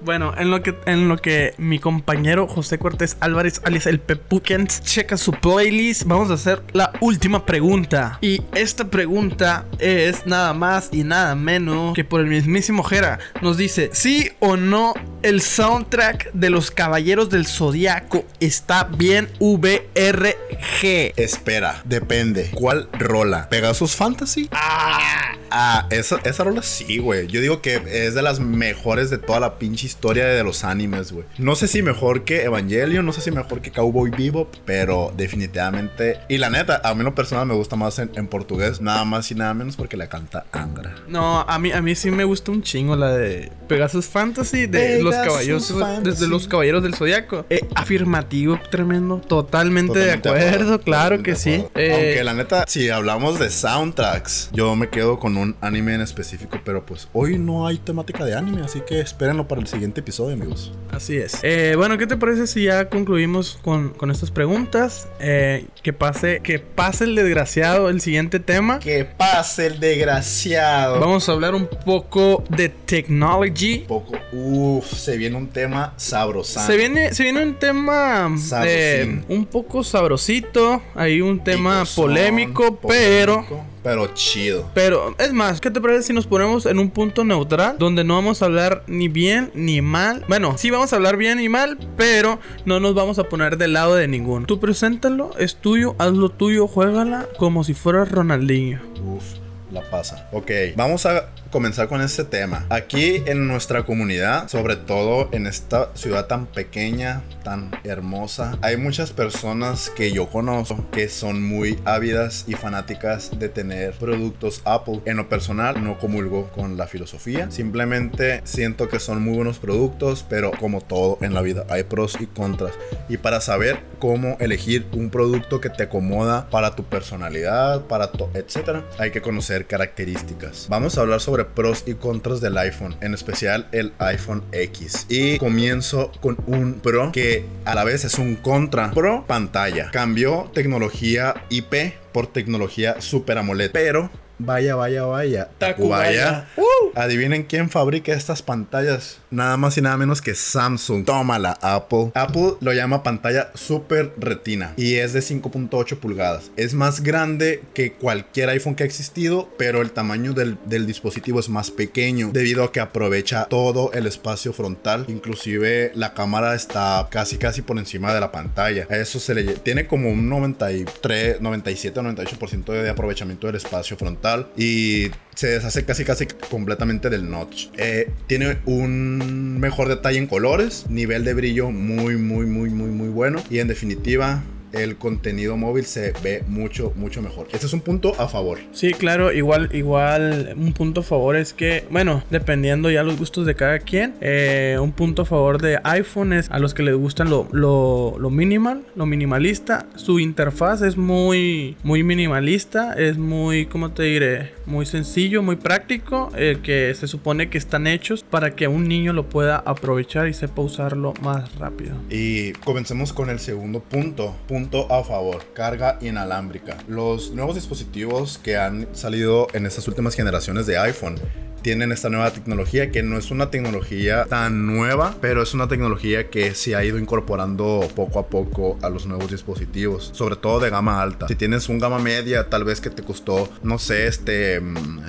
Bueno, 0.03 0.33
en 0.37 0.49
lo 0.49 0.63
que 0.63 0.75
en 0.85 1.07
lo 1.07 1.17
que 1.17 1.53
mi 1.57 1.79
compañero 1.79 2.47
José 2.47 2.79
Cortés 2.79 3.17
Álvarez, 3.19 3.61
alias 3.63 3.85
el 3.85 3.99
Pepukens, 3.99 4.81
checa 4.81 5.17
su 5.17 5.31
playlist, 5.31 6.03
vamos 6.05 6.31
a 6.31 6.33
hacer 6.33 6.63
la 6.73 6.91
última 7.01 7.45
pregunta. 7.45 8.17
Y 8.21 8.41
esta 8.55 8.85
pregunta 8.85 9.65
es 9.79 10.25
nada 10.25 10.53
más 10.53 10.89
y 10.91 11.03
nada 11.03 11.35
menos 11.35 11.93
que 11.93 12.03
por 12.03 12.21
el 12.21 12.27
mismísimo 12.27 12.83
Jera. 12.83 13.19
Nos 13.41 13.57
dice, 13.57 13.89
¿sí 13.93 14.31
o 14.39 14.57
no 14.57 14.93
el 15.21 15.41
soundtrack 15.41 16.31
de 16.33 16.49
los 16.49 16.71
Caballeros 16.71 17.29
del 17.29 17.45
Zodiaco 17.45 18.25
está 18.39 18.85
bien 18.85 19.29
VRG? 19.39 21.13
Espera, 21.15 21.81
depende. 21.85 22.49
¿Cuál 22.53 22.89
rola? 22.93 23.49
¿Pegasus 23.49 23.95
Fantasy? 23.95 24.49
Ah, 24.51 25.35
Ah, 25.51 25.87
esa, 25.89 26.19
esa 26.23 26.43
rola 26.43 26.63
sí, 26.63 26.97
güey. 26.97 27.27
Yo 27.27 27.41
digo 27.41 27.61
que 27.61 27.81
es 28.05 28.15
de 28.15 28.21
las 28.21 28.39
mejores 28.39 29.09
de 29.09 29.17
toda 29.17 29.39
la 29.39 29.59
pinche 29.59 29.85
historia 29.85 30.25
de 30.25 30.43
los 30.43 30.63
animes, 30.63 31.11
güey. 31.11 31.25
No 31.37 31.55
sé 31.55 31.67
si 31.67 31.81
mejor 31.81 32.23
que 32.23 32.43
Evangelion, 32.43 33.05
no 33.05 33.13
sé 33.13 33.21
si 33.21 33.31
mejor 33.31 33.61
que 33.61 33.71
Cowboy 33.71 34.11
Bebop, 34.11 34.53
pero 34.65 35.13
definitivamente. 35.17 36.19
Y 36.29 36.37
la 36.37 36.49
neta, 36.49 36.81
a 36.83 36.93
mí 36.93 36.99
en 37.01 37.05
lo 37.05 37.15
personal 37.15 37.45
me 37.45 37.53
gusta 37.53 37.75
más 37.75 37.99
en, 37.99 38.11
en 38.15 38.27
portugués, 38.27 38.81
nada 38.81 39.03
más 39.05 39.29
y 39.31 39.35
nada 39.35 39.53
menos 39.53 39.75
porque 39.75 39.97
la 39.97 40.07
canta 40.07 40.45
Angra. 40.51 40.95
No, 41.07 41.41
a 41.41 41.59
mí, 41.59 41.71
a 41.71 41.81
mí 41.81 41.95
sí 41.95 42.11
me 42.11 42.23
gusta 42.23 42.51
un 42.51 42.61
chingo 42.63 42.95
la 42.95 43.11
de 43.11 43.51
Pegasus 43.67 44.05
Fantasy 44.05 44.67
de 44.67 45.01
los 45.01 45.13
Pegasus 45.13 45.31
caballeros 45.33 45.67
Fantasy. 45.71 46.09
desde 46.09 46.27
los 46.27 46.47
caballeros 46.47 46.83
del 46.83 46.95
zodiaco. 46.95 47.45
Eh, 47.49 47.67
afirmativo, 47.75 48.59
tremendo. 48.69 49.17
Totalmente, 49.27 49.99
de 49.99 50.11
acuerdo, 50.13 50.37
acuerdo, 50.39 50.81
claro 50.81 51.17
totalmente 51.17 51.31
que 51.31 51.35
sí. 51.35 51.53
acuerdo. 51.55 51.71
Eh, 51.75 51.93
Aunque 51.93 52.23
la 52.23 52.33
neta, 52.33 52.65
si 52.67 52.89
hablamos 52.89 53.39
de 53.39 53.49
soundtracks, 53.49 54.49
yo 54.53 54.75
me 54.75 54.89
quedo 54.89 55.19
con 55.19 55.37
un 55.37 55.40
anime 55.61 55.95
en 55.95 56.01
específico, 56.01 56.59
pero 56.63 56.85
pues 56.85 57.07
hoy 57.13 57.37
no 57.37 57.67
hay 57.67 57.77
temática 57.77 58.25
de 58.25 58.35
anime, 58.35 58.61
así 58.63 58.81
que 58.81 58.99
espérenlo 58.99 59.47
para 59.47 59.61
el 59.61 59.67
siguiente 59.67 60.01
episodio, 60.01 60.33
amigos. 60.33 60.73
Así 60.91 61.17
es. 61.17 61.39
Eh, 61.43 61.73
bueno, 61.77 61.97
¿qué 61.97 62.07
te 62.07 62.17
parece 62.17 62.47
si 62.47 62.63
ya 62.63 62.89
concluimos 62.89 63.59
con, 63.61 63.89
con 63.89 64.11
estas 64.11 64.31
preguntas? 64.31 65.07
Eh, 65.19 65.65
que 65.83 65.93
pase, 65.93 66.41
que 66.43 66.59
pase 66.59 67.05
el 67.05 67.15
desgraciado 67.15 67.89
el 67.89 68.01
siguiente 68.01 68.39
tema. 68.39 68.79
Que 68.79 69.05
pase 69.05 69.67
el 69.67 69.79
desgraciado. 69.79 70.99
Vamos 70.99 71.27
a 71.27 71.31
hablar 71.31 71.55
un 71.55 71.67
poco 71.67 72.43
de 72.49 72.69
technology. 72.69 73.79
Poco. 73.87 74.17
Uf, 74.31 74.85
se 74.93 75.17
viene 75.17 75.37
un 75.37 75.47
tema 75.47 75.93
sabrosón. 75.97 76.65
Se 76.65 76.77
viene, 76.77 77.13
se 77.13 77.23
viene 77.23 77.43
un 77.43 77.55
tema 77.55 78.29
eh, 78.65 79.23
un 79.27 79.45
poco 79.45 79.83
sabrosito. 79.83 80.81
Hay 80.95 81.21
un 81.21 81.43
tema 81.43 81.83
polémico, 81.95 82.79
pero. 82.87 83.45
Pero 83.83 84.07
chido. 84.13 84.69
Pero 84.73 85.15
es 85.17 85.33
más, 85.33 85.59
¿qué 85.59 85.71
te 85.71 85.81
parece 85.81 86.03
si 86.03 86.13
nos 86.13 86.27
ponemos 86.27 86.65
en 86.65 86.79
un 86.79 86.91
punto 86.91 87.23
neutral 87.23 87.77
donde 87.79 88.03
no 88.03 88.15
vamos 88.15 88.41
a 88.41 88.45
hablar 88.45 88.83
ni 88.87 89.07
bien 89.07 89.51
ni 89.53 89.81
mal? 89.81 90.23
Bueno, 90.27 90.57
sí 90.57 90.69
vamos 90.69 90.93
a 90.93 90.97
hablar 90.97 91.17
bien 91.17 91.39
y 91.39 91.49
mal, 91.49 91.77
pero 91.97 92.39
no 92.65 92.79
nos 92.79 92.93
vamos 92.93 93.17
a 93.19 93.23
poner 93.23 93.57
del 93.57 93.73
lado 93.73 93.95
de 93.95 94.07
ninguno. 94.07 94.45
Tú 94.45 94.59
preséntalo, 94.59 95.31
es 95.37 95.55
tuyo, 95.55 95.95
haz 95.97 96.11
lo 96.11 96.29
tuyo, 96.29 96.67
juégala 96.67 97.27
como 97.37 97.63
si 97.63 97.73
fueras 97.73 98.11
Ronaldinho. 98.11 98.79
Uf, 99.03 99.23
la 99.71 99.81
pasa. 99.89 100.29
Ok, 100.31 100.51
vamos 100.75 101.05
a 101.05 101.29
comenzar 101.51 101.87
con 101.87 102.01
este 102.01 102.23
tema. 102.23 102.65
Aquí 102.69 103.21
en 103.25 103.47
nuestra 103.47 103.83
comunidad, 103.83 104.47
sobre 104.47 104.77
todo 104.77 105.29
en 105.31 105.45
esta 105.45 105.89
ciudad 105.95 106.25
tan 106.25 106.47
pequeña, 106.47 107.21
tan 107.43 107.71
hermosa, 107.83 108.57
hay 108.61 108.77
muchas 108.77 109.11
personas 109.11 109.89
que 109.89 110.11
yo 110.11 110.27
conozco 110.27 110.89
que 110.91 111.09
son 111.09 111.43
muy 111.43 111.79
ávidas 111.85 112.45
y 112.47 112.53
fanáticas 112.53 113.37
de 113.37 113.49
tener 113.49 113.93
productos 113.93 114.61
Apple. 114.65 115.01
En 115.05 115.17
lo 115.17 115.27
personal, 115.29 115.83
no 115.83 115.97
comulgo 115.99 116.49
con 116.51 116.77
la 116.77 116.87
filosofía. 116.87 117.51
Simplemente 117.51 118.41
siento 118.45 118.87
que 118.87 118.99
son 118.99 119.21
muy 119.21 119.35
buenos 119.35 119.59
productos, 119.59 120.25
pero 120.27 120.51
como 120.51 120.81
todo 120.81 121.17
en 121.21 121.33
la 121.33 121.41
vida, 121.41 121.65
hay 121.69 121.83
pros 121.83 122.17
y 122.19 122.27
contras. 122.27 122.73
Y 123.09 123.17
para 123.17 123.41
saber 123.41 123.79
cómo 123.99 124.37
elegir 124.39 124.87
un 124.93 125.09
producto 125.09 125.59
que 125.59 125.69
te 125.69 125.83
acomoda 125.83 126.49
para 126.49 126.75
tu 126.75 126.83
personalidad, 126.85 127.85
para 127.87 128.11
tu, 128.11 128.29
etcétera, 128.33 128.85
hay 128.97 129.11
que 129.11 129.21
conocer 129.21 129.67
características. 129.67 130.67
Vamos 130.69 130.97
a 130.97 131.01
hablar 131.01 131.19
sobre 131.19 131.40
pros 131.45 131.83
y 131.85 131.93
contras 131.93 132.41
del 132.41 132.57
iPhone, 132.57 132.95
en 133.01 133.13
especial 133.13 133.67
el 133.71 133.93
iPhone 133.99 134.43
X. 134.51 135.05
Y 135.09 135.37
comienzo 135.37 136.11
con 136.21 136.37
un 136.47 136.75
pro 136.75 137.11
que 137.11 137.45
a 137.65 137.75
la 137.75 137.83
vez 137.83 138.05
es 138.05 138.17
un 138.17 138.35
contra. 138.35 138.91
Pro 138.91 139.25
pantalla. 139.27 139.91
Cambió 139.91 140.49
tecnología 140.53 141.45
IP 141.49 141.93
por 142.11 142.27
tecnología 142.27 142.99
Super 142.99 143.37
AMOLED, 143.37 143.71
pero 143.71 144.09
vaya, 144.45 144.75
vaya, 144.75 145.03
vaya. 145.03 145.49
Tacubaya. 145.57 146.47
Adivinen 146.95 147.43
quién 147.43 147.69
fabrica 147.69 148.13
estas 148.13 148.41
pantallas. 148.41 149.19
Nada 149.29 149.55
más 149.57 149.77
y 149.77 149.81
nada 149.81 149.97
menos 149.97 150.21
que 150.21 150.35
Samsung. 150.35 151.05
Tómala, 151.05 151.57
Apple. 151.61 152.11
Apple 152.15 152.55
lo 152.59 152.73
llama 152.73 153.03
pantalla 153.03 153.51
Super 153.53 154.13
Retina 154.17 154.73
y 154.75 154.95
es 154.95 155.13
de 155.13 155.21
5.8 155.21 155.97
pulgadas. 155.97 156.51
Es 156.57 156.73
más 156.73 157.01
grande 157.01 157.63
que 157.73 157.93
cualquier 157.93 158.49
iPhone 158.49 158.75
que 158.75 158.83
ha 158.83 158.85
existido, 158.85 159.49
pero 159.57 159.81
el 159.81 159.91
tamaño 159.91 160.33
del, 160.33 160.57
del 160.65 160.85
dispositivo 160.85 161.39
es 161.39 161.49
más 161.49 161.71
pequeño 161.71 162.31
debido 162.33 162.63
a 162.63 162.71
que 162.71 162.79
aprovecha 162.79 163.45
todo 163.45 163.91
el 163.93 164.05
espacio 164.05 164.53
frontal. 164.53 165.05
Inclusive 165.07 165.91
la 165.95 166.13
cámara 166.13 166.55
está 166.55 167.07
casi 167.09 167.37
casi 167.37 167.61
por 167.61 167.77
encima 167.77 168.13
de 168.13 168.19
la 168.19 168.31
pantalla. 168.31 168.87
A 168.89 168.97
eso 168.97 169.19
se 169.19 169.33
le 169.33 169.43
tiene 169.55 169.87
como 169.87 170.09
un 170.09 170.27
93, 170.29 171.41
97 171.41 172.01
98% 172.01 172.65
de 172.65 172.89
aprovechamiento 172.89 173.47
del 173.47 173.55
espacio 173.55 173.97
frontal 173.97 174.30
y 174.57 175.11
se 175.35 175.47
deshace 175.47 175.85
casi 175.85 176.03
casi 176.03 176.25
completamente 176.49 177.09
del 177.09 177.29
notch. 177.29 177.67
Eh, 177.77 178.09
tiene 178.27 178.57
un 178.65 179.59
mejor 179.59 179.87
detalle 179.87 180.17
en 180.17 180.27
colores, 180.27 180.85
nivel 180.89 181.23
de 181.23 181.33
brillo 181.33 181.71
muy 181.71 182.17
muy 182.17 182.45
muy 182.45 182.69
muy 182.69 182.89
muy 182.89 183.09
bueno 183.09 183.41
y 183.49 183.59
en 183.59 183.67
definitiva 183.67 184.43
el 184.73 184.97
contenido 184.97 185.57
móvil 185.57 185.85
se 185.85 186.13
ve 186.23 186.43
mucho 186.47 186.93
mucho 186.95 187.21
mejor. 187.21 187.47
Este 187.51 187.65
es 187.65 187.73
un 187.73 187.81
punto 187.81 188.13
a 188.19 188.27
favor. 188.27 188.59
Sí, 188.71 188.93
claro, 188.93 189.31
igual, 189.31 189.69
igual, 189.73 190.53
un 190.55 190.73
punto 190.73 191.01
a 191.01 191.03
favor 191.03 191.35
es 191.35 191.53
que, 191.53 191.85
bueno, 191.89 192.23
dependiendo 192.29 192.89
ya 192.89 193.03
los 193.03 193.17
gustos 193.17 193.45
de 193.45 193.55
cada 193.55 193.79
quien, 193.79 194.15
eh, 194.21 194.77
un 194.81 194.91
punto 194.91 195.23
a 195.23 195.25
favor 195.25 195.61
de 195.61 195.79
iPhone 195.83 196.33
es 196.33 196.49
a 196.49 196.59
los 196.59 196.73
que 196.73 196.83
les 196.83 196.95
gustan 196.95 197.29
lo, 197.29 197.47
lo, 197.51 198.15
lo 198.19 198.29
minimal, 198.29 198.83
lo 198.95 199.05
minimalista. 199.05 199.85
Su 199.95 200.19
interfaz 200.19 200.81
es 200.81 200.97
muy, 200.97 201.75
muy 201.83 202.03
minimalista, 202.03 202.93
es 202.93 203.17
muy, 203.17 203.65
¿cómo 203.65 203.91
te 203.91 204.03
diré? 204.03 204.51
Muy 204.65 204.85
sencillo, 204.85 205.41
muy 205.41 205.55
práctico, 205.55 206.31
eh, 206.35 206.59
que 206.63 206.93
se 206.95 207.07
supone 207.07 207.49
que 207.49 207.57
están 207.57 207.87
hechos 207.87 208.23
para 208.23 208.55
que 208.55 208.67
un 208.67 208.87
niño 208.87 209.13
lo 209.13 209.27
pueda 209.27 209.57
aprovechar 209.57 210.27
y 210.27 210.33
sepa 210.33 210.61
usarlo 210.61 211.13
más 211.21 211.55
rápido. 211.55 211.95
Y 212.09 212.53
comencemos 212.53 213.11
con 213.13 213.29
el 213.29 213.39
segundo 213.39 213.79
punto. 213.81 214.35
Punto 214.47 214.60
a 214.89 215.03
favor. 215.03 215.43
Carga 215.53 215.97
inalámbrica. 216.01 216.77
Los 216.87 217.31
nuevos 217.31 217.55
dispositivos 217.55 218.37
que 218.37 218.57
han 218.57 218.87
salido 218.93 219.47
en 219.53 219.65
estas 219.65 219.87
últimas 219.87 220.15
generaciones 220.15 220.65
de 220.65 220.77
iPhone 220.77 221.15
tienen 221.61 221.91
esta 221.91 222.09
nueva 222.09 222.31
tecnología 222.31 222.91
que 222.91 223.03
no 223.03 223.17
es 223.17 223.31
una 223.31 223.49
tecnología 223.49 224.25
tan 224.25 224.65
nueva, 224.65 225.15
pero 225.21 225.41
es 225.41 225.53
una 225.53 225.67
tecnología 225.67 226.29
que 226.29 226.53
se 226.55 226.75
ha 226.75 226.83
ido 226.83 226.97
incorporando 226.97 227.87
poco 227.95 228.19
a 228.19 228.27
poco 228.27 228.77
a 228.81 228.89
los 228.89 229.05
nuevos 229.05 229.29
dispositivos, 229.29 230.11
sobre 230.13 230.35
todo 230.35 230.59
de 230.59 230.69
gama 230.69 231.01
alta. 231.01 231.27
Si 231.27 231.35
tienes 231.35 231.69
un 231.69 231.79
gama 231.79 231.99
media, 231.99 232.49
tal 232.49 232.63
vez 232.63 232.81
que 232.81 232.89
te 232.89 233.03
costó, 233.03 233.49
no 233.63 233.77
sé, 233.77 234.07
este... 234.07 234.59
mm, 234.59 234.99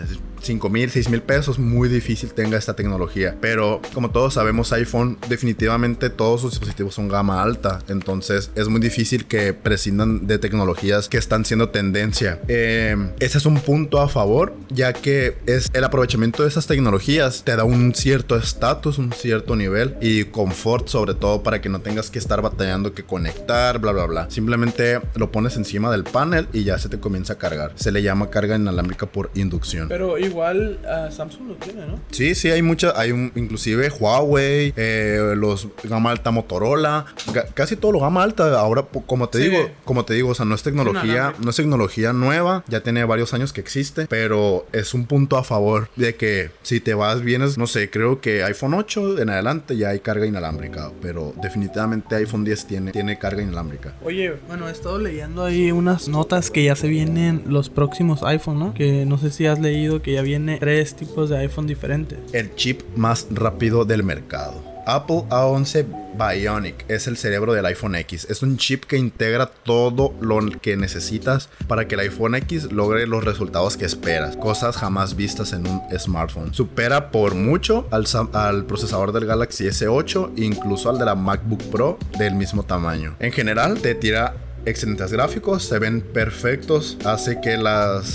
5 0.43 0.69
mil, 0.71 0.91
6 0.91 1.09
mil 1.09 1.23
pesos, 1.23 1.59
muy 1.59 1.89
difícil 1.89 2.33
tenga 2.33 2.59
esta 2.59 2.75
tecnología. 2.75 3.37
Pero 3.41 3.81
como 3.95 4.11
todos 4.11 4.35
sabemos, 4.35 4.73
iPhone 4.73 5.19
definitivamente 5.29 6.11
todos 6.11 6.41
sus 6.41 6.51
dispositivos 6.53 6.95
son 6.95 7.09
gama 7.09 7.43
alta. 7.43 7.79
Entonces 7.89 8.51
es 8.55 8.69
muy 8.69 8.81
difícil 8.81 9.27
que 9.27 9.53
prescindan 9.55 10.27
de 10.27 10.39
tecnologías 10.39 11.09
que 11.09 11.19
están 11.19 11.45
siendo 11.45 11.71
tendencia. 11.71 12.41
Eh, 12.49 12.97
ese 13.21 13.39
es 13.39 13.47
un 13.47 13.61
punto 13.61 14.01
a 14.01 14.09
favor, 14.09 14.55
ya 14.69 14.93
que 14.93 15.37
es 15.47 15.71
el 15.73 15.85
aprovechamiento 15.85 16.42
de 16.43 16.49
esas 16.49 16.67
tecnologías 16.67 17.43
te 17.45 17.57
da 17.57 17.65
un 17.65 17.95
cierto 17.95 18.37
estatus, 18.37 18.99
un 18.99 19.13
cierto 19.13 19.57
nivel 19.57 19.97
y 20.01 20.25
confort 20.25 20.89
sobre 20.89 21.15
todo 21.15 21.43
para 21.43 21.61
que 21.61 21.69
no 21.69 21.81
tengas 21.81 22.11
que 22.11 22.19
estar 22.19 22.43
batallando 22.43 22.93
que 22.95 23.03
conectar, 23.05 23.79
bla, 23.79 23.93
bla, 23.93 24.07
bla. 24.07 24.31
Simplemente 24.31 25.01
lo 25.15 25.31
pones 25.33 25.57
encima 25.57 25.91
del 25.91 26.05
panel 26.05 26.49
y 26.53 26.65
ya 26.65 26.79
se 26.79 26.89
te 26.89 26.99
comienza 27.01 27.35
a 27.35 27.39
cargar. 27.39 27.73
Se 27.77 27.93
le 27.93 28.03
llama 28.03 28.31
carga 28.31 28.57
inalámbrica 28.57 29.07
por 29.07 29.31
inducción. 29.35 29.89
Pero 29.89 30.19
igual 30.19 30.81
ah, 30.87 31.09
Samsung 31.11 31.49
lo 31.49 31.55
tiene, 31.55 31.87
¿no? 31.87 31.99
Sí, 32.11 32.35
sí, 32.35 32.51
hay 32.51 32.63
muchas, 32.63 32.95
hay 32.97 33.13
un, 33.13 33.33
inclusive 33.35 33.91
Huawei, 33.99 34.73
eh, 34.77 35.35
los 35.37 35.69
gama 35.85 36.11
alta 36.11 36.31
Motorola, 36.31 37.07
ga- 37.33 37.47
casi 37.55 37.77
todo 37.77 37.93
lo 37.93 38.01
gama 38.01 38.23
alta. 38.23 38.59
Ahora, 38.59 38.83
como 39.07 39.29
te 39.29 39.39
Sí. 39.39 39.49
digo, 39.49 39.71
como 39.85 40.05
te 40.05 40.15
digo, 40.15 40.31
o 40.31 40.35
sea, 40.35 40.45
no 40.45 40.55
es 40.55 40.63
tecnología, 40.63 41.35
no 41.43 41.51
es 41.51 41.57
tecnología 41.57 42.13
nueva, 42.13 42.65
ya 42.69 42.81
tiene 42.83 43.05
varios 43.05 43.35
años 43.35 43.53
que 43.53 43.61
existe, 43.61 44.07
pero 44.09 44.67
es 44.73 44.95
un 44.95 45.07
punto 45.07 45.37
a 45.37 45.45
favor 45.45 45.89
de 45.97 46.15
que 46.17 46.32
si 46.63 46.81
te 46.81 46.95
vas, 46.95 47.23
vienes, 47.23 47.59
no 47.59 47.67
sé, 47.67 47.91
creo 47.91 48.21
que 48.21 48.43
iPhone 48.45 48.75
8 48.75 49.21
en 49.21 49.31
adelante 49.31 49.77
ya 49.77 49.91
hay 49.91 50.01
carga 50.01 50.27
inalámbrica, 50.27 50.91
pero 51.01 51.35
definitivamente 51.41 52.15
iPhone 52.17 52.45
10 52.45 52.67
tiene, 52.67 52.93
tiene 52.93 53.19
carga 53.19 53.43
inalámbrica. 53.43 53.95
Oye, 54.05 54.35
bueno, 54.49 54.69
he 54.69 54.73
estado 54.73 54.99
leyendo 54.99 55.45
ahí 55.45 55.73
unas 55.73 56.09
notas 56.09 56.51
que 56.51 56.65
ya 56.65 56.77
se 56.77 56.89
vienen 56.89 57.43
los 57.47 57.69
próximos 57.71 58.23
iPhone, 58.23 58.59
¿no? 58.59 58.75
Que 58.75 59.05
no 59.07 59.19
sé 59.19 59.31
si 59.31 59.47
has 59.47 59.59
leído 59.59 60.03
que 60.03 60.13
ya 60.13 60.23
viene 60.23 60.59
tres 60.59 60.95
tipos 60.95 61.31
de 61.31 61.39
iPhone 61.39 61.67
diferentes. 61.67 62.19
el 62.33 62.55
chip 62.55 62.83
más 62.97 63.27
rápido 63.31 63.85
del 63.85 64.03
mercado. 64.03 64.72
Apple 64.87 65.25
A11 65.29 65.87
Bionic 66.15 66.85
es 66.89 67.07
el 67.07 67.17
cerebro 67.17 67.53
del 67.53 67.67
iPhone 67.67 67.95
X. 67.95 68.27
Es 68.29 68.43
un 68.43 68.57
chip 68.57 68.85
que 68.85 68.97
integra 68.97 69.47
todo 69.47 70.15
lo 70.21 70.41
que 70.61 70.77
necesitas 70.77 71.49
para 71.69 71.89
que 71.89 71.95
el 71.95 72.03
iPhone 72.03 72.35
X 72.35 72.71
logre 72.73 73.07
los 73.07 73.25
resultados 73.25 73.77
que 73.77 73.85
esperas. 73.85 74.37
Cosas 74.37 74.77
jamás 74.77 75.17
vistas 75.17 75.53
en 75.53 75.67
un 75.67 75.83
smartphone. 75.99 76.53
Supera 76.53 77.11
por 77.11 77.35
mucho 77.35 77.87
al, 77.91 78.07
al 78.33 78.67
procesador 78.67 79.13
del 79.13 79.27
Galaxy 79.27 79.65
S8 79.65 80.33
e 80.37 80.45
incluso 80.45 80.91
al 80.91 80.99
de 80.99 81.05
la 81.05 81.15
MacBook 81.15 81.63
Pro 81.71 81.99
del 82.19 82.35
mismo 82.35 82.63
tamaño. 82.63 83.17
En 83.21 83.33
general, 83.33 83.81
te 83.81 83.95
tira 83.95 84.35
excelentes 84.67 85.13
gráficos, 85.13 85.65
se 85.65 85.79
ven 85.79 86.01
perfectos, 86.01 86.97
hace 87.05 87.41
que 87.41 87.57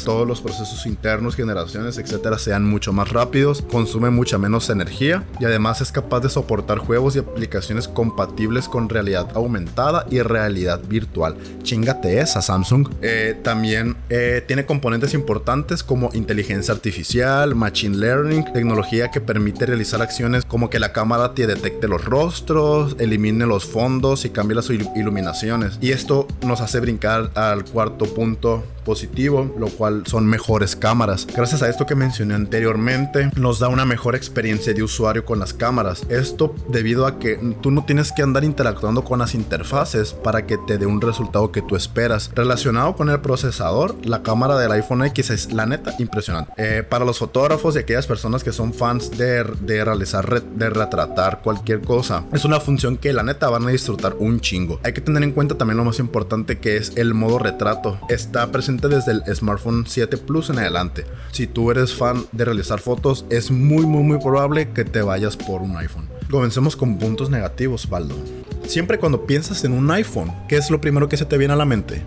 todos 0.04 0.28
los 0.28 0.42
procesos 0.42 0.86
internos, 0.86 1.36
generaciones, 1.36 1.98
etcétera, 1.98 2.38
sean 2.38 2.66
mucho 2.66 2.92
más 2.94 3.10
rápidos, 3.10 3.62
consume 3.72 4.10
mucha 4.10 4.38
menos 4.38 4.70
energía 4.70 5.24
y 5.40 5.46
además 5.46 5.82
es 5.82 5.92
capaz 5.92 6.20
de 6.22 6.30
soportar 6.30 6.80
juegos 6.80 7.16
y 7.16 7.20
aplicaciones 7.20 7.88
compatibles 7.88 8.68
con 8.68 8.90
realidad 8.90 9.28
aumentada 9.36 10.06
y 10.10 10.22
realidad 10.22 10.82
virtual. 10.88 11.36
Chingate 11.64 12.20
esa 12.20 12.42
Samsung. 12.42 12.90
Eh, 13.02 13.40
también 13.44 13.96
eh, 14.10 14.44
tiene 14.48 14.66
componentes 14.66 15.14
importantes 15.14 15.84
como 15.84 16.10
inteligencia 16.14 16.74
artificial, 16.74 17.56
machine 17.56 17.98
learning, 17.98 18.52
tecnología 18.54 19.10
que 19.12 19.22
permite 19.22 19.66
realizar 19.66 20.02
acciones 20.02 20.46
como 20.46 20.70
que 20.70 20.80
la 20.80 20.94
cámara 20.94 21.34
te 21.34 21.48
detecte 21.48 21.88
los 21.88 22.04
rostros, 22.06 22.96
elimine 23.00 23.46
los 23.46 23.66
fondos 23.66 24.26
y 24.26 24.30
cambie 24.30 24.56
las 24.56 24.70
il- 24.70 24.90
iluminaciones. 24.96 25.78
Y 25.82 25.92
esto 25.92 26.28
nos 26.46 26.62
hace 26.62 26.80
brincar 26.80 27.32
al 27.36 27.66
cuarto 27.66 28.06
punto 28.06 28.64
dispositivo, 28.88 29.54
lo 29.60 29.68
cual 29.68 30.04
son 30.06 30.26
mejores 30.26 30.78
cámaras. 30.78 31.28
Gracias 31.36 31.62
a 31.62 31.70
esto 31.70 31.86
que 31.86 31.94
mencioné 31.94 32.36
anteriormente, 32.36 33.32
nos 33.36 33.60
da 33.60 33.68
una 33.68 33.84
mejor 33.84 34.16
experiencia 34.16 34.74
de 34.74 34.82
usuario 34.82 35.26
con 35.26 35.40
las 35.40 35.54
cámaras. 35.54 36.04
Esto 36.08 36.56
debido 36.70 37.06
a 37.06 37.20
que 37.20 37.38
tú 37.62 37.70
no 37.70 37.84
tienes 37.84 38.14
que 38.14 38.22
andar 38.22 38.46
interactuando 38.46 39.04
con 39.04 39.20
las 39.20 39.36
interfaces 39.36 40.14
para 40.14 40.46
que 40.46 40.58
te 40.58 40.78
dé 40.78 40.86
un 40.86 41.02
resultado 41.02 41.52
que 41.52 41.62
tú 41.62 41.76
esperas. 41.76 42.32
Relacionado 42.34 42.96
con 42.96 43.10
el 43.10 43.20
procesador, 43.20 43.96
la 44.06 44.24
cámara 44.24 44.58
del 44.58 44.72
iPhone 44.72 45.04
X 45.04 45.32
es 45.32 45.52
la 45.52 45.66
neta 45.66 45.94
impresionante. 46.00 46.54
Eh, 46.56 46.82
para 46.82 47.04
los 47.04 47.20
fotógrafos 47.20 47.76
y 47.76 47.80
aquellas 47.80 48.08
personas 48.08 48.42
que 48.42 48.54
son 48.54 48.74
fans 48.74 49.12
de, 49.18 49.44
de 49.44 49.84
realizar, 49.84 50.42
de 50.42 50.70
retratar 50.70 51.42
cualquier 51.42 51.82
cosa, 51.82 52.24
es 52.32 52.46
una 52.46 52.62
función 52.62 52.96
que 52.96 53.12
la 53.12 53.24
neta 53.24 53.50
van 53.50 53.68
a 53.68 53.70
disfrutar 53.72 54.16
un 54.18 54.40
chingo. 54.40 54.80
Hay 54.84 54.94
que 54.94 55.02
tener 55.02 55.24
en 55.24 55.34
cuenta 55.34 55.58
también 55.58 55.78
lo 55.78 55.84
más 55.84 56.00
importante 56.00 56.27
que 56.60 56.78
es 56.78 56.98
el 56.98 57.14
modo 57.14 57.40
retrato. 57.40 58.00
Está 58.10 58.52
presente 58.52 58.88
desde 58.88 59.14
el 59.14 59.36
smartphone 59.36 59.86
7 59.88 60.18
Plus 60.18 60.50
en 60.50 60.60
adelante. 60.60 61.06
Si 61.32 61.48
tú 61.48 61.72
eres 61.72 61.94
fan 61.94 62.26
de 62.32 62.46
realizar 62.46 62.80
fotos, 62.80 63.26
es 63.30 63.50
muy 63.50 63.86
muy 63.86 64.04
muy 64.04 64.20
probable 64.20 64.70
que 64.70 64.84
te 64.84 65.02
vayas 65.02 65.38
por 65.38 65.62
un 65.62 65.78
iPhone. 65.78 66.10
Comencemos 66.30 66.76
con 66.76 66.98
puntos 66.98 67.30
negativos, 67.30 67.90
Baldo. 67.90 68.16
Siempre 68.66 69.00
cuando 69.00 69.26
piensas 69.26 69.64
en 69.64 69.72
un 69.72 69.90
iPhone, 69.92 70.34
¿qué 70.50 70.58
es 70.58 70.70
lo 70.70 70.82
primero 70.82 71.08
que 71.08 71.16
se 71.16 71.26
te 71.26 71.38
viene 71.38 71.54
a 71.54 71.58
la 71.58 71.66
mente? 71.66 72.04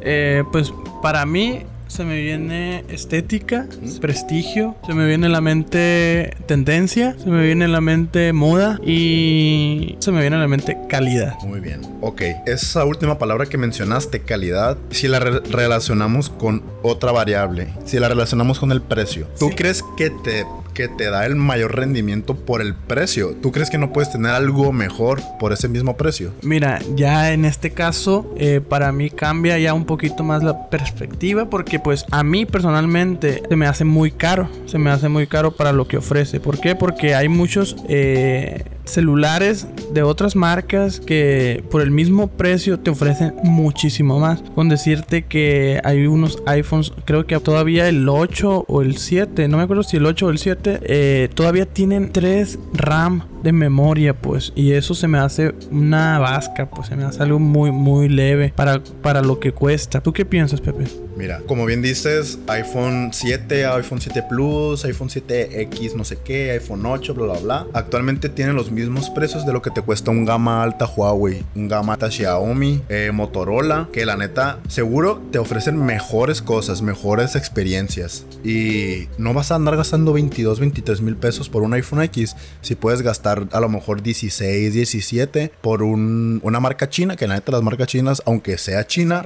Eh, 0.00 0.42
pues 0.50 0.72
para 1.00 1.24
mí 1.24 1.62
se 1.92 2.04
me 2.04 2.18
viene 2.22 2.84
estética, 2.88 3.66
prestigio, 4.00 4.76
se 4.86 4.94
me 4.94 5.06
viene 5.06 5.26
a 5.26 5.30
la 5.30 5.42
mente 5.42 6.34
tendencia, 6.46 7.14
se 7.22 7.28
me 7.28 7.44
viene 7.44 7.66
a 7.66 7.68
la 7.68 7.82
mente 7.82 8.32
moda 8.32 8.78
y 8.82 9.96
se 9.98 10.10
me 10.10 10.20
viene 10.22 10.36
a 10.36 10.38
la 10.38 10.48
mente 10.48 10.78
calidad. 10.88 11.34
Muy 11.44 11.60
bien. 11.60 11.82
Ok, 12.00 12.22
esa 12.46 12.84
última 12.86 13.18
palabra 13.18 13.44
que 13.46 13.58
mencionaste, 13.58 14.20
calidad, 14.20 14.78
si 14.90 15.06
la 15.06 15.20
re- 15.20 15.40
relacionamos 15.50 16.30
con 16.30 16.62
otra 16.82 17.12
variable, 17.12 17.68
si 17.84 17.98
la 17.98 18.08
relacionamos 18.08 18.58
con 18.58 18.72
el 18.72 18.80
precio, 18.80 19.26
¿tú 19.38 19.48
Sí. 19.50 19.54
crees 19.54 19.84
que 19.98 20.08
te, 20.10 20.46
que 20.72 20.88
te 20.88 21.10
da 21.10 21.26
el 21.26 21.36
mayor 21.36 21.76
rendimiento 21.76 22.34
por 22.34 22.60
el 22.60 22.74
precio? 22.74 23.34
¿Tú 23.40 23.52
crees 23.52 23.70
que 23.70 23.78
no 23.78 23.92
puedes 23.92 24.10
tener 24.10 24.32
algo 24.32 24.72
mejor 24.72 25.20
por 25.38 25.52
ese 25.52 25.68
mismo 25.68 25.96
precio? 25.96 26.32
Mira, 26.42 26.80
ya 26.94 27.32
en 27.32 27.44
este 27.44 27.72
caso, 27.72 28.32
eh, 28.36 28.60
para 28.66 28.92
mí 28.92 29.10
cambia 29.10 29.58
ya 29.58 29.74
un 29.74 29.84
poquito 29.84 30.22
más 30.22 30.42
la 30.42 30.68
perspectiva 30.70 31.48
porque 31.48 31.78
pues 31.78 32.04
a 32.10 32.22
mí 32.22 32.46
personalmente 32.46 33.42
se 33.48 33.56
me 33.56 33.66
hace 33.66 33.84
muy 33.84 34.10
caro, 34.10 34.48
se 34.66 34.78
me 34.78 34.90
hace 34.90 35.08
muy 35.08 35.26
caro 35.26 35.52
para 35.52 35.72
lo 35.72 35.86
que 35.86 35.96
ofrece. 35.98 36.40
¿Por 36.40 36.60
qué? 36.60 36.74
Porque 36.74 37.14
hay 37.14 37.28
muchos 37.28 37.76
eh, 37.88 38.64
celulares 38.92 39.66
de 39.92 40.02
otras 40.02 40.36
marcas 40.36 41.00
que 41.00 41.64
por 41.70 41.82
el 41.82 41.90
mismo 41.90 42.28
precio 42.28 42.78
te 42.78 42.90
ofrecen 42.90 43.34
muchísimo 43.42 44.18
más. 44.18 44.42
Con 44.54 44.68
decirte 44.68 45.22
que 45.22 45.80
hay 45.84 46.06
unos 46.06 46.42
iPhones, 46.46 46.92
creo 47.04 47.26
que 47.26 47.38
todavía 47.40 47.88
el 47.88 48.08
8 48.08 48.66
o 48.68 48.82
el 48.82 48.96
7, 48.96 49.48
no 49.48 49.56
me 49.56 49.64
acuerdo 49.64 49.82
si 49.82 49.96
el 49.96 50.06
8 50.06 50.26
o 50.26 50.30
el 50.30 50.38
7, 50.38 50.80
eh, 50.82 51.28
todavía 51.34 51.66
tienen 51.66 52.12
3 52.12 52.58
RAM 52.74 53.24
de 53.42 53.52
memoria, 53.52 54.14
pues. 54.14 54.52
Y 54.54 54.72
eso 54.72 54.94
se 54.94 55.08
me 55.08 55.18
hace 55.18 55.54
una 55.70 56.18
vasca, 56.18 56.70
pues 56.70 56.88
se 56.88 56.96
me 56.96 57.04
hace 57.04 57.22
algo 57.22 57.38
muy, 57.38 57.70
muy 57.70 58.08
leve 58.08 58.52
para, 58.54 58.82
para 59.02 59.22
lo 59.22 59.40
que 59.40 59.52
cuesta. 59.52 60.00
¿Tú 60.00 60.12
qué 60.12 60.24
piensas, 60.24 60.60
Pepe? 60.60 60.84
Mira, 61.16 61.40
como 61.46 61.66
bien 61.66 61.82
dices, 61.82 62.38
iPhone 62.48 63.10
7, 63.12 63.66
iPhone 63.66 64.00
7 64.00 64.24
Plus, 64.28 64.84
iPhone 64.84 65.08
7X, 65.08 65.94
no 65.94 66.04
sé 66.04 66.16
qué, 66.24 66.52
iPhone 66.52 66.84
8, 66.86 67.14
bla, 67.14 67.24
bla, 67.26 67.38
bla. 67.38 67.66
Actualmente 67.74 68.28
tienen 68.30 68.54
los 68.56 68.70
mismos 68.70 69.10
precios 69.10 69.44
de 69.44 69.52
lo 69.52 69.60
que 69.60 69.70
te 69.70 69.82
cuesta 69.82 70.10
un 70.10 70.24
gama 70.24 70.62
alta 70.62 70.86
Huawei, 70.86 71.44
un 71.54 71.68
gama 71.68 71.92
alta 71.94 72.10
Xiaomi, 72.10 72.82
eh, 72.88 73.10
Motorola, 73.12 73.88
que 73.92 74.06
la 74.06 74.16
neta, 74.16 74.58
seguro 74.68 75.20
te 75.30 75.38
ofrecen 75.38 75.76
mejores 75.76 76.40
cosas, 76.40 76.80
mejores 76.82 77.36
experiencias. 77.36 78.24
Y 78.42 79.08
no 79.18 79.34
vas 79.34 79.52
a 79.52 79.56
andar 79.56 79.76
gastando 79.76 80.12
22, 80.14 80.60
23 80.60 81.02
mil 81.02 81.16
pesos 81.16 81.48
por 81.50 81.62
un 81.62 81.74
iPhone 81.74 82.02
X 82.02 82.36
si 82.62 82.74
puedes 82.74 83.02
gastar 83.02 83.46
a 83.52 83.60
lo 83.60 83.68
mejor 83.68 84.02
16, 84.02 84.72
17 84.72 85.52
por 85.60 85.82
un- 85.82 86.40
una 86.42 86.58
marca 86.58 86.88
china, 86.88 87.16
que 87.16 87.28
la 87.28 87.34
neta 87.34 87.52
las 87.52 87.62
marcas 87.62 87.86
chinas, 87.88 88.22
aunque 88.24 88.56
sea 88.56 88.86
china, 88.86 89.22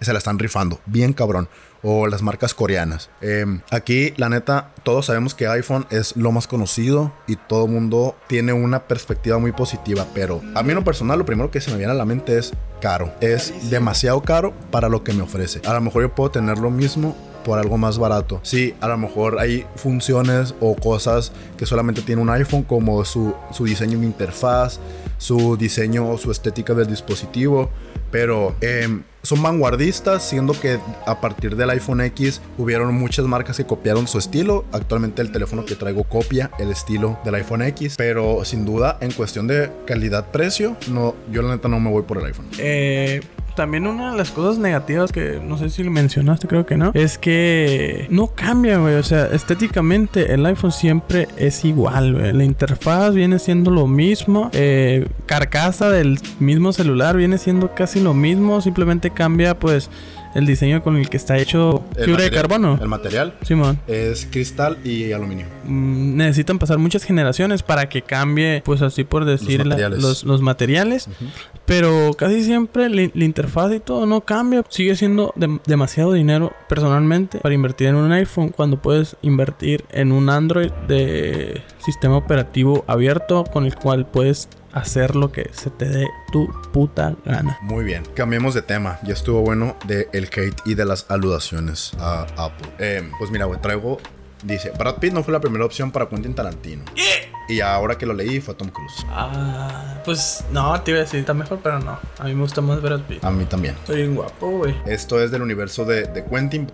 se 0.00 0.12
la 0.12 0.18
están 0.18 0.38
rifando, 0.38 0.80
bien 0.86 1.12
cabrón. 1.12 1.27
O 1.82 2.08
las 2.08 2.22
marcas 2.22 2.54
coreanas. 2.54 3.08
Em, 3.20 3.60
aquí, 3.70 4.12
la 4.16 4.28
neta, 4.28 4.72
todos 4.82 5.06
sabemos 5.06 5.34
que 5.34 5.46
iPhone 5.46 5.86
es 5.90 6.16
lo 6.16 6.32
más 6.32 6.48
conocido 6.48 7.12
y 7.28 7.36
todo 7.36 7.66
el 7.66 7.70
mundo 7.70 8.16
tiene 8.26 8.52
una 8.52 8.88
perspectiva 8.88 9.38
muy 9.38 9.52
positiva. 9.52 10.04
Pero 10.12 10.42
a 10.56 10.62
mí 10.64 10.70
en 10.70 10.76
lo 10.76 10.84
personal, 10.84 11.18
lo 11.20 11.24
primero 11.24 11.52
que 11.52 11.60
se 11.60 11.70
me 11.70 11.76
viene 11.76 11.92
a 11.92 11.96
la 11.96 12.04
mente 12.04 12.36
es 12.36 12.52
caro. 12.80 13.12
Es 13.20 13.70
demasiado 13.70 14.20
caro 14.22 14.52
para 14.72 14.88
lo 14.88 15.04
que 15.04 15.12
me 15.12 15.22
ofrece. 15.22 15.60
A 15.66 15.74
lo 15.74 15.80
mejor 15.80 16.02
yo 16.02 16.14
puedo 16.14 16.30
tener 16.30 16.58
lo 16.58 16.70
mismo 16.70 17.14
por 17.48 17.58
algo 17.58 17.78
más 17.78 17.98
barato. 17.98 18.40
Sí, 18.42 18.74
a 18.80 18.88
lo 18.88 18.98
mejor 18.98 19.38
hay 19.38 19.64
funciones 19.76 20.54
o 20.60 20.76
cosas 20.76 21.32
que 21.56 21.64
solamente 21.64 22.02
tiene 22.02 22.20
un 22.20 22.28
iPhone, 22.28 22.62
como 22.62 23.04
su, 23.04 23.34
su 23.52 23.64
diseño 23.64 23.98
de 23.98 24.04
interfaz, 24.04 24.80
su 25.16 25.56
diseño 25.56 26.10
o 26.10 26.18
su 26.18 26.30
estética 26.30 26.74
del 26.74 26.88
dispositivo. 26.88 27.70
Pero 28.10 28.54
em, 28.60 29.02
son 29.22 29.42
vanguardistas, 29.42 30.22
siendo 30.22 30.52
que 30.58 30.78
a 31.06 31.20
partir 31.20 31.56
del 31.56 31.70
iPhone 31.70 32.00
X 32.00 32.40
hubieron 32.56 32.94
muchas 32.94 33.26
marcas 33.26 33.56
que 33.56 33.64
copiaron 33.64 34.06
su 34.06 34.18
estilo. 34.18 34.64
Actualmente 34.72 35.22
el 35.22 35.32
teléfono 35.32 35.64
que 35.64 35.74
traigo 35.74 36.04
copia 36.04 36.50
el 36.58 36.70
estilo 36.70 37.18
del 37.24 37.34
iPhone 37.36 37.62
X. 37.62 37.94
Pero 37.96 38.44
sin 38.44 38.64
duda, 38.64 38.98
en 39.00 39.12
cuestión 39.12 39.46
de 39.46 39.70
calidad-precio, 39.86 40.76
no, 40.90 41.14
yo 41.30 41.42
la 41.42 41.54
neta 41.54 41.68
no 41.68 41.80
me 41.80 41.90
voy 41.90 42.02
por 42.02 42.18
el 42.18 42.26
iPhone. 42.26 42.46
Eh, 42.58 43.20
también 43.58 43.86
una 43.86 44.12
de 44.12 44.16
las 44.16 44.30
cosas 44.30 44.58
negativas 44.58 45.12
que 45.12 45.40
no 45.44 45.58
sé 45.58 45.68
si 45.68 45.82
lo 45.82 45.90
mencionaste, 45.90 46.46
creo 46.46 46.64
que 46.64 46.76
no, 46.76 46.92
es 46.94 47.18
que 47.18 48.06
no 48.08 48.28
cambia, 48.28 48.78
güey. 48.78 48.94
O 48.94 49.02
sea, 49.02 49.26
estéticamente 49.26 50.32
el 50.32 50.46
iPhone 50.46 50.72
siempre 50.72 51.28
es 51.36 51.64
igual, 51.64 52.14
güey. 52.14 52.32
La 52.32 52.44
interfaz 52.44 53.14
viene 53.14 53.38
siendo 53.38 53.70
lo 53.70 53.86
mismo. 53.86 54.50
eh, 54.54 55.06
carcasa 55.26 55.90
del 55.90 56.18
mismo 56.40 56.72
celular 56.72 57.16
viene 57.16 57.36
siendo 57.38 57.74
casi 57.74 58.00
lo 58.00 58.14
mismo. 58.14 58.60
Simplemente 58.60 59.10
cambia, 59.10 59.58
pues, 59.58 59.90
el 60.34 60.46
diseño 60.46 60.82
con 60.82 60.96
el 60.96 61.08
que 61.08 61.16
está 61.16 61.36
hecho 61.38 61.82
El 61.96 62.04
fibra 62.04 62.22
de 62.24 62.30
carbono. 62.30 62.78
El 62.80 62.86
material 62.88 63.34
Simón. 63.42 63.78
es 63.88 64.26
cristal 64.30 64.78
y 64.84 65.10
aluminio. 65.12 65.46
Mm, 65.64 66.16
necesitan 66.16 66.58
pasar 66.58 66.78
muchas 66.78 67.02
generaciones 67.02 67.62
para 67.62 67.88
que 67.88 68.02
cambie, 68.02 68.62
pues 68.64 68.82
así 68.82 69.04
por 69.04 69.24
decir, 69.24 69.58
la- 69.60 69.70
materiales. 69.74 70.00
los, 70.02 70.24
los 70.24 70.40
materiales. 70.42 71.08
Pero 71.68 72.14
casi 72.14 72.42
siempre 72.42 72.88
la, 72.88 73.08
la 73.14 73.24
interfaz 73.24 73.72
y 73.72 73.78
todo 73.78 74.06
no 74.06 74.22
cambia. 74.22 74.64
Sigue 74.70 74.96
siendo 74.96 75.32
dem- 75.36 75.60
demasiado 75.66 76.14
dinero 76.14 76.52
personalmente 76.68 77.38
para 77.38 77.54
invertir 77.54 77.88
en 77.88 77.94
un 77.96 78.10
iPhone 78.10 78.48
cuando 78.48 78.80
puedes 78.82 79.16
invertir 79.22 79.84
en 79.90 80.10
un 80.10 80.30
Android 80.30 80.72
de 80.88 81.62
sistema 81.84 82.16
operativo 82.16 82.84
abierto 82.88 83.44
con 83.44 83.66
el 83.66 83.74
cual 83.76 84.06
puedes 84.06 84.48
hacer 84.72 85.14
lo 85.14 85.30
que 85.30 85.50
se 85.52 85.70
te 85.70 85.86
dé 85.88 86.06
tu 86.32 86.48
puta 86.72 87.14
gana. 87.24 87.58
Muy 87.62 87.84
bien, 87.84 88.02
cambiemos 88.14 88.54
de 88.54 88.62
tema. 88.62 88.98
Ya 89.04 89.12
estuvo 89.12 89.42
bueno 89.42 89.76
de 89.86 90.08
el 90.12 90.24
hate 90.24 90.60
y 90.64 90.74
de 90.74 90.84
las 90.86 91.10
aludaciones 91.10 91.92
a 92.00 92.26
Apple. 92.36 92.68
Eh, 92.78 93.10
pues 93.18 93.30
mira, 93.30 93.44
güey, 93.44 93.60
traigo. 93.60 93.98
Dice: 94.42 94.70
Brad 94.78 94.96
Pitt 94.96 95.12
no 95.12 95.22
fue 95.22 95.32
la 95.32 95.40
primera 95.40 95.64
opción 95.64 95.90
para 95.90 96.08
Quentin 96.08 96.34
Tarantino. 96.34 96.84
Y 97.48 97.60
ahora 97.60 97.96
que 97.96 98.04
lo 98.06 98.12
leí 98.14 98.40
fue 98.40 98.54
Tom 98.54 98.68
Cruise. 98.68 99.06
Ah, 99.10 100.00
pues 100.04 100.44
no, 100.52 100.80
te 100.82 100.90
iba 100.90 101.00
a 101.00 101.02
decir, 101.04 101.20
está 101.20 101.32
mejor, 101.34 101.60
pero 101.62 101.78
no. 101.80 101.98
A 102.18 102.24
mí 102.24 102.34
me 102.34 102.42
gusta 102.42 102.60
más 102.60 102.80
Brad 102.82 103.00
Pitt. 103.02 103.24
A 103.24 103.30
mí 103.30 103.44
también. 103.46 103.74
Soy 103.86 104.02
un 104.02 104.16
guapo, 104.16 104.48
güey. 104.50 104.74
Esto 104.86 105.22
es 105.22 105.30
del 105.30 105.42
universo 105.42 105.84
de, 105.84 106.02
de 106.06 106.24
Quentin. 106.24 106.66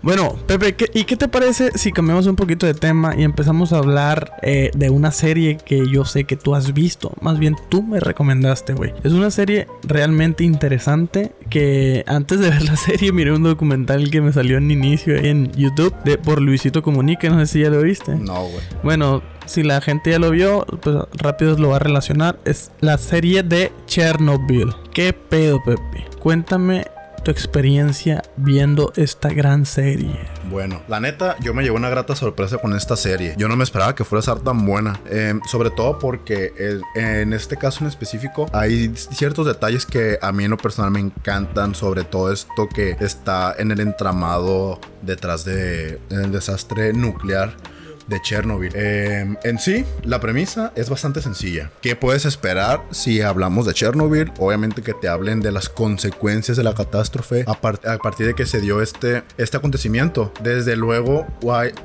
Bueno, 0.00 0.34
Pepe, 0.48 0.74
¿qué- 0.74 0.90
¿y 0.94 1.04
qué 1.04 1.16
te 1.16 1.28
parece 1.28 1.70
si 1.78 1.92
cambiamos 1.92 2.26
un 2.26 2.34
poquito 2.34 2.66
de 2.66 2.74
tema 2.74 3.14
y 3.16 3.22
empezamos 3.22 3.72
a 3.72 3.78
hablar 3.78 4.32
eh, 4.42 4.70
de 4.74 4.90
una 4.90 5.12
serie 5.12 5.58
que 5.64 5.86
yo 5.88 6.04
sé 6.04 6.24
que 6.24 6.36
tú 6.36 6.56
has 6.56 6.72
visto? 6.72 7.12
Más 7.20 7.38
bien 7.38 7.54
tú 7.68 7.82
me 7.84 8.00
recomendaste, 8.00 8.72
güey. 8.72 8.92
Es 9.04 9.12
una 9.12 9.30
serie 9.30 9.68
realmente 9.84 10.42
interesante 10.42 11.32
que 11.50 12.02
antes 12.08 12.40
de 12.40 12.50
ver 12.50 12.62
la 12.62 12.76
serie 12.76 13.12
miré 13.12 13.32
un 13.32 13.44
documental 13.44 14.10
que 14.10 14.20
me 14.20 14.32
salió 14.32 14.56
en 14.58 14.70
inicio 14.72 15.16
ahí 15.16 15.28
en 15.28 15.52
YouTube 15.52 15.94
de 16.04 16.18
por 16.18 16.40
Luisito 16.40 16.82
Comunica, 16.82 17.28
no 17.30 17.38
sé 17.40 17.46
si 17.46 17.60
ya 17.60 17.70
lo 17.70 17.80
viste. 17.82 18.16
No, 18.16 18.42
güey. 18.46 18.62
Bueno, 18.82 19.22
si 19.52 19.62
la 19.62 19.80
gente 19.80 20.10
ya 20.10 20.18
lo 20.18 20.30
vio, 20.30 20.64
pues 20.80 20.96
rápido 21.12 21.56
lo 21.58 21.70
va 21.70 21.76
a 21.76 21.80
relacionar. 21.80 22.38
Es 22.44 22.70
la 22.80 22.96
serie 22.96 23.42
de 23.42 23.70
Chernobyl. 23.86 24.74
¿Qué 24.92 25.12
pedo, 25.12 25.62
Pepe? 25.62 26.06
Cuéntame 26.18 26.86
tu 27.22 27.30
experiencia 27.30 28.22
viendo 28.36 28.92
esta 28.96 29.28
gran 29.28 29.64
serie. 29.66 30.18
Bueno, 30.50 30.82
la 30.88 31.00
neta, 31.00 31.36
yo 31.40 31.54
me 31.54 31.62
llevé 31.62 31.76
una 31.76 31.88
grata 31.88 32.16
sorpresa 32.16 32.58
con 32.58 32.74
esta 32.74 32.96
serie. 32.96 33.34
Yo 33.36 33.46
no 33.48 33.56
me 33.56 33.64
esperaba 33.64 33.94
que 33.94 34.04
fuera 34.04 34.20
a 34.20 34.22
ser 34.22 34.40
tan 34.40 34.64
buena. 34.64 34.98
Eh, 35.06 35.38
sobre 35.48 35.70
todo 35.70 35.98
porque 35.98 36.52
en 36.94 37.32
este 37.32 37.56
caso 37.56 37.84
en 37.84 37.88
específico 37.88 38.46
hay 38.52 38.92
ciertos 38.96 39.46
detalles 39.46 39.86
que 39.86 40.18
a 40.20 40.32
mí 40.32 40.44
en 40.44 40.50
lo 40.50 40.56
personal 40.56 40.90
me 40.90 41.00
encantan. 41.00 41.74
Sobre 41.74 42.04
todo 42.04 42.32
esto 42.32 42.68
que 42.68 42.96
está 43.00 43.54
en 43.56 43.70
el 43.70 43.80
entramado 43.80 44.80
detrás 45.02 45.44
de 45.44 46.00
el 46.10 46.32
desastre 46.32 46.92
nuclear. 46.92 47.54
De 48.06 48.20
Chernobyl. 48.20 48.72
Eh, 48.74 49.36
en 49.44 49.58
sí, 49.58 49.84
la 50.04 50.20
premisa 50.20 50.72
es 50.76 50.88
bastante 50.88 51.22
sencilla. 51.22 51.70
¿Qué 51.80 51.96
puedes 51.96 52.24
esperar 52.24 52.82
si 52.90 53.20
hablamos 53.20 53.66
de 53.66 53.74
Chernobyl? 53.74 54.32
Obviamente 54.38 54.82
que 54.82 54.94
te 54.94 55.08
hablen 55.08 55.40
de 55.40 55.52
las 55.52 55.68
consecuencias 55.68 56.56
de 56.56 56.64
la 56.64 56.74
catástrofe 56.74 57.44
a, 57.46 57.60
partir 57.60 58.26
de 58.26 58.34
que 58.34 58.46
se 58.46 58.60
dio 58.60 58.82
este, 58.82 59.22
este 59.38 59.56
acontecimiento. 59.56 60.32
Desde 60.42 60.76
luego 60.76 61.26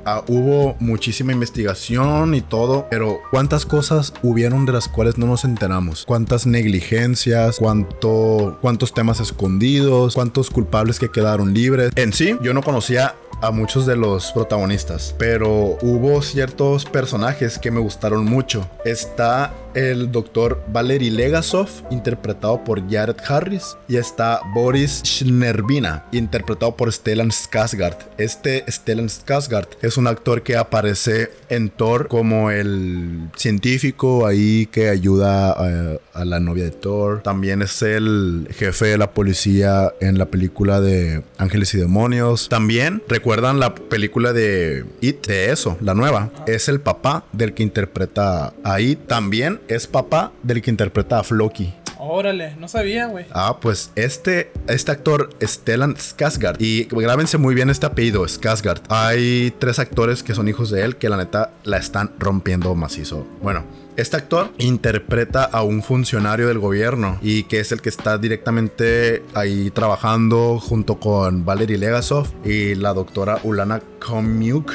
ah, 0.06 0.24
hubo 0.28 0.76
muchísima 0.80 1.32
investigación 1.32 2.34
y 2.34 2.42
todo, 2.42 2.88
pero 2.90 3.20
¿cuántas 3.32 3.66
cosas 3.66 4.14
hubieron 4.22 4.66
de 4.66 4.74
las 4.74 4.88
cuales 4.88 5.18
no 5.18 5.26
nos 5.28 5.46
enteramos? 5.46 6.06
¿Cuántas 6.06 6.46
negligencias? 6.46 7.58
¿Cuánto, 7.58 8.58
¿Cuántos 8.62 8.94
temas 8.94 9.20
escondidos? 9.20 10.16
¿Cuántos 10.16 10.50
culpables 10.50 11.00
que 11.00 11.10
quedaron 11.10 11.54
libres? 11.54 11.92
En 11.96 12.14
sí, 12.14 12.38
yo 12.42 12.54
no 12.54 12.62
conocía 12.62 13.16
a 13.42 13.52
muchos 13.52 13.86
de 13.86 13.96
los 13.96 14.32
protagonistas, 14.32 15.16
pero 15.18 15.78
hubo 15.82 16.22
ciertos 16.22 16.86
personajes 16.86 17.60
que 17.60 17.72
me 17.72 17.80
gustaron 17.80 18.26
mucho. 18.26 18.70
Está 18.86 19.54
el 19.78 20.12
doctor 20.12 20.64
Valery 20.74 21.12
Legasov, 21.12 21.70
interpretado 21.92 22.64
por 22.64 22.90
Jared 22.90 23.18
Harris, 23.28 23.78
y 23.88 23.98
está 23.98 24.42
Boris 24.56 25.04
Schnerbina, 25.06 26.06
interpretado 26.12 26.76
por 26.76 26.92
Stellan 26.92 27.30
Skarsgård. 27.30 27.98
Este 28.18 28.66
Stellan 28.68 29.08
Skarsgård 29.08 29.68
es 29.84 29.98
un 29.98 30.08
actor 30.08 30.42
que 30.42 30.58
aparece 30.58 31.30
en 31.50 31.70
Thor 31.70 32.08
como 32.08 32.50
el 32.50 33.30
científico 33.36 34.26
ahí 34.26 34.66
que 34.66 34.90
ayuda 34.90 35.52
a, 35.52 35.98
a 36.14 36.26
la 36.26 36.40
novia 36.40 36.64
de 36.64 36.72
Thor. 36.72 37.22
También 37.22 37.62
es 37.62 37.84
el 37.84 38.48
jefe 38.52 38.88
de 38.88 38.98
la 38.98 39.12
policía 39.12 39.94
en 40.00 40.18
la 40.18 40.26
película 40.26 40.82
de 40.82 41.24
Ángeles 41.38 41.76
y 41.76 41.78
Demonios. 41.78 42.50
También 42.50 43.04
recuerdan 43.08 43.60
la 43.60 43.76
película 43.76 44.34
de 44.34 44.86
It, 45.02 45.28
de 45.28 45.52
eso, 45.52 45.78
la 45.82 45.94
nueva. 45.94 46.32
Es 46.48 46.68
el 46.68 46.80
papá 46.80 47.26
del 47.32 47.54
que 47.54 47.62
interpreta 47.62 48.54
ahí. 48.64 48.96
También 48.96 49.60
es 49.68 49.88
papá 49.88 50.32
del 50.44 50.62
que 50.62 50.72
interpreta 50.72 51.20
a 51.20 51.24
Floki. 51.24 51.74
Órale, 52.00 52.56
no 52.58 52.68
sabía, 52.68 53.08
güey. 53.08 53.26
Ah, 53.32 53.58
pues 53.60 53.92
este, 53.96 54.52
este 54.68 54.92
actor, 54.92 55.30
Stellan 55.42 55.96
Skarsgård. 55.96 56.58
Y 56.60 56.86
grábense 56.86 57.38
muy 57.38 57.56
bien 57.56 57.70
este 57.70 57.86
apellido, 57.86 58.24
Skarsgård. 58.24 58.82
Hay 58.90 59.54
tres 59.60 59.80
actores 59.80 60.24
que 60.24 60.36
son 60.36 60.48
hijos 60.48 60.70
de 60.70 60.84
él 60.84 60.98
que 60.98 61.10
la 61.10 61.18
neta 61.18 61.52
la 61.64 61.78
están 61.78 62.12
rompiendo 62.20 62.76
macizo. 62.76 63.26
Bueno, 63.42 63.66
este 63.96 64.16
actor 64.16 64.52
interpreta 64.60 65.44
a 65.44 65.64
un 65.64 65.82
funcionario 65.82 66.48
del 66.48 66.60
gobierno 66.60 67.18
y 67.24 67.44
que 67.44 67.60
es 67.60 67.72
el 67.72 67.82
que 67.82 67.90
está 67.90 68.20
directamente 68.20 69.24
ahí 69.34 69.72
trabajando 69.72 70.60
junto 70.60 71.00
con 71.00 71.46
Valery 71.46 71.78
Legasov 71.78 72.28
y 72.46 72.76
la 72.76 72.94
doctora 72.94 73.40
Ulana 73.44 73.82
Komiuk, 74.06 74.72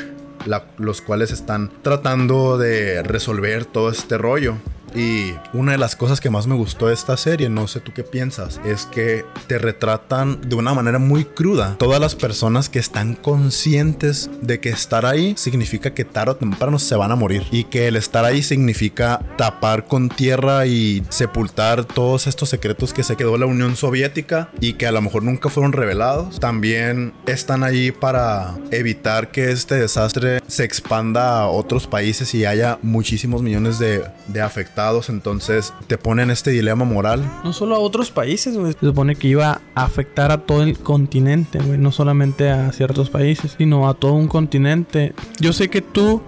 los 0.78 1.01
cuales 1.03 1.30
están 1.30 1.70
tratando 1.82 2.59
de 2.59 3.05
resolver 3.05 3.64
todo 3.64 3.90
este 3.90 4.18
rollo. 4.18 4.57
Y 4.95 5.34
una 5.53 5.72
de 5.72 5.78
las 5.78 5.97
cosas 5.97 6.20
que 6.20 6.30
más 6.30 6.47
me 6.47 6.55
gustó 6.55 6.88
de 6.88 6.95
esta 6.95 7.16
serie, 7.16 7.49
no 7.49 7.66
sé 7.68 7.80
tú 7.80 7.93
qué 7.95 8.03
piensas, 8.03 8.61
es 8.64 8.86
que 8.86 9.24
te 9.47 9.59
retratan 9.59 10.40
de 10.40 10.57
una 10.57 10.74
manera 10.74 10.99
muy 10.99 11.24
cruda. 11.24 11.76
Todas 11.78 12.01
las 12.01 12.14
personas 12.14 12.68
que 12.68 12.78
están 12.78 13.14
conscientes 13.14 14.30
de 14.40 14.61
que 14.61 14.70
estar 14.70 15.07
ahí 15.07 15.34
significa 15.36 15.95
que 15.95 16.05
tarde 16.05 16.32
o 16.32 16.36
temprano 16.36 16.78
se 16.78 16.97
van 16.97 17.11
a 17.11 17.16
morir. 17.16 17.45
Y 17.51 17.64
que 17.64 17.88
el 17.88 17.97
estar 17.97 18.24
ahí 18.24 18.43
significa 18.43 19.20
tapar 19.36 19.86
con 19.86 20.09
tierra 20.09 20.66
y 20.66 21.05
sepultar 21.09 21.84
todos 21.84 22.26
estos 22.26 22.49
secretos 22.49 22.93
que 22.93 23.03
se 23.03 23.16
quedó 23.16 23.36
la 23.38 23.47
Unión 23.47 23.76
Soviética 23.76 24.51
y 24.61 24.74
que 24.74 24.86
a 24.86 24.93
lo 24.93 25.01
mejor 25.01 25.22
nunca 25.22 25.49
fueron 25.49 25.72
revelados. 25.72 26.40
También 26.40 27.12
están 27.26 27.64
ahí 27.64 27.93
para 27.93 28.55
evitar 28.70 29.30
que 29.30 29.51
este 29.51 29.76
desastre 29.76 30.40
se 30.47 30.64
expanda 30.64 31.40
a 31.40 31.49
otros 31.49 31.86
países 31.86 32.34
y 32.34 32.45
haya 32.45 32.78
muchísimos 32.82 33.43
millones 33.43 33.78
de, 33.78 34.05
de 34.28 34.40
afectados 34.40 34.82
entonces 35.09 35.72
te 35.87 35.99
ponen 35.99 36.30
este 36.30 36.51
dilema 36.51 36.85
moral. 36.85 37.22
No 37.45 37.53
solo 37.53 37.76
a 37.76 37.78
otros 37.78 38.11
países, 38.11 38.55
Se 38.55 38.87
supone 38.87 39.16
que 39.16 39.28
iba 39.28 39.61
a 39.74 39.85
afectar 39.85 40.33
a 40.33 40.39
todo 40.39 40.62
el 40.62 40.78
continente, 40.78 41.59
No 41.61 41.93
solamente 41.93 42.51
a 42.51 42.72
ciertos 42.72 43.11
países, 43.11 43.55
sino 43.59 43.89
a 43.89 43.95
todo 43.95 44.14
un 44.14 44.28
continente. 44.28 45.12
Yo 45.39 45.53
sé 45.53 45.68
que 45.68 45.83
tú 45.83 46.22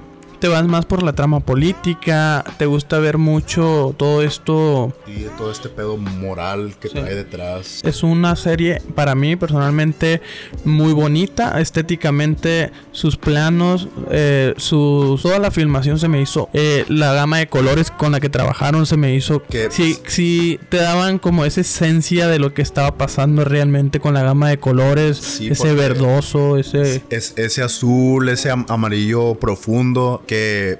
te 0.45 0.49
vas 0.51 0.67
más 0.67 0.85
por 0.85 1.03
la 1.03 1.15
trama 1.15 1.41
política, 1.41 2.45
te 2.59 2.67
gusta 2.67 2.99
ver 2.99 3.17
mucho 3.17 3.95
todo 3.97 4.21
esto. 4.21 4.93
Y 5.07 5.23
todo 5.39 5.51
este 5.51 5.71
pedo 5.71 5.97
moral 5.97 6.75
que 6.79 6.91
trae 6.91 7.15
detrás. 7.15 7.81
Es 7.83 8.03
una 8.03 8.37
serie, 8.37 8.83
para 8.95 9.15
mí 9.15 9.37
personalmente, 9.37 10.21
muy 10.67 10.93
bonita. 10.93 11.59
Estéticamente, 11.63 12.73
sus 12.93 13.17
planos, 13.17 13.89
eh, 14.11 14.55
toda 14.69 15.39
la 15.39 15.51
filmación 15.51 15.99
se 15.99 16.09
me 16.09 16.21
hizo. 16.21 16.51
Eh, 16.53 16.85
la 16.89 17.15
gama 17.15 17.39
de 17.39 17.47
colores 17.47 17.91
con 17.91 18.13
la 18.13 18.21
que 18.21 18.29
trabajaron 18.29 18.85
se 18.85 18.99
me 18.99 19.15
hizo. 19.15 19.43
Que 19.45 19.71
sí, 19.71 19.97
sí, 20.09 20.61
te 20.69 20.77
daban 20.77 21.19
como 21.19 21.47
esa 21.47 21.63
esencia 21.63 22.29
de 22.29 22.39
lo 22.39 22.53
que 22.53 22.61
estaba 22.61 22.99
pasando 22.99 23.47
realmente 23.47 23.99
con 23.99 24.13
la 24.13 24.23
gama 24.23 24.51
de 24.51 24.59
colores. 24.59 25.41
ese 25.41 25.73
verdoso, 25.73 26.59
ese. 26.59 27.03
Es, 27.09 27.33
ese 27.39 27.63
azul, 27.63 28.29
ese 28.29 28.51
amarillo 28.51 29.37
profundo 29.37 30.23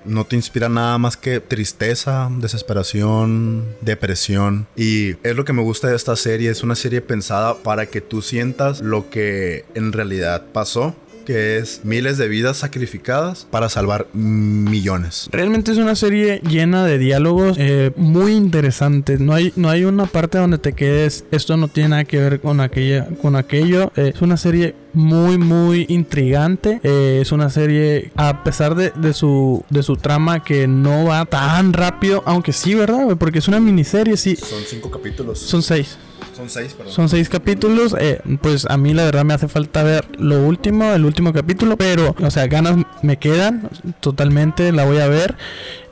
no 0.05 0.25
te 0.25 0.37
inspira 0.37 0.69
nada 0.69 0.99
más 0.99 1.17
que 1.17 1.41
tristeza, 1.41 2.29
desesperación, 2.39 3.65
depresión. 3.81 4.67
Y 4.77 5.17
es 5.23 5.37
lo 5.37 5.45
que 5.45 5.53
me 5.53 5.63
gusta 5.63 5.89
de 5.89 5.97
esta 5.97 6.17
serie, 6.17 6.51
es 6.51 6.63
una 6.63 6.77
serie 6.77 7.01
pensada 7.01 7.55
para 7.55 7.87
que 7.87 8.01
tú 8.01 8.23
sientas 8.23 8.81
lo 8.81 9.11
que 9.11 9.65
en 9.75 9.93
realidad 9.93 10.45
pasó 10.53 10.95
que 11.25 11.59
es 11.59 11.81
miles 11.85 12.19
de 12.19 12.29
vidas 12.29 12.59
sacrificadas 12.59 13.47
para 13.51 13.69
salvar 13.69 14.07
millones. 14.13 15.29
Realmente 15.33 15.73
es 15.73 15.79
una 15.79 15.95
serie 15.95 16.41
llena 16.49 16.85
de 16.85 16.99
diálogos 16.99 17.57
eh, 17.59 17.93
muy 17.97 18.33
interesantes. 18.33 19.21
No 19.21 19.35
hay, 19.35 19.53
no 19.57 19.69
hay 19.71 19.85
una 19.85 20.07
parte 20.07 20.39
donde 20.39 20.59
te 20.59 20.73
quedes, 20.73 21.25
esto 21.31 21.57
no 21.57 21.69
tiene 21.69 21.91
nada 21.91 22.05
que 22.05 22.19
ver 22.19 22.41
con, 22.41 22.61
aquella, 22.61 23.09
con 23.21 23.37
aquello. 23.37 23.93
Eh, 23.97 24.13
es 24.15 24.23
una 24.23 24.37
serie 24.37 24.75
muy 24.95 25.39
muy 25.39 25.87
intrigante 25.89 26.81
eh, 26.83 27.19
es 27.21 27.33
una 27.33 27.51
serie 27.51 28.13
a 28.15 28.45
pesar 28.45 28.75
de, 28.77 28.93
de, 28.95 29.13
su 29.13 29.65
de 29.69 29.83
su 29.83 29.97
trama 29.97 30.43
que 30.43 30.69
no 30.69 31.07
va 31.07 31.25
tan 31.27 31.73
rápido 31.73 32.23
aunque 32.27 32.53
sí 32.53 32.75
verdad 32.75 33.17
porque 33.19 33.41
es 33.41 33.49
una 33.49 33.61
miniserie 33.61 34.17
sí 34.17 34.37
son 34.37 34.63
cinco 34.65 34.91
capítulos 34.91 35.41
son 35.41 35.63
seis 35.63 35.99
son 36.35 36.51
seis, 36.51 36.75
perdón. 36.75 36.93
Son 36.93 37.09
seis 37.09 37.29
capítulos. 37.29 37.95
Eh, 37.99 38.21
pues 38.41 38.67
a 38.69 38.77
mí 38.77 38.95
la 38.95 39.05
verdad 39.05 39.25
me 39.25 39.35
hace 39.35 39.49
falta 39.49 39.83
ver 39.83 40.07
lo 40.19 40.41
último, 40.43 40.93
el 40.93 41.05
último 41.05 41.33
capítulo. 41.33 41.77
Pero, 41.77 42.15
o 42.21 42.31
sea, 42.31 42.47
ganas 42.47 42.77
me 43.03 43.19
quedan 43.19 43.71
totalmente. 44.01 44.73
La 44.73 44.85
voy 44.85 44.99
a 44.99 45.09
ver. 45.09 45.37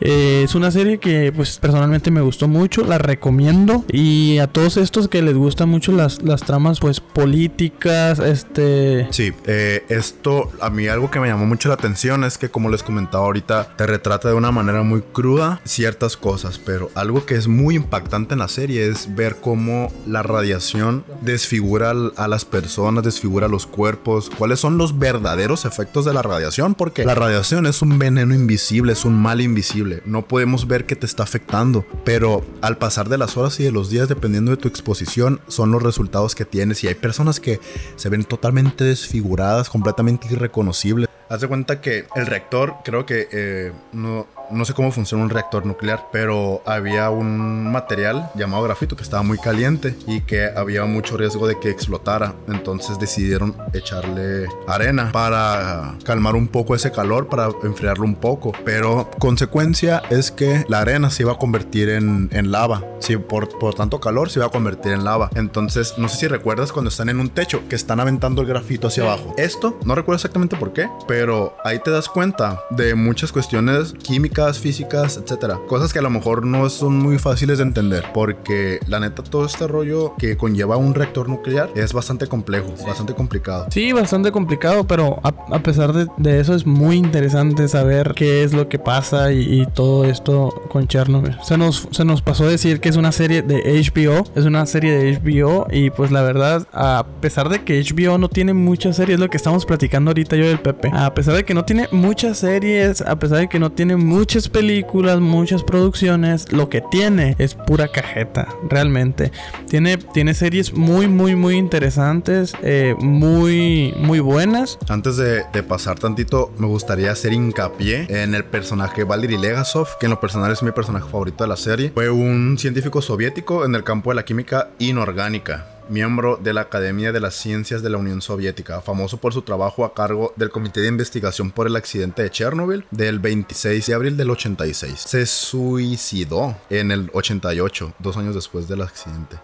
Eh, 0.05 0.43
es 0.43 0.57
una 0.57 0.73
serie 0.73 0.99
que 0.99 1.31
pues 1.31 1.59
personalmente 1.61 2.11
me 2.11 2.21
gustó 2.23 2.49
mucho, 2.49 2.85
la 2.85 2.99
recomiendo 2.99 3.85
y 3.89 4.39
a 4.39 4.49
todos 4.49 4.77
estos 4.77 5.07
que 5.07 5.23
les 5.23 5.35
gustan 5.35 5.69
mucho 5.69 5.93
las, 5.93 6.23
las 6.23 6.43
tramas 6.43 6.81
pues 6.81 6.99
políticas, 6.99 8.19
este... 8.19 9.07
Sí, 9.11 9.33
eh, 9.47 9.85
esto 9.89 10.51
a 10.61 10.71
mí 10.71 10.89
algo 10.89 11.09
que 11.09 11.21
me 11.21 11.29
llamó 11.29 11.47
mucho 11.47 11.69
la 11.69 11.75
atención 11.75 12.25
es 12.25 12.37
que 12.37 12.49
como 12.49 12.69
les 12.69 12.83
comentaba 12.83 13.27
ahorita, 13.27 13.77
te 13.77 13.87
retrata 13.87 14.29
de 14.29 14.35
una 14.35 14.51
manera 14.51 14.83
muy 14.83 15.03
cruda 15.03 15.61
ciertas 15.65 16.17
cosas, 16.17 16.59
pero 16.59 16.91
algo 16.97 17.25
que 17.25 17.37
es 17.37 17.47
muy 17.47 17.77
impactante 17.77 18.35
en 18.35 18.41
la 18.41 18.49
serie 18.49 18.89
es 18.89 19.15
ver 19.15 19.37
cómo 19.37 19.93
la 20.09 20.25
radiación 20.43 21.05
desfigura 21.21 21.93
a 22.17 22.29
las 22.29 22.45
personas, 22.45 23.05
desfigura 23.05 23.49
los 23.49 23.67
cuerpos, 23.67 24.29
cuáles 24.29 24.61
son 24.61 24.77
los 24.77 24.99
verdaderos 24.99 25.65
efectos 25.65 26.05
de 26.05 26.13
la 26.13 26.23
radiación, 26.23 26.75
porque 26.75 27.05
la 27.05 27.15
radiación 27.15 27.67
es 27.67 27.81
un 27.81 27.99
veneno 27.99 28.35
invisible, 28.35 28.93
es 28.93 29.05
un 29.05 29.15
mal 29.15 29.41
invisible 29.41 30.03
no 30.05 30.23
podemos 30.23 30.67
ver 30.67 30.87
que 30.87 30.97
te 30.97 31.07
está 31.07 31.23
afectando, 31.23 31.85
pero 32.05 32.45
al 32.61 32.79
pasar 32.79 33.09
de 33.09 33.19
las 33.19 33.37
horas 33.37 33.59
y 33.61 33.65
de 33.65 33.73
los 33.73 33.91
días, 33.91 34.09
dependiendo 34.09 34.51
de 34.51 34.57
tu 34.57 34.69
exposición, 34.69 35.41
son 35.49 35.71
los 35.71 35.83
resultados 35.83 36.35
que 36.35 36.45
tienes. 36.45 36.83
Y 36.85 36.89
hay 36.89 36.95
personas 36.95 37.41
que 37.41 37.61
se 37.97 38.09
ven 38.09 38.25
totalmente 38.25 38.85
desfiguradas, 38.85 39.71
completamente 39.71 40.29
irreconocibles. 40.31 41.09
Haz 41.29 41.41
de 41.41 41.49
cuenta 41.49 41.81
que 41.81 42.07
el 42.15 42.27
reactor, 42.27 42.75
creo 42.85 43.07
que 43.07 43.29
eh, 43.33 43.73
no, 43.93 44.27
no 44.53 44.65
sé 44.65 44.75
cómo 44.75 44.93
funciona 44.93 45.25
un 45.25 45.31
reactor 45.31 45.67
nuclear, 45.67 46.09
pero 46.13 46.63
había 46.67 47.11
un 47.11 47.71
material 47.71 48.31
llamado 48.35 48.63
grafito 48.65 48.97
que 48.97 49.03
estaba 49.03 49.23
muy 49.23 49.39
caliente 49.39 49.97
y 50.07 50.21
que 50.21 50.51
había 50.55 50.85
mucho 50.85 51.17
riesgo 51.17 51.47
de 51.47 51.59
que 51.59 51.71
explotara. 51.71 52.35
Entonces 52.49 52.99
decidieron 52.99 53.57
echarle 53.73 54.47
arena 54.67 55.11
para 55.13 55.97
calmar 56.05 56.37
un 56.37 56.49
poco 56.49 56.75
ese 56.75 56.93
calor, 56.93 57.29
para 57.29 57.49
enfriarlo 57.63 58.05
un 58.05 58.15
poco. 58.15 58.53
Pero 58.65 59.11
consecuencia 59.19 60.03
es 60.11 60.31
que 60.31 60.65
la 60.69 60.81
arena 60.81 61.11
se 61.11 61.23
iba 61.23 61.33
a 61.33 61.39
convertir 61.39 61.89
en, 61.89 62.31
lava. 62.51 62.85
Si 62.99 63.17
por, 63.17 63.49
por 63.59 63.75
tanto 63.75 64.01
calor 64.01 64.31
se 64.31 64.39
iba 64.39 64.47
a 64.47 64.51
convertir 64.51 64.93
en 64.93 65.05
lava. 65.05 65.31
Entonces, 65.35 65.95
no 65.97 66.09
sé 66.09 66.17
si 66.17 66.27
recuerdas 66.27 66.73
cuando 66.73 66.91
están 66.91 67.09
en 67.09 67.21
un 67.21 67.31
techo 67.31 67.63
que 67.69 67.77
están 67.77 68.01
aventando 68.01 68.43
el 68.43 68.49
grafito 68.49 68.89
hacia 68.89 69.05
abajo. 69.05 69.35
Esto, 69.39 69.79
no 69.85 69.95
recuerdo 69.95 70.17
exactamente 70.17 70.57
por 70.57 70.73
qué, 70.73 70.89
pero 71.09 71.57
ahí 71.65 71.79
te 71.79 71.91
das 71.91 72.09
cuenta 72.09 72.61
de 72.71 72.95
muchas 72.95 73.33
cuestiones 73.33 73.95
químicas 74.03 74.42
físicas, 74.59 75.17
etcétera. 75.17 75.59
Cosas 75.69 75.93
que 75.93 75.99
a 75.99 76.03
lo 76.03 76.11
mejor 76.11 76.45
no 76.45 76.69
son 76.69 76.99
muy 76.99 77.19
fáciles 77.19 77.59
de 77.59 77.65
entender, 77.65 78.05
porque 78.13 78.81
la 78.87 79.01
neta 79.01 79.23
todo 79.23 79.45
este 79.45 79.67
rollo 79.67 80.15
que 80.19 80.37
conlleva 80.37 80.77
un 80.77 80.95
reactor 80.95 81.29
nuclear 81.29 81.71
es 81.75 81.93
bastante 81.93 82.27
complejo, 82.27 82.75
bastante 82.87 83.15
complicado. 83.15 83.67
Sí, 83.71 83.93
bastante 83.93 84.33
complicado, 84.33 84.87
pero 84.87 85.21
a, 85.23 85.59
pesar 85.61 85.93
de, 85.93 86.41
eso 86.41 86.55
es 86.55 86.67
muy 86.67 86.97
interesante 86.97 87.69
saber 87.69 88.13
qué 88.15 88.43
es 88.43 88.53
lo 88.53 88.69
que 88.69 88.79
pasa 88.79 89.33
y, 89.33 89.67
todo 89.75 90.05
esto 90.05 90.53
con 90.71 90.89
Chernobyl. 90.89 91.37
Se 91.43 91.57
nos, 91.57 91.89
se 91.93 92.05
nos 92.05 92.21
pasó 92.21 92.45
a 92.45 92.49
decir 92.49 92.81
que 92.81 92.89
es 92.89 92.97
una 92.97 93.13
serie 93.13 93.43
de 93.43 93.63
HBO, 93.81 94.25
es 94.35 94.45
una 94.45 94.67
serie 94.67 94.93
de 94.93 95.19
HBO 95.19 95.67
y 95.71 95.91
pues 95.91 96.11
la 96.11 96.23
verdad, 96.23 96.67
a 96.73 97.07
pesar 97.21 97.49
de 97.49 97.63
que 97.63 97.81
HBO 97.81 98.19
no 98.19 98.29
tiene 98.29 98.55
muchas 98.55 98.97
series, 98.97 99.19
lo 99.19 99.29
que 99.31 99.37
estamos 99.37 99.65
platicando 99.65 100.11
ahorita 100.11 100.37
yo 100.37 100.47
del 100.47 100.59
Pepe, 100.59 100.91
a 100.93 101.15
pesar 101.15 101.35
de 101.35 101.45
que 101.45 101.55
no 101.55 101.65
tiene 101.65 101.89
muchas 101.93 102.39
series, 102.39 103.01
a 103.03 103.17
pesar 103.17 103.39
de 103.39 103.49
que 103.49 103.59
no 103.59 103.71
tiene 103.71 103.97
muchas 103.97 104.32
películas, 104.33 105.21
muchas 105.21 105.63
producciones, 105.63 106.51
lo 106.53 106.71
que 106.71 106.81
tiene 106.91 107.37
es 107.39 107.55
pura 107.55 107.89
cajeta, 107.89 108.49
realmente. 108.69 109.31
Tiene, 109.69 109.99
tiene 109.99 110.33
series 110.33 110.73
muy, 110.73 111.07
muy, 111.07 111.37
muy 111.37 111.57
interesantes, 111.57 112.55
eh, 112.63 112.95
muy, 112.99 113.93
muy 113.99 114.21
buenas. 114.21 114.79
Antes 114.89 115.19
de, 115.19 115.45
pasar 115.63 115.99
tantito, 115.99 116.51
me 116.57 116.67
gustaría 116.67 117.13
hacer 117.13 117.35
hincapié 117.35 118.07
en 118.09 118.35
el 118.35 118.45
personaje 118.45 119.05
Valery 119.05 119.37
Legasov, 119.37 119.99
que 120.01 120.07
en 120.07 120.11
lo 120.11 120.21
personal 120.21 120.51
es 120.51 120.63
mi 120.63 120.73
personaje 120.73 121.09
favorito 121.11 121.45
de 121.45 121.49
la 121.49 121.57
serie. 121.57 121.91
Fue 121.93 122.09
un 122.09 122.57
científico 122.59 123.03
soviético 123.03 123.67
en 123.67 123.75
el 123.75 123.85
campo 123.85 124.11
de 124.11 124.17
la 124.17 124.25
química 124.25 124.71
inorgánica 124.79 125.72
miembro 125.89 126.37
de 126.37 126.53
la 126.53 126.63
Academia 126.63 127.13
de 127.13 127.21
las 127.21 127.35
Ciencias 127.35 127.83
de 127.83 127.91
la 127.91 127.99
Unión 127.99 128.23
Soviética, 128.23 128.81
famoso 128.81 129.19
por 129.19 129.33
su 129.33 129.43
trabajo 129.43 129.85
a 129.85 129.95
cargo 129.95 130.33
del 130.37 130.51
Comité 130.51 130.81
de 130.81 130.89
Investigación 130.89 131.51
por 131.51 131.67
el 131.67 131.77
accidente 131.77 132.23
de 132.23 132.31
Chernobyl 132.31 132.85
del 132.91 133.19
26 133.19 133.87
de 133.87 133.95
abril 133.95 134.17
del 134.17 134.31
86. 134.31 135.01
Se 135.01 135.27
suicidó 135.27 136.57
en 136.71 136.91
el 136.91 137.11
88, 137.13 137.95
dos 137.99 138.17
años 138.17 138.35
después 138.35 138.69
del 138.69 138.83
accidente 138.83 139.37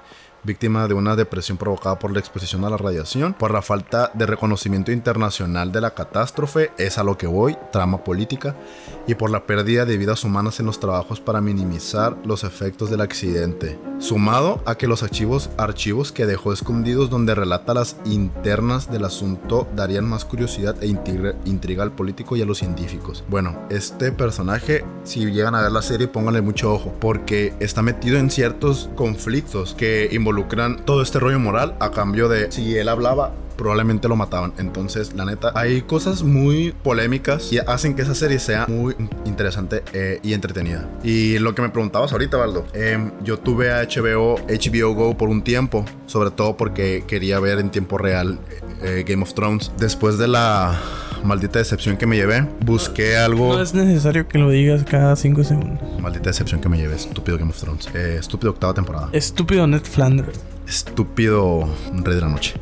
víctima 0.48 0.88
de 0.88 0.94
una 0.94 1.14
depresión 1.14 1.58
provocada 1.58 1.98
por 1.98 2.10
la 2.10 2.18
exposición 2.18 2.64
a 2.64 2.70
la 2.70 2.76
radiación, 2.78 3.34
por 3.34 3.52
la 3.52 3.62
falta 3.62 4.10
de 4.14 4.26
reconocimiento 4.26 4.90
internacional 4.90 5.70
de 5.70 5.82
la 5.82 5.94
catástrofe, 5.94 6.72
es 6.78 6.98
a 6.98 7.04
lo 7.04 7.16
que 7.16 7.26
voy, 7.26 7.56
trama 7.70 8.02
política, 8.02 8.56
y 9.06 9.14
por 9.14 9.30
la 9.30 9.46
pérdida 9.46 9.84
de 9.84 9.98
vidas 9.98 10.24
humanas 10.24 10.58
en 10.58 10.66
los 10.66 10.80
trabajos 10.80 11.20
para 11.20 11.40
minimizar 11.40 12.16
los 12.24 12.44
efectos 12.44 12.90
del 12.90 13.02
accidente. 13.02 13.78
Sumado 13.98 14.62
a 14.64 14.76
que 14.76 14.86
los 14.86 15.02
archivos, 15.02 15.50
archivos 15.58 16.12
que 16.12 16.26
dejó 16.26 16.52
escondidos 16.52 17.10
donde 17.10 17.34
relata 17.34 17.74
las 17.74 17.96
internas 18.04 18.90
del 18.90 19.04
asunto 19.04 19.68
darían 19.76 20.08
más 20.08 20.24
curiosidad 20.24 20.76
e 20.82 20.86
intriga, 20.86 21.82
al 21.82 21.92
político 21.92 22.36
y 22.36 22.42
a 22.42 22.46
los 22.46 22.58
científicos. 22.58 23.22
Bueno, 23.28 23.66
este 23.68 24.12
personaje, 24.12 24.84
si 25.04 25.26
llegan 25.30 25.54
a 25.54 25.62
ver 25.62 25.72
la 25.72 25.82
serie, 25.82 26.08
pónganle 26.08 26.40
mucho 26.40 26.72
ojo, 26.72 26.94
porque 26.98 27.52
está 27.60 27.82
metido 27.82 28.18
en 28.18 28.30
ciertos 28.30 28.88
conflictos 28.96 29.74
que 29.74 30.08
involucran 30.12 30.37
todo 30.84 31.02
este 31.02 31.18
rollo 31.18 31.38
moral 31.38 31.74
a 31.80 31.90
cambio 31.90 32.28
de 32.28 32.52
si 32.52 32.76
él 32.76 32.88
hablaba 32.88 33.32
probablemente 33.58 34.08
lo 34.08 34.16
mataban. 34.16 34.54
Entonces, 34.56 35.12
la 35.14 35.26
neta, 35.26 35.52
hay 35.54 35.82
cosas 35.82 36.22
muy 36.22 36.72
polémicas 36.82 37.52
y 37.52 37.58
hacen 37.58 37.94
que 37.94 38.02
esa 38.02 38.14
serie 38.14 38.38
sea 38.38 38.66
muy 38.68 38.94
interesante 39.26 39.82
eh, 39.92 40.20
y 40.22 40.32
entretenida. 40.32 40.88
Y 41.02 41.38
lo 41.40 41.54
que 41.54 41.60
me 41.60 41.68
preguntabas 41.68 42.12
ahorita, 42.12 42.38
Valdo, 42.38 42.64
em, 42.72 43.10
yo 43.22 43.38
tuve 43.38 43.72
a 43.72 43.82
HBO, 43.82 44.36
HBO 44.48 44.94
Go 44.94 45.18
por 45.18 45.28
un 45.28 45.42
tiempo, 45.42 45.84
sobre 46.06 46.30
todo 46.30 46.56
porque 46.56 47.04
quería 47.06 47.40
ver 47.40 47.58
en 47.58 47.70
tiempo 47.70 47.98
real 47.98 48.38
eh, 48.80 49.04
Game 49.06 49.22
of 49.22 49.34
Thrones. 49.34 49.72
Después 49.76 50.16
de 50.18 50.28
la 50.28 50.80
maldita 51.24 51.58
decepción 51.58 51.96
que 51.96 52.06
me 52.06 52.16
llevé, 52.16 52.46
busqué 52.64 53.16
algo. 53.16 53.54
No 53.54 53.62
es 53.62 53.74
necesario 53.74 54.28
que 54.28 54.38
lo 54.38 54.50
digas 54.50 54.84
cada 54.84 55.16
cinco 55.16 55.44
segundos. 55.44 55.78
Maldita 56.00 56.30
decepción 56.30 56.60
que 56.60 56.68
me 56.68 56.76
llevé, 56.78 56.96
estúpido 56.96 57.38
Game 57.38 57.50
of 57.50 57.60
Thrones. 57.60 57.88
Eh, 57.94 58.16
estúpido 58.18 58.50
octava 58.50 58.74
temporada. 58.74 59.08
Estúpido 59.12 59.66
Ned 59.66 59.82
Flanders. 59.82 60.40
Estúpido 60.66 61.68
Rey 61.92 62.14
de 62.14 62.20
la 62.20 62.28
Noche. 62.28 62.54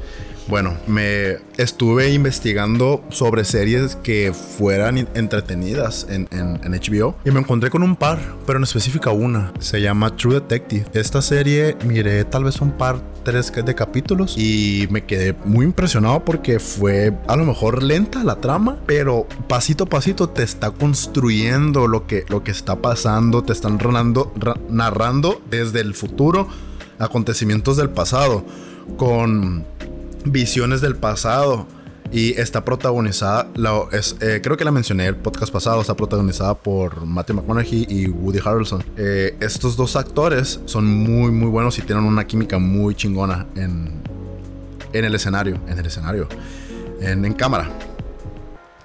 Bueno, 0.48 0.76
me 0.86 1.38
estuve 1.56 2.12
investigando 2.12 3.02
sobre 3.08 3.44
series 3.44 3.96
que 3.96 4.32
fueran 4.32 5.08
entretenidas 5.14 6.06
en, 6.08 6.26
HBO 6.26 7.16
y 7.24 7.32
me 7.32 7.40
encontré 7.40 7.68
con 7.68 7.82
un 7.82 7.96
par, 7.96 8.20
pero 8.46 8.58
en 8.58 8.62
específica 8.62 9.10
una. 9.10 9.52
Se 9.58 9.80
llama 9.80 10.14
True 10.14 10.34
Detective. 10.34 10.86
Esta 10.94 11.20
serie 11.20 11.76
miré 11.84 12.24
tal 12.24 12.44
vez 12.44 12.60
un 12.60 12.70
par, 12.70 13.00
tres 13.24 13.52
de 13.52 13.74
capítulos 13.74 14.36
y 14.38 14.86
me 14.90 15.04
quedé 15.04 15.34
muy 15.44 15.64
impresionado 15.64 16.24
porque 16.24 16.60
fue 16.60 17.12
a 17.26 17.34
lo 17.34 17.44
mejor 17.44 17.82
lenta 17.82 18.22
la 18.22 18.36
trama, 18.36 18.78
pero 18.86 19.26
pasito 19.48 19.84
a 19.84 19.88
pasito 19.88 20.28
te 20.28 20.44
está 20.44 20.70
construyendo 20.70 21.88
lo 21.88 22.06
que, 22.06 22.24
lo 22.28 22.44
que 22.44 22.52
está 22.52 22.76
pasando, 22.76 23.42
te 23.42 23.52
están 23.52 23.78
narrando 24.68 25.42
desde 25.50 25.80
el 25.80 25.94
futuro 25.94 26.46
acontecimientos 26.98 27.76
del 27.76 27.90
pasado 27.90 28.44
con 28.96 29.64
visiones 30.26 30.80
del 30.80 30.96
pasado. 30.96 31.66
Y 32.12 32.38
está 32.40 32.64
protagonizada, 32.64 33.48
es, 33.90 34.16
eh, 34.20 34.40
creo 34.40 34.56
que 34.56 34.64
la 34.64 34.70
mencioné 34.70 35.06
el 35.06 35.16
podcast 35.16 35.52
pasado, 35.52 35.80
está 35.80 35.96
protagonizada 35.96 36.54
por 36.54 37.04
Matthew 37.04 37.36
McConaughey 37.36 37.84
y 37.88 38.06
Woody 38.06 38.38
Harrelson. 38.44 38.84
Eh, 38.96 39.36
estos 39.40 39.76
dos 39.76 39.96
actores 39.96 40.60
son 40.66 40.86
muy, 40.86 41.32
muy 41.32 41.48
buenos 41.48 41.76
y 41.80 41.82
tienen 41.82 42.04
una 42.04 42.24
química 42.24 42.58
muy 42.58 42.94
chingona 42.94 43.46
en, 43.56 44.02
en 44.92 45.04
el 45.04 45.16
escenario, 45.16 45.58
en 45.66 45.80
el 45.80 45.86
escenario, 45.86 46.28
en, 47.00 47.24
en 47.24 47.32
cámara. 47.34 47.68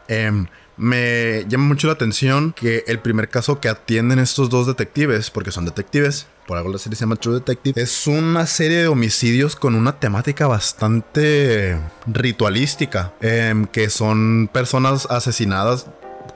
Em, 0.08 0.48
me 0.78 1.46
llama 1.48 1.66
mucho 1.66 1.88
la 1.88 1.94
atención 1.94 2.54
que 2.54 2.84
el 2.88 2.98
primer 3.00 3.30
caso 3.30 3.60
que 3.60 3.70
atienden 3.70 4.18
estos 4.18 4.50
dos 4.50 4.66
detectives, 4.66 5.30
porque 5.30 5.52
son 5.52 5.64
detectives, 5.66 6.26
por 6.52 6.58
algo 6.58 6.74
la 6.74 6.80
serie 6.80 6.97
se 6.97 7.06
llama 7.06 7.16
True 7.16 7.36
Detective, 7.36 7.82
es 7.82 8.08
una 8.08 8.45
serie 8.45 8.80
de 8.80 8.88
homicidios 8.89 9.56
con 9.56 9.74
una 9.74 10.02
temática 10.02 10.47
bastante 10.47 11.80
ritualística, 12.06 13.14
em, 13.22 13.66
que 13.68 13.89
son 13.89 14.49
personas 14.52 15.08
asesinadas 15.10 15.88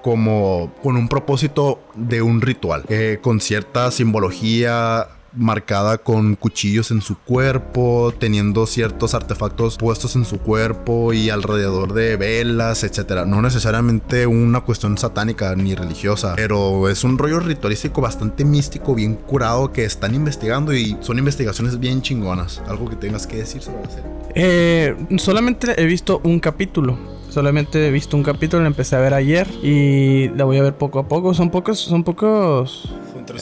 como 0.02 0.74
con 0.82 0.96
un 0.96 1.10
propósito 1.10 1.82
de 1.96 2.22
un 2.22 2.40
ritual, 2.40 2.86
eh, 2.88 3.20
con 3.22 3.42
cierta 3.42 3.92
simbología 3.92 5.10
marcada 5.36 5.98
con 5.98 6.36
cuchillos 6.36 6.92
en 6.92 7.02
su 7.02 7.18
cuerpo, 7.18 8.14
teniendo 8.18 8.66
ciertos 8.66 9.14
artefactos 9.14 9.78
puestos 9.78 10.16
en 10.16 10.26
su 10.26 10.40
cuerpo 10.40 11.14
y 11.14 11.30
alrededor 11.30 11.94
de 11.94 12.18
velas, 12.18 12.84
etcétera. 12.84 13.26
No 13.26 13.42
necesariamente 13.42 14.28
una 14.28 14.62
cuestión 14.62 14.98
satánica 14.98 15.56
ni 15.56 15.76
religiosa, 15.76 16.34
pero 16.36 16.90
es 16.90 17.04
un 17.04 17.18
rollo 17.18 17.40
ritualístico 17.40 18.02
bastante 18.02 18.46
místico, 18.46 18.96
bien 18.96 19.16
curado 19.16 19.72
que 19.72 19.86
están 19.86 20.16
investigando 20.16 20.74
y 20.74 20.98
son 21.02 21.18
investigaciones 21.20 21.80
bien 21.80 22.02
chingonas. 22.02 22.62
Algo 22.68 22.90
que 22.90 22.96
tengas 22.96 23.28
que 23.28 23.38
decir 23.38 23.62
sobre 23.62 23.84
la 23.84 23.90
serie. 23.90 24.10
Eh, 24.36 24.96
solamente 25.18 25.82
he 25.82 25.86
visto 25.86 26.22
un 26.24 26.40
capítulo. 26.40 26.98
Solamente 27.30 27.86
he 27.86 27.92
visto 27.92 28.16
un 28.16 28.24
capítulo, 28.24 28.64
lo 28.64 28.68
empecé 28.68 28.96
a 28.96 29.00
ver 29.00 29.14
ayer 29.14 29.48
y 29.62 30.30
la 30.30 30.46
voy 30.46 30.58
a 30.58 30.62
ver 30.62 30.78
poco 30.78 31.00
a 31.00 31.08
poco. 31.08 31.34
Son 31.34 31.50
pocos, 31.50 31.80
son 31.80 32.04
pocos 32.04 32.90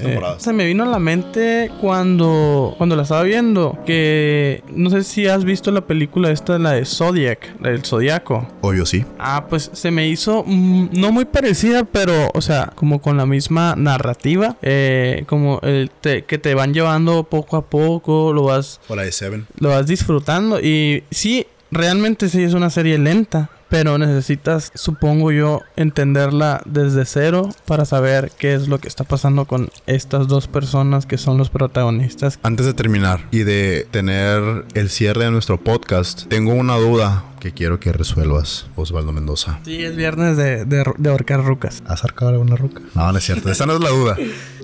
eh, 0.02 0.20
se 0.38 0.54
me 0.54 0.66
vino 0.66 0.84
a 0.84 0.88
la 0.88 1.00
mente 1.00 1.72
cuando, 1.82 2.76
cuando 2.78 2.96
la 2.96 3.04
estaba 3.04 3.24
viendo 3.24 3.78
que 3.86 4.64
no 4.70 4.90
sé 4.90 5.04
si 5.04 5.28
has 5.28 5.44
visto 5.44 5.72
la 5.72 5.82
película 5.82 6.32
esta, 6.32 6.58
la 6.60 6.72
de 6.72 6.86
Zodiac, 6.86 7.56
la 7.60 7.70
del 7.70 7.84
Zodiaco. 7.84 8.48
Obvio, 8.62 8.86
sí. 8.86 9.06
Ah, 9.20 9.46
pues 9.50 9.70
se 9.74 9.92
me 9.92 10.08
hizo 10.08 10.44
mm, 10.46 10.90
no 10.94 11.12
muy 11.12 11.26
parecida, 11.26 11.84
pero, 11.84 12.32
o 12.34 12.42
sea, 12.42 12.72
como 12.76 13.02
con 13.02 13.18
la 13.18 13.26
misma 13.26 13.76
narrativa, 13.76 14.58
eh, 14.62 15.24
como 15.28 15.60
el 15.64 15.92
que 16.02 16.38
te 16.38 16.54
van 16.54 16.74
llevando 16.74 17.24
poco 17.24 17.58
a 17.58 17.66
poco, 17.66 18.34
lo 18.34 18.44
vas... 18.44 18.80
O 18.88 18.96
la 18.96 19.04
de 19.04 19.12
Seven. 19.12 19.48
Lo 19.60 19.70
vas 19.70 19.88
disfrutando 19.88 20.60
y 20.60 21.04
sí, 21.12 21.48
realmente 21.72 22.30
sí 22.30 22.44
es 22.44 22.54
una 22.54 22.70
serie 22.70 22.98
lenta 22.98 23.50
pero 23.74 23.98
necesitas, 23.98 24.72
supongo 24.76 25.32
yo, 25.32 25.62
entenderla 25.76 26.62
desde 26.66 27.06
cero 27.06 27.50
para 27.66 27.86
saber 27.86 28.32
qué 28.38 28.54
es 28.54 28.68
lo 28.68 28.78
que 28.78 28.88
está 28.88 29.04
pasando 29.04 29.46
con 29.46 29.72
estas 29.88 30.28
dos 30.28 30.48
personas 30.48 31.08
que 31.08 31.18
son 31.18 31.40
los 31.40 31.50
protagonistas. 31.50 32.38
Antes 32.44 32.68
de 32.68 32.76
terminar 32.76 33.22
y 33.32 33.40
de 33.40 33.88
tener 33.90 34.66
el 34.76 34.92
cierre 34.92 35.26
de 35.26 35.32
nuestro 35.32 35.60
podcast, 35.60 36.28
tengo 36.28 36.54
una 36.54 36.78
duda 36.78 37.24
que 37.44 37.52
quiero 37.52 37.78
que 37.78 37.92
resuelvas, 37.92 38.68
Osvaldo 38.76 39.12
Mendoza. 39.12 39.60
Sí, 39.66 39.84
es 39.84 39.98
viernes 39.98 40.38
de, 40.38 40.64
de, 40.64 41.10
ahorcar 41.10 41.44
rucas. 41.44 41.84
¿Has 41.86 42.04
ahorcado 42.04 42.30
alguna 42.30 42.56
ruca? 42.56 42.82
No, 42.94 43.12
no 43.12 43.18
es 43.18 43.26
cierto. 43.26 43.52
Esa 43.52 43.66
no 43.66 43.74
es 43.74 43.82
la 43.82 43.90
duda. 43.90 44.16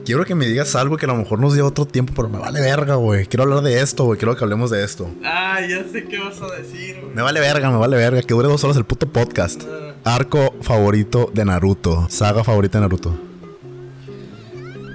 Quiero 0.05 0.24
que 0.24 0.34
me 0.34 0.47
digas 0.47 0.76
algo 0.76 0.95
que 0.95 1.05
a 1.05 1.10
lo 1.10 1.16
mejor 1.16 1.39
nos 1.39 1.53
dio 1.53 1.66
otro 1.66 1.86
tiempo, 1.86 2.14
pero 2.16 2.30
me 2.30 2.39
vale 2.39 2.62
verga, 2.62 2.95
güey. 2.95 3.26
Quiero 3.26 3.43
hablar 3.43 3.62
de 3.64 3.82
esto, 3.82 4.05
güey. 4.05 4.18
Quiero 4.18 4.36
que 4.38 4.45
hablemos 4.45 4.72
de 4.72 4.84
esto. 4.84 5.12
Ah, 5.26 5.60
ya 5.60 5.84
sé 5.91 6.05
qué 6.05 6.20
vas 6.20 6.41
a 6.41 6.55
decir, 6.55 7.01
güey. 7.01 7.14
Me 7.14 7.22
vale 7.22 7.41
verga, 7.41 7.70
me 7.70 7.78
vale 7.78 7.97
verga. 7.97 8.22
Que 8.22 8.34
dure 8.34 8.47
dos 8.47 8.64
horas 8.64 8.78
el 8.78 8.86
puto 8.86 8.99
podcast. 9.08 9.64
Ah. 10.04 10.16
Arco 10.16 10.56
favorito 10.62 11.30
de 11.34 11.45
Naruto. 11.45 12.08
Saga 12.10 12.43
favorita 12.43 12.78
de 12.78 12.82
Naruto. 12.82 13.18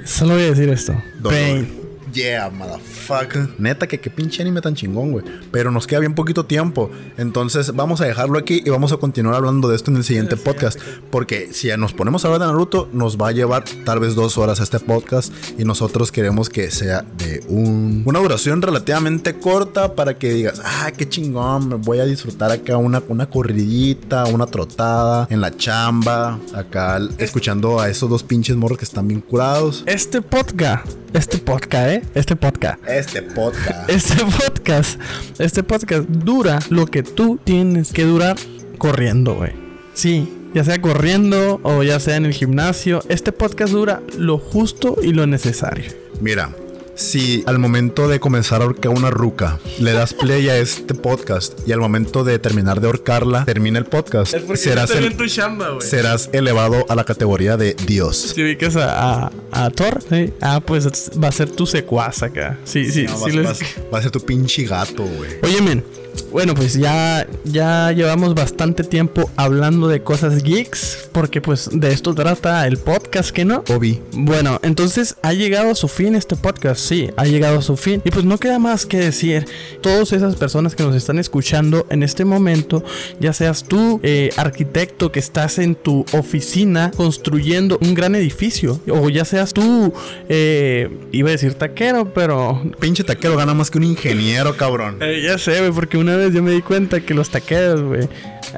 Solo 0.05 0.35
voy 0.35 0.45
a 0.45 0.47
decir 0.47 0.69
esto. 0.69 0.95
Pain. 1.23 1.84
Yeah, 2.15 2.49
motherfucker. 2.49 3.49
Neta, 3.59 3.89
que 3.89 3.99
qué 3.99 4.09
pinche 4.09 4.41
anime 4.41 4.61
tan 4.61 4.77
chingón, 4.77 5.11
güey. 5.11 5.25
Pero 5.51 5.73
nos 5.73 5.87
queda 5.87 5.99
bien 5.99 6.15
poquito 6.15 6.47
tiempo. 6.47 6.91
Entonces, 7.19 7.75
vamos 7.75 8.01
a 8.01 8.05
dejarlo 8.05 8.39
aquí 8.39 8.63
y 8.65 8.71
vamos 8.71 8.93
a 8.93 8.99
continuar 8.99 9.35
hablando 9.35 9.69
de 9.69 9.75
esto 9.75 9.91
en 9.91 9.97
el 9.97 10.05
siguiente 10.05 10.37
podcast. 10.37 10.79
Porque 11.11 11.53
si 11.53 11.69
nos 11.77 11.93
ponemos 11.93 12.25
a 12.25 12.29
hablar 12.29 12.43
de 12.43 12.47
Naruto, 12.47 12.89
nos 12.93 13.17
va 13.17 13.29
a 13.29 13.33
llevar 13.33 13.65
tal 13.85 13.99
vez 13.99 14.15
dos 14.15 14.39
horas 14.39 14.61
este 14.61 14.79
podcast. 14.79 15.33
Y 15.59 15.65
nosotros 15.65 16.13
queremos 16.13 16.49
que 16.49 16.71
sea 16.71 17.03
de 17.03 17.45
un, 17.49 18.05
una 18.07 18.21
duración 18.21 18.63
relativamente 18.63 19.35
corta 19.35 19.97
para 19.97 20.17
que 20.17 20.33
digas, 20.33 20.63
ah, 20.65 20.93
qué 20.97 21.09
chingón, 21.09 21.69
me 21.69 21.75
voy 21.75 21.99
a 21.99 22.05
disfrutar 22.05 22.53
acá 22.53 22.77
una, 22.77 23.03
una 23.09 23.29
corridita, 23.29 24.27
una 24.27 24.47
trotada 24.47 25.27
en 25.31 25.41
la 25.41 25.57
chamba, 25.57 26.39
acá 26.55 27.01
escuchando 27.19 27.81
a 27.81 27.89
esos 27.89 28.09
dos 28.09 28.23
pinches 28.23 28.55
morros 28.57 28.79
que 28.79 28.85
están 28.85 29.09
bien 29.09 29.21
curados. 29.21 29.83
Este 29.87 30.23
podcast, 30.23 30.87
este 31.15 31.39
podcast, 31.39 31.89
¿eh? 31.89 32.03
Este 32.15 32.35
podcast. 32.35 32.81
Este 32.89 33.23
podcast. 33.23 33.89
Este 33.89 34.25
podcast, 34.25 35.01
este 35.39 35.63
podcast 35.63 36.09
dura 36.09 36.59
lo 36.71 36.87
que 36.87 37.05
tú 37.05 37.39
tienes 37.43 37.93
que 37.93 38.05
durar 38.05 38.37
corriendo, 38.79 39.37
güey. 39.37 39.53
Sí, 39.95 40.29
ya 40.55 40.65
sea 40.65 40.81
corriendo 40.81 41.61
o 41.63 41.85
ya 41.85 42.01
sea 42.01 42.17
en 42.17 42.27
el 42.27 42.33
gimnasio, 42.33 43.01
este 43.09 43.31
podcast 43.31 43.73
dura 43.73 44.03
lo 44.19 44.39
justo 44.39 44.97
y 45.03 45.13
lo 45.13 45.27
necesario. 45.29 45.85
Mira, 46.21 46.51
si 46.95 47.43
al 47.47 47.59
momento 47.59 48.09
de 48.09 48.21
comenzar 48.21 48.61
a 48.61 48.65
ahorcar 48.65 48.93
una 48.93 49.11
ruca 49.11 49.59
le 49.79 49.93
das 49.93 50.15
play 50.15 50.49
a 50.49 50.57
este 50.59 50.95
podcast 50.95 51.59
y 51.67 51.73
al 51.73 51.81
momento 51.81 52.25
de 52.25 52.39
terminar 52.39 52.81
de 52.81 52.87
ahorcarla 52.87 53.45
termina 53.45 53.79
el 53.79 53.85
podcast, 53.87 54.35
serás, 54.55 54.91
el- 54.93 55.17
tu 55.17 55.27
chamba, 55.27 55.71
güey. 55.71 55.87
serás 55.87 56.31
elevado 56.33 56.87
a 56.89 56.95
la 56.95 57.05
categoría 57.05 57.57
de 57.57 57.75
Dios. 57.87 58.33
Si 58.35 58.43
ubicas 58.43 58.77
a, 58.77 59.27
a, 59.27 59.33
a 59.53 59.71
Thor, 59.71 60.03
sí. 60.09 60.33
Ah, 60.41 60.61
pues 60.65 61.11
va 61.23 61.29
a 61.29 61.33
ser 61.33 61.51
tu 61.51 61.67
secuaz 61.67 62.23
acá. 62.23 62.59
Sí, 62.65 62.91
sí, 62.91 63.05
No, 63.05 63.17
sí. 63.17 63.23
vas- 63.25 63.35
les- 63.35 63.45
vas- 63.47 63.61
va 63.93 63.99
a 63.99 64.03
ser 64.03 64.11
tu 64.11 64.21
pinche 64.21 64.65
gato, 64.65 65.05
güey. 65.05 65.31
Oye, 65.43 65.61
men. 65.63 65.85
Bueno, 66.31 66.55
pues 66.55 66.75
ya, 66.75 67.27
ya 67.45 67.93
llevamos 67.93 68.35
bastante 68.35 68.85
tiempo 68.85 69.31
hablando 69.37 69.89
de 69.89 70.03
cosas 70.03 70.43
geeks, 70.43 71.09
porque 71.13 71.41
pues 71.41 71.69
de 71.73 71.93
esto 71.93 72.15
trata 72.15 72.67
el 72.67 72.79
podcast, 72.79 73.31
¿que 73.31 73.45
no? 73.45 73.63
Obi. 73.69 74.01
Bueno, 74.13 74.59
entonces 74.63 75.17
ha 75.23 75.33
llegado 75.33 75.71
a 75.71 75.75
su 75.75 75.89
fin 75.89 76.15
este 76.15 76.37
podcast, 76.37 76.81
sí, 76.81 77.11
ha 77.17 77.25
llegado 77.25 77.59
a 77.59 77.63
su 77.63 77.77
fin. 77.77 78.03
Y 78.05 78.11
pues 78.11 78.25
no 78.25 78.39
queda 78.39 78.59
más 78.59 78.87
que 78.87 78.99
decir, 78.99 79.47
todas 79.81 80.13
esas 80.13 80.37
personas 80.37 80.75
que 80.75 80.83
nos 80.83 80.95
están 80.95 81.19
escuchando 81.19 81.87
en 81.91 82.03
este 82.03 82.25
momento, 82.25 82.85
ya 83.21 83.33
seas 83.33 83.65
tú, 83.65 84.01
eh, 84.03 84.31
arquitecto 84.37 85.13
que 85.13 85.21
estás 85.21 85.59
en 85.59 85.75
tu 85.75 86.05
oficina 86.13 86.91
construyendo 86.97 87.79
un 87.81 87.95
gran 87.95 88.15
edificio, 88.15 88.81
o 88.91 89.09
ya 89.09 89.25
seas 89.25 89.53
tú, 89.53 89.93
eh, 90.29 90.91
iba 91.13 91.29
a 91.29 91.33
decir 91.33 91.55
taquero, 91.55 92.13
pero... 92.13 92.61
Pinche 92.81 93.05
taquero 93.05 93.37
gana 93.37 93.55
más 93.55 93.71
que 93.71 93.79
un 93.79 93.85
ingeniero, 93.85 94.57
cabrón. 94.57 94.99
eh, 95.01 95.23
ya 95.25 95.39
sé, 95.39 95.71
porque 95.73 95.97
una 96.05 96.17
vez 96.17 96.33
yo 96.35 96.43
me 96.43 96.53
di 96.53 96.63
cuenta 96.63 97.01
que 97.01 97.15
los 97.15 97.31
taqueros, 97.31 97.83
güey, 97.83 98.09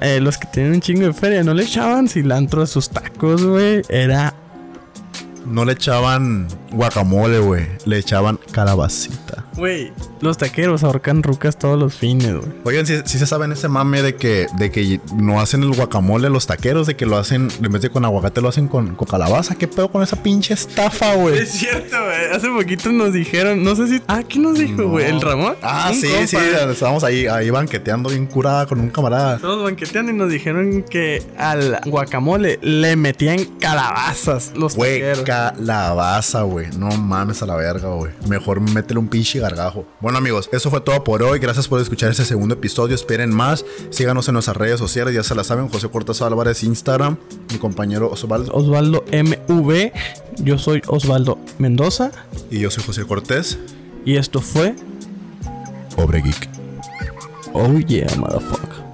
eh, 0.00 0.20
los 0.20 0.36
que 0.36 0.46
tienen 0.48 0.72
un 0.72 0.80
chingo 0.80 1.06
de 1.06 1.12
feria, 1.12 1.42
no 1.44 1.54
le 1.54 1.62
echaban 1.62 2.08
cilantro 2.08 2.62
a 2.62 2.66
sus 2.66 2.90
tacos, 2.90 3.44
güey. 3.44 3.82
Era 3.88 4.34
No 5.46 5.64
le 5.64 5.72
echaban 5.72 6.48
guacamole, 6.72 7.38
güey. 7.38 7.66
Le 7.84 7.98
echaban 7.98 8.38
calabacita. 8.50 9.45
Güey, 9.56 9.92
los 10.20 10.36
taqueros 10.38 10.84
ahorcan 10.84 11.22
rucas 11.22 11.58
todos 11.58 11.78
los 11.78 11.94
fines, 11.94 12.32
güey. 12.34 12.48
Oigan, 12.64 12.86
si 12.86 13.18
se 13.18 13.26
saben 13.26 13.52
ese 13.52 13.68
mame 13.68 14.02
de 14.02 14.14
que, 14.16 14.46
de 14.58 14.70
que 14.70 15.00
no 15.16 15.40
hacen 15.40 15.62
el 15.62 15.70
guacamole 15.72 16.28
los 16.28 16.46
taqueros, 16.46 16.86
de 16.86 16.94
que 16.96 17.06
lo 17.06 17.16
hacen, 17.16 17.48
en 17.62 17.72
vez 17.72 17.82
de 17.82 17.90
con 17.90 18.04
aguacate, 18.04 18.40
lo 18.40 18.48
hacen 18.48 18.68
con, 18.68 18.94
con 18.96 19.08
calabaza. 19.08 19.54
¿Qué 19.54 19.66
pedo 19.68 19.90
con 19.90 20.02
esa 20.02 20.22
pinche 20.22 20.54
estafa, 20.54 21.14
güey? 21.14 21.38
Es 21.38 21.52
cierto, 21.52 21.96
güey. 22.04 22.32
Hace 22.36 22.48
poquito 22.50 22.92
nos 22.92 23.12
dijeron, 23.12 23.62
no 23.64 23.74
sé 23.76 23.88
si. 23.88 24.02
Ah, 24.08 24.22
¿qué 24.28 24.38
nos 24.38 24.58
dijo, 24.58 24.88
güey? 24.88 25.06
¿El 25.06 25.20
Ramón? 25.20 25.56
Ah, 25.62 25.90
sí, 25.94 26.06
compa, 26.08 26.26
sí. 26.26 26.36
güey. 26.36 26.70
Estábamos 26.72 27.04
ahí, 27.04 27.26
ahí 27.26 27.50
banqueteando 27.50 28.10
bien 28.10 28.26
curada 28.26 28.66
con 28.66 28.80
un 28.80 28.90
camarada. 28.90 29.38
Todos 29.38 29.64
banqueteando 29.64 30.12
y 30.12 30.14
nos 30.14 30.30
dijeron 30.30 30.82
que 30.82 31.22
al 31.38 31.80
guacamole 31.86 32.58
le 32.62 32.96
metían 32.96 33.44
calabazas 33.58 34.52
los 34.54 34.74
Güey, 34.76 35.00
taqueros. 35.00 35.22
calabaza, 35.22 36.42
güey. 36.42 36.66
No 36.76 36.88
mames 36.90 37.42
a 37.42 37.46
la 37.46 37.56
verga, 37.56 37.88
güey. 37.88 38.12
Mejor 38.28 38.60
métele 38.60 39.00
un 39.00 39.08
pinche 39.08 39.38
gargajo. 39.48 39.86
Bueno, 40.00 40.18
amigos, 40.18 40.48
eso 40.52 40.70
fue 40.70 40.80
todo 40.80 41.02
por 41.04 41.22
hoy. 41.22 41.38
Gracias 41.38 41.68
por 41.68 41.80
escuchar 41.80 42.10
este 42.10 42.24
segundo 42.24 42.54
episodio. 42.54 42.94
Esperen 42.94 43.34
más. 43.34 43.64
Síganos 43.90 44.28
en 44.28 44.34
nuestras 44.34 44.56
redes 44.56 44.78
sociales. 44.78 45.14
Ya 45.14 45.22
se 45.22 45.34
la 45.34 45.44
saben. 45.44 45.68
José 45.68 45.88
Cortés 45.88 46.22
Álvarez, 46.22 46.62
Instagram. 46.62 47.16
Mi 47.52 47.58
compañero 47.58 48.10
Osvaldo. 48.10 48.52
Osvaldo 48.52 49.04
MV. 49.12 49.92
Yo 50.38 50.58
soy 50.58 50.82
Osvaldo 50.86 51.38
Mendoza. 51.58 52.10
Y 52.50 52.60
yo 52.60 52.70
soy 52.70 52.84
José 52.84 53.04
Cortés. 53.06 53.58
Y 54.04 54.16
esto 54.16 54.40
fue. 54.40 54.74
Pobre 55.94 56.20
geek. 56.22 56.48
Oh 57.52 57.78
yeah, 57.78 58.06
motherfucker. 58.16 58.84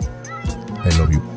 I 0.85 0.99
love 0.99 1.11
you. 1.11 1.32